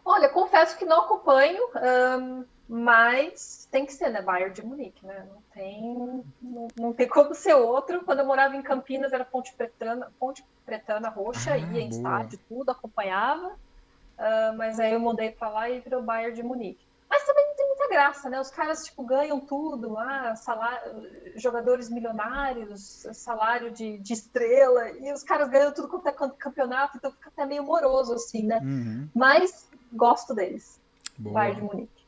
[0.04, 4.22] Olha, confesso que não acompanho, um, mas tem que ser, né?
[4.22, 5.28] Bayern de Munique, né?
[5.30, 8.04] Não tem, não, não, tem como ser outro.
[8.04, 11.98] Quando eu morava em Campinas, era Ponte Pretana, Ponte Pretana Roxa, ah, ia em boa.
[11.98, 13.50] estádio, tudo, acompanhava.
[13.50, 16.86] Uh, mas aí eu mudei para lá e virou Bayern de Munique.
[17.08, 18.40] Mas também não tem muita graça, né?
[18.40, 25.22] Os caras, tipo, ganham tudo lá, salário, jogadores milionários, salário de, de estrela, e os
[25.22, 28.60] caras ganham tudo quanto é campeonato, então fica até meio moroso, assim, né?
[28.64, 29.08] Uhum.
[29.14, 30.80] Mas gosto deles.
[31.18, 31.36] Boa.
[31.36, 32.05] Bayern de Munique.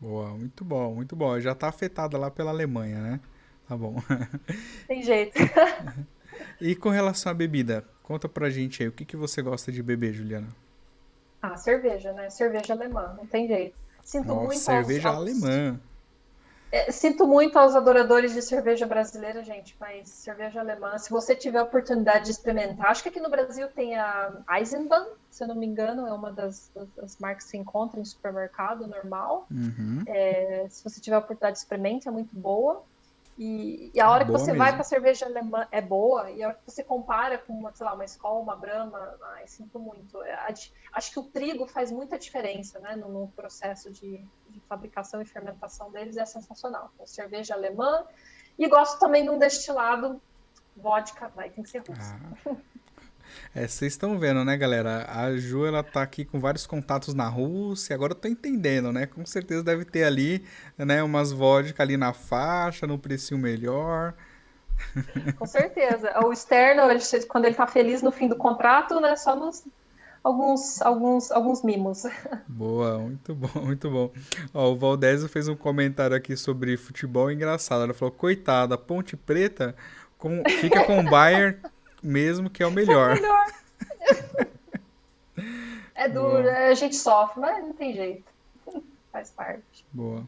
[0.00, 1.38] Boa, muito bom, muito bom.
[1.40, 3.20] Já tá afetada lá pela Alemanha, né?
[3.68, 3.96] Tá bom.
[4.86, 5.36] Tem jeito.
[6.60, 9.82] e com relação à bebida, conta pra gente aí, o que, que você gosta de
[9.82, 10.48] beber, Juliana?
[11.42, 12.30] Ah, cerveja, né?
[12.30, 13.76] Cerveja alemã, não tem jeito.
[14.02, 15.80] Sinto Nossa, muito cerveja aos, alemã.
[16.70, 21.58] É, sinto muito aos adoradores de cerveja brasileira, gente, mas cerveja alemã, se você tiver
[21.58, 25.54] a oportunidade de experimentar, acho que aqui no Brasil tem a Eisenbahn, se eu não
[25.54, 29.46] me engano, é uma das, das, marcas que se encontra em supermercado normal.
[29.50, 30.02] Uhum.
[30.06, 32.82] É, se você tiver a oportunidade de experimentar, é muito boa.
[33.38, 34.58] E, e a hora que você mesmo.
[34.58, 37.86] vai para cerveja alemã é boa, e a hora que você compara com uma, sei
[37.86, 40.20] lá, uma escola, uma brama, ai, sinto muito.
[40.24, 40.34] É,
[40.92, 45.24] acho que o trigo faz muita diferença né, no, no processo de, de, fabricação e
[45.24, 46.90] fermentação deles, é sensacional.
[46.94, 48.04] Então, cerveja alemã,
[48.58, 50.20] e gosto também de um destilado
[50.76, 52.14] vodka, vai, tem que ser russo.
[52.44, 52.56] Ah.
[53.54, 55.06] É, vocês estão vendo, né, galera?
[55.10, 59.06] A Ju, ela tá aqui com vários contatos na Rússia, agora eu tô entendendo, né?
[59.06, 60.44] Com certeza deve ter ali,
[60.76, 64.14] né, umas vodka ali na faixa, no precinho melhor.
[65.36, 66.12] Com certeza.
[66.24, 66.82] O externo,
[67.28, 69.64] quando ele tá feliz no fim do contrato, né, só nos
[70.22, 72.04] alguns, alguns, alguns mimos.
[72.46, 74.12] Boa, muito bom, muito bom.
[74.52, 77.84] Ó, o Valdésio fez um comentário aqui sobre futebol engraçado.
[77.84, 79.74] Ela falou: coitada, Ponte Preta
[80.16, 81.56] com, fica com o Bayern
[82.02, 83.16] mesmo que é o melhor.
[83.16, 83.46] É, melhor.
[85.94, 88.24] é duro, a gente sofre, mas não tem jeito.
[89.12, 89.84] Faz parte.
[89.92, 90.26] Boa.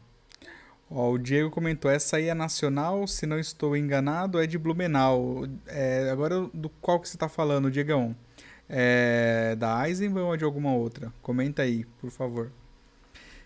[0.89, 5.47] Ó, o Diego comentou, essa aí é nacional, se não estou enganado, é de Blumenau.
[5.65, 8.15] É, agora, do qual que você está falando, Diegão?
[8.67, 11.13] É da Eisenbahn ou de alguma outra?
[11.21, 12.51] Comenta aí, por favor.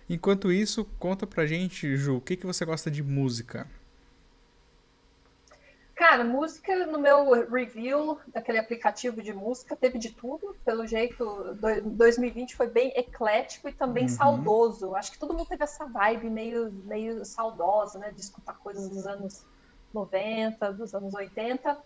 [0.10, 3.68] Enquanto isso, conta pra gente, Ju, o que, que você gosta de música?
[5.96, 10.54] Cara, música no meu review daquele aplicativo de música teve de tudo.
[10.66, 14.10] Pelo jeito, 2020 foi bem eclético e também uhum.
[14.10, 14.94] saudoso.
[14.94, 18.12] Acho que todo mundo teve essa vibe meio, meio saudosa, né?
[18.12, 19.46] De escutar coisas dos anos
[19.94, 21.78] 90, dos anos 80.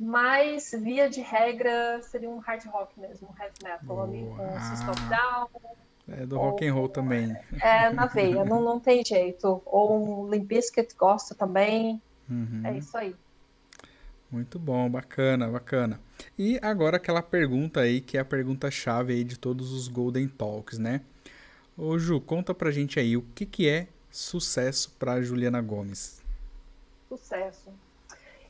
[0.00, 5.08] Mas, via de regra, seria um hard rock mesmo, um heavy metal ali, com System
[5.10, 5.48] Down.
[6.08, 7.36] É do rock and roll também.
[7.60, 9.60] É, na veia, não, não tem jeito.
[9.66, 12.00] Ou um Limp Bizkit gosta também.
[12.30, 12.62] Uhum.
[12.64, 13.14] É isso aí.
[14.30, 16.00] Muito bom, bacana, bacana.
[16.38, 20.28] E agora aquela pergunta aí, que é a pergunta chave aí de todos os Golden
[20.28, 21.00] Talks, né?
[21.76, 26.22] Ô Ju, conta pra gente aí, o que, que é sucesso para Juliana Gomes?
[27.08, 27.72] Sucesso.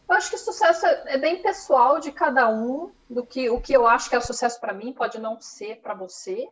[0.08, 3.72] Eu acho que sucesso é, é bem pessoal de cada um, do que o que
[3.72, 6.48] eu acho que é sucesso para mim pode não ser para você,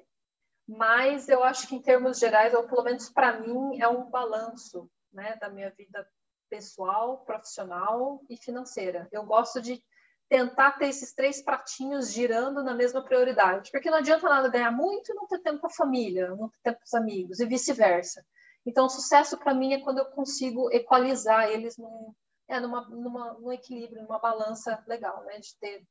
[0.68, 4.88] mas eu acho que em termos gerais, ou pelo menos para mim, é um balanço,
[5.12, 6.06] né, da minha vida
[6.48, 9.08] pessoal, profissional e financeira.
[9.12, 9.82] Eu gosto de
[10.28, 15.10] tentar ter esses três pratinhos girando na mesma prioridade, porque não adianta nada ganhar muito
[15.10, 18.24] e não ter tempo com a família, não ter tempo com os amigos e vice-versa.
[18.64, 22.12] Então, sucesso para mim é quando eu consigo equalizar eles num,
[22.48, 25.38] é, numa, numa, num equilíbrio, numa balança legal, né?
[25.38, 25.86] De ter,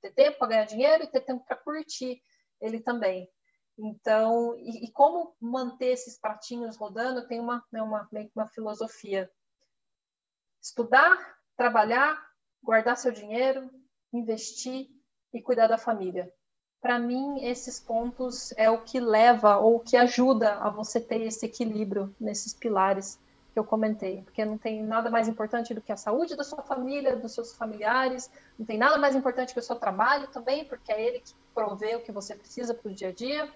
[0.00, 2.22] ter tempo para ganhar dinheiro e ter tempo para curtir
[2.60, 3.28] ele também.
[3.78, 9.30] Então, e, e, como manter esses pratinhos rodando, tem uma, né, uma, uma filosofia
[10.60, 12.20] Estudar, trabalhar,
[12.62, 13.70] guardar seu dinheiro,
[14.12, 14.88] investir
[15.32, 16.32] e cuidar da família.
[16.80, 21.22] Para mim, esses pontos é o que leva ou o que ajuda a você ter
[21.22, 23.18] esse equilíbrio nesses pilares
[23.52, 26.62] que eu comentei, porque não tem nada mais importante do que a saúde da sua
[26.62, 30.92] família, dos seus familiares, não tem nada mais importante que o seu trabalho também, porque
[30.92, 33.52] é ele que provê o que você precisa para o dia a dia,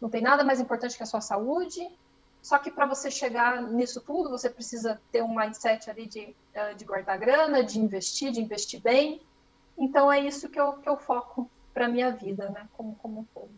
[0.00, 1.80] não tem nada mais importante que a sua saúde,
[2.42, 6.74] só que para você chegar nisso tudo, você precisa ter um mindset ali de, eh,
[6.74, 9.22] de guardar grana, de investir, de investir bem.
[9.78, 12.68] Então é isso que eu, que eu foco para minha vida, né?
[12.72, 13.50] Como, como um todo.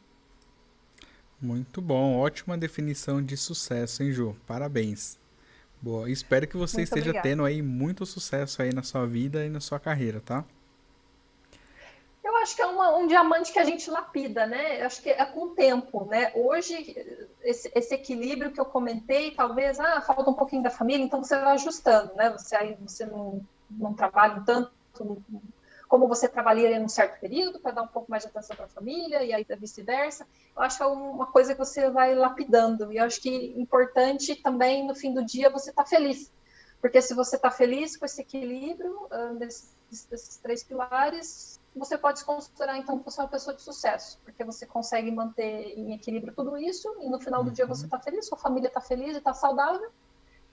[1.40, 4.36] Muito bom, ótima definição de sucesso, hein, Ju?
[4.46, 5.18] Parabéns.
[5.80, 7.28] Boa, espero que você muito esteja obrigada.
[7.28, 10.44] tendo aí muito sucesso aí na sua vida e na sua carreira, tá?
[12.44, 14.82] Acho que é uma, um diamante que a gente lapida, né?
[14.82, 16.30] Eu acho que é com o tempo, né?
[16.34, 16.94] Hoje,
[17.42, 21.38] esse, esse, equilíbrio que eu comentei, talvez, ah, falta um pouquinho da família, então você
[21.38, 22.28] vai ajustando, né?
[22.32, 23.40] Você aí você não,
[23.70, 24.70] não trabalha tanto
[25.88, 28.66] como você trabalharia em um certo período para dar um pouco mais de atenção para
[28.66, 30.26] a família e aí vice-versa.
[30.54, 33.58] Eu acho que é uma coisa que você vai lapidando e eu acho que é
[33.58, 36.30] importante também no fim do dia você estar tá feliz,
[36.78, 39.74] porque se você está feliz com esse equilíbrio uh, desses,
[40.10, 44.18] desses três pilares, você pode se considerar então que você é uma pessoa de sucesso,
[44.24, 47.54] porque você consegue manter em equilíbrio tudo isso e no final do uhum.
[47.54, 49.90] dia você está feliz, sua família está feliz e está saudável.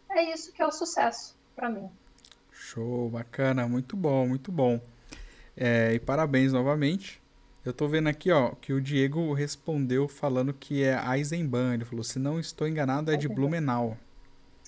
[0.09, 1.89] É isso que é o sucesso para mim.
[2.51, 4.79] Show, bacana, muito bom, muito bom.
[5.55, 7.21] É, e parabéns novamente.
[7.63, 11.75] Eu tô vendo aqui, ó, que o Diego respondeu falando que é Eisenbahn.
[11.75, 13.95] Ele falou, se não estou enganado, é de Blumenau.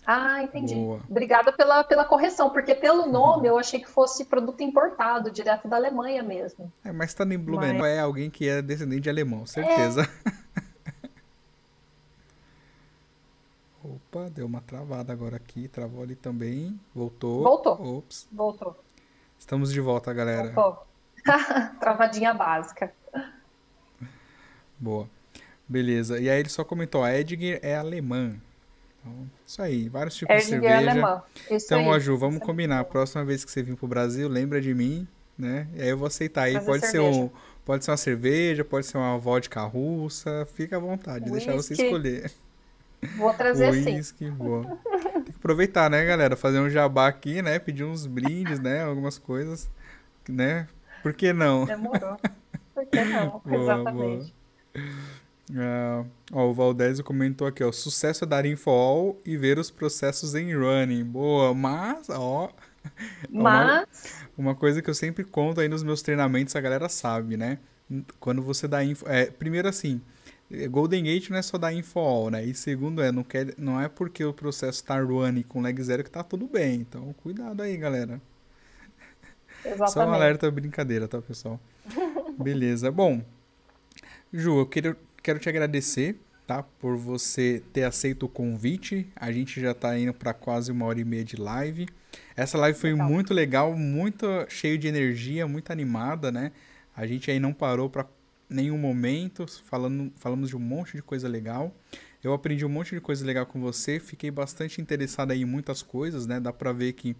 [0.05, 0.75] Ah, entendi.
[0.75, 0.99] Boa.
[1.09, 5.77] Obrigada pela, pela correção, porque pelo nome eu achei que fosse produto importado, direto da
[5.77, 6.71] Alemanha mesmo.
[6.83, 7.91] É, mas tá em Blumenau mas...
[7.91, 10.01] é alguém que é descendente de alemão, certeza.
[10.01, 10.33] É.
[13.83, 16.79] Opa, deu uma travada agora aqui, travou ali também.
[16.93, 17.43] Voltou.
[17.43, 17.97] Voltou.
[17.97, 18.27] Ops.
[18.31, 18.77] Voltou.
[19.37, 20.51] Estamos de volta, galera.
[20.51, 20.85] Voltou.
[21.79, 22.93] Travadinha básica.
[24.77, 25.09] Boa.
[25.67, 26.19] Beleza.
[26.19, 28.35] E aí ele só comentou, a Edgar é alemã.
[29.03, 30.91] Então, isso aí, vários tipos Erdinger de cerveja.
[30.91, 31.23] Alemã.
[31.51, 31.87] Isso então, aí.
[31.87, 32.79] ó, Ju, vamos combinar.
[32.79, 35.07] A próxima vez que você vir pro Brasil, lembra de mim,
[35.37, 35.67] né?
[35.75, 36.59] E aí eu vou aceitar aí.
[36.61, 37.29] pode ser um,
[37.65, 41.45] pode ser uma cerveja, pode ser uma vodka russa, fica à vontade, Whisky.
[41.45, 42.31] deixar você escolher.
[43.17, 44.31] Vou trazer Whisky, sim.
[44.31, 44.77] boa.
[44.93, 46.37] Tem que aproveitar, né, galera?
[46.37, 47.59] Fazer um jabá aqui, né?
[47.59, 48.83] Pedir uns brindes, né?
[48.83, 49.69] Algumas coisas,
[50.29, 50.67] né?
[51.01, 51.65] Por que não?
[51.65, 52.17] Demorou.
[52.73, 53.41] Por que não?
[53.45, 54.33] boa, Exatamente.
[54.73, 54.85] Boa.
[55.49, 59.69] Uh, ó, o Valdésio comentou aqui, ó, sucesso é dar info all e ver os
[59.69, 61.03] processos em running.
[61.03, 62.49] Boa, mas, ó...
[63.31, 64.25] Mas...
[64.37, 67.59] Uma, uma, coisa que eu sempre conto aí nos meus treinamentos, a galera sabe, né?
[68.19, 69.07] Quando você dá info...
[69.07, 70.01] É, primeiro assim,
[70.69, 72.43] Golden Gate não é só dar info all, né?
[72.43, 76.03] E segundo é, não, quer, não é porque o processo tá running com lag zero
[76.03, 76.81] que tá tudo bem.
[76.81, 78.21] Então, cuidado aí, galera.
[79.63, 79.93] Exatamente.
[79.93, 81.59] Só um alerta brincadeira, tá, pessoal?
[82.37, 82.91] Beleza.
[82.91, 83.23] Bom,
[84.31, 86.61] Ju, eu quero quero te agradecer, tá?
[86.61, 89.07] Por você ter aceito o convite.
[89.15, 91.87] A gente já está indo para quase uma hora e meia de live.
[92.35, 93.09] Essa live foi legal.
[93.09, 96.51] muito legal, muito cheio de energia, muito animada, né?
[96.95, 98.05] A gente aí não parou para
[98.49, 101.73] nenhum momento, falando, falamos de um monte de coisa legal.
[102.21, 105.81] Eu aprendi um monte de coisa legal com você, fiquei bastante interessado aí em muitas
[105.81, 106.39] coisas, né?
[106.39, 107.15] Dá para ver que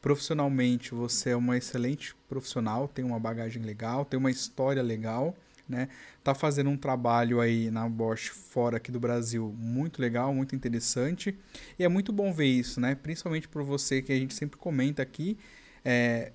[0.00, 5.34] profissionalmente você é uma excelente profissional, tem uma bagagem legal, tem uma história legal
[5.68, 5.88] né?
[6.22, 11.36] Tá fazendo um trabalho aí na Bosch fora aqui do Brasil muito legal, muito interessante.
[11.78, 12.94] E é muito bom ver isso, né?
[12.94, 15.36] Principalmente por você que a gente sempre comenta aqui,
[15.84, 16.32] é,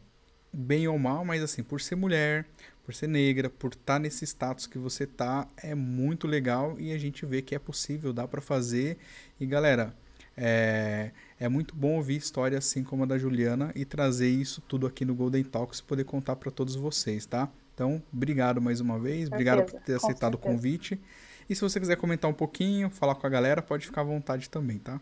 [0.52, 2.46] bem ou mal, mas assim, por ser mulher,
[2.84, 6.92] por ser negra, por estar tá nesse status que você tá, é muito legal e
[6.92, 8.98] a gente vê que é possível, dá para fazer.
[9.40, 9.96] E galera,
[10.36, 14.88] é, é muito bom ouvir histórias assim como a da Juliana e trazer isso tudo
[14.88, 17.50] aqui no Golden Talks e poder contar para todos vocês, tá?
[17.74, 21.02] Então, obrigado mais uma vez, obrigado por ter aceitado o convite.
[21.50, 24.50] E se você quiser comentar um pouquinho, falar com a galera, pode ficar à vontade
[24.50, 25.02] também, tá?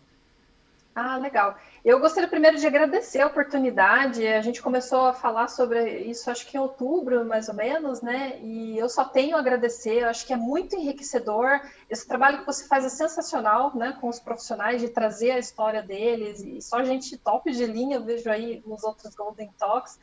[0.95, 1.55] Ah, legal.
[1.85, 4.27] Eu gostaria primeiro de agradecer a oportunidade.
[4.27, 8.37] A gente começou a falar sobre isso, acho que em outubro, mais ou menos, né?
[8.41, 10.01] E eu só tenho a agradecer.
[10.01, 11.61] Eu acho que é muito enriquecedor.
[11.89, 13.97] Esse trabalho que você faz é sensacional, né?
[14.01, 16.41] Com os profissionais, de trazer a história deles.
[16.41, 19.97] E só gente top de linha, eu vejo aí nos outros Golden Talks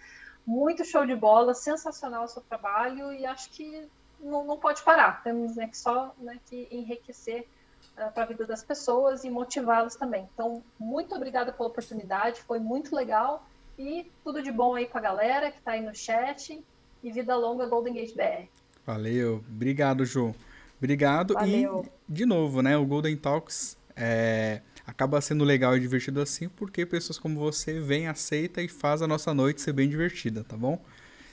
[0.46, 3.88] muito show de bola, sensacional o seu trabalho e acho que
[4.20, 5.22] não, não pode parar.
[5.22, 7.42] Temos né, que só né, que enriquecer
[7.96, 10.28] uh, ah, para a vida das pessoas e motivá-las também.
[10.32, 13.44] Então, muito obrigada pela oportunidade, foi muito legal
[13.78, 16.64] e tudo de bom aí com a galera que está aí no chat
[17.02, 18.48] e vida longa Golden Gate BR.
[18.86, 20.34] Valeu, obrigado, Ju.
[20.78, 21.84] Obrigado Valeu.
[21.84, 22.76] e de novo, né?
[22.76, 28.06] O Golden Talks é acaba sendo legal e divertido assim, porque pessoas como você vêm,
[28.06, 30.82] aceita e faz a nossa noite ser bem divertida, tá bom?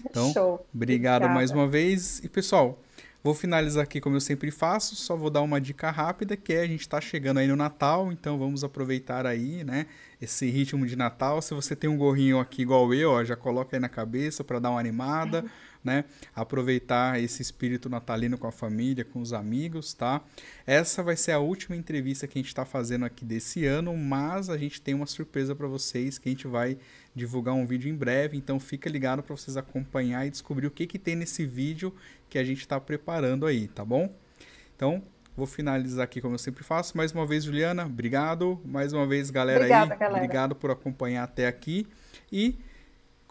[0.05, 0.65] Então, Show.
[0.73, 1.29] obrigado Obrigada.
[1.29, 2.19] mais uma vez.
[2.23, 2.81] E pessoal,
[3.23, 6.61] vou finalizar aqui como eu sempre faço, só vou dar uma dica rápida, que é
[6.61, 9.85] a gente está chegando aí no Natal, então vamos aproveitar aí, né,
[10.21, 11.41] esse ritmo de Natal.
[11.41, 14.59] Se você tem um gorrinho aqui igual eu, ó, já coloca aí na cabeça para
[14.59, 15.45] dar uma animada.
[15.83, 16.05] né?
[16.35, 20.21] Aproveitar esse espírito natalino com a família, com os amigos, tá?
[20.65, 24.49] Essa vai ser a última entrevista que a gente está fazendo aqui desse ano, mas
[24.49, 26.77] a gente tem uma surpresa para vocês que a gente vai
[27.15, 30.87] divulgar um vídeo em breve, então fica ligado para vocês acompanhar e descobrir o que,
[30.87, 31.93] que tem nesse vídeo
[32.29, 34.13] que a gente está preparando aí, tá bom?
[34.75, 35.03] Então,
[35.35, 36.97] vou finalizar aqui como eu sempre faço.
[36.97, 38.59] Mais uma vez, Juliana, obrigado.
[38.65, 40.23] Mais uma vez, galera Obrigada, aí, galera.
[40.23, 41.87] obrigado por acompanhar até aqui.
[42.31, 42.57] E,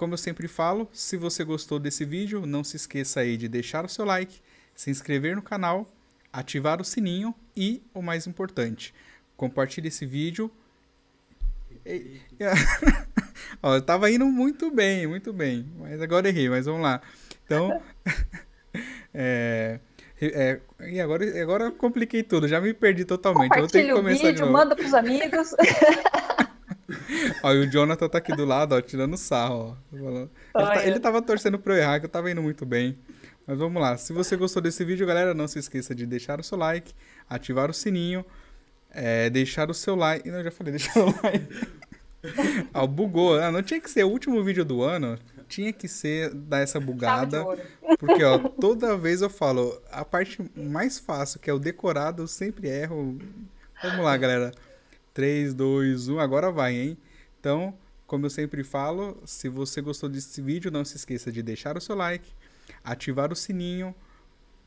[0.03, 3.85] como eu sempre falo, se você gostou desse vídeo, não se esqueça aí de deixar
[3.85, 4.41] o seu like,
[4.75, 5.89] se inscrever no canal,
[6.33, 8.93] ativar o sininho e, o mais importante,
[9.37, 10.51] compartilhe esse vídeo.
[13.63, 17.01] Ó, eu tava indo muito bem, muito bem, mas agora errei, mas vamos lá.
[17.45, 17.81] Então,
[19.15, 19.79] é,
[20.21, 23.55] é, e agora, agora eu compliquei tudo, já me perdi totalmente.
[23.55, 25.55] Eu vou ter que o começar de vídeo, manda pros amigos.
[27.43, 29.97] Ó, e o Jonathan tá aqui do lado, ó, tirando sarro, ó.
[29.97, 30.87] Ele, tá- Olha.
[30.87, 32.99] ele tava torcendo pra eu errar, que eu tava indo muito bem.
[33.47, 33.97] Mas vamos lá.
[33.97, 36.93] Se você gostou desse vídeo, galera, não se esqueça de deixar o seu like,
[37.29, 38.25] ativar o sininho,
[38.91, 40.29] é, deixar o seu like.
[40.31, 41.47] Não, eu já falei, deixar o like.
[42.73, 43.39] Ó, bugou.
[43.41, 45.19] Ah, não tinha que ser o último vídeo do ano.
[45.49, 47.45] Tinha que ser dar essa bugada.
[47.99, 52.27] Porque, ó, toda vez eu falo, a parte mais fácil, que é o decorado, eu
[52.29, 53.19] sempre erro.
[53.83, 54.53] Vamos lá, galera.
[55.15, 56.99] 3, 2, 1, agora vai, hein?
[57.39, 57.75] Então,
[58.07, 61.81] como eu sempre falo, se você gostou desse vídeo, não se esqueça de deixar o
[61.81, 62.31] seu like,
[62.85, 63.95] ativar o sininho,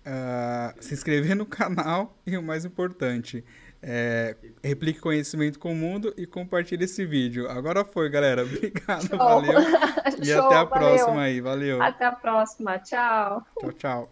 [0.05, 3.43] uh, se inscrever no canal e o mais importante,
[3.87, 7.47] é, replique conhecimento com o mundo e compartilhe esse vídeo.
[7.47, 8.41] Agora foi, galera.
[8.45, 9.17] Obrigado, Show.
[9.17, 9.59] valeu.
[10.21, 10.67] E Show, até a valeu.
[10.67, 11.81] próxima aí, valeu.
[11.81, 13.45] Até a próxima, tchau.
[13.59, 14.11] Tchau, tchau.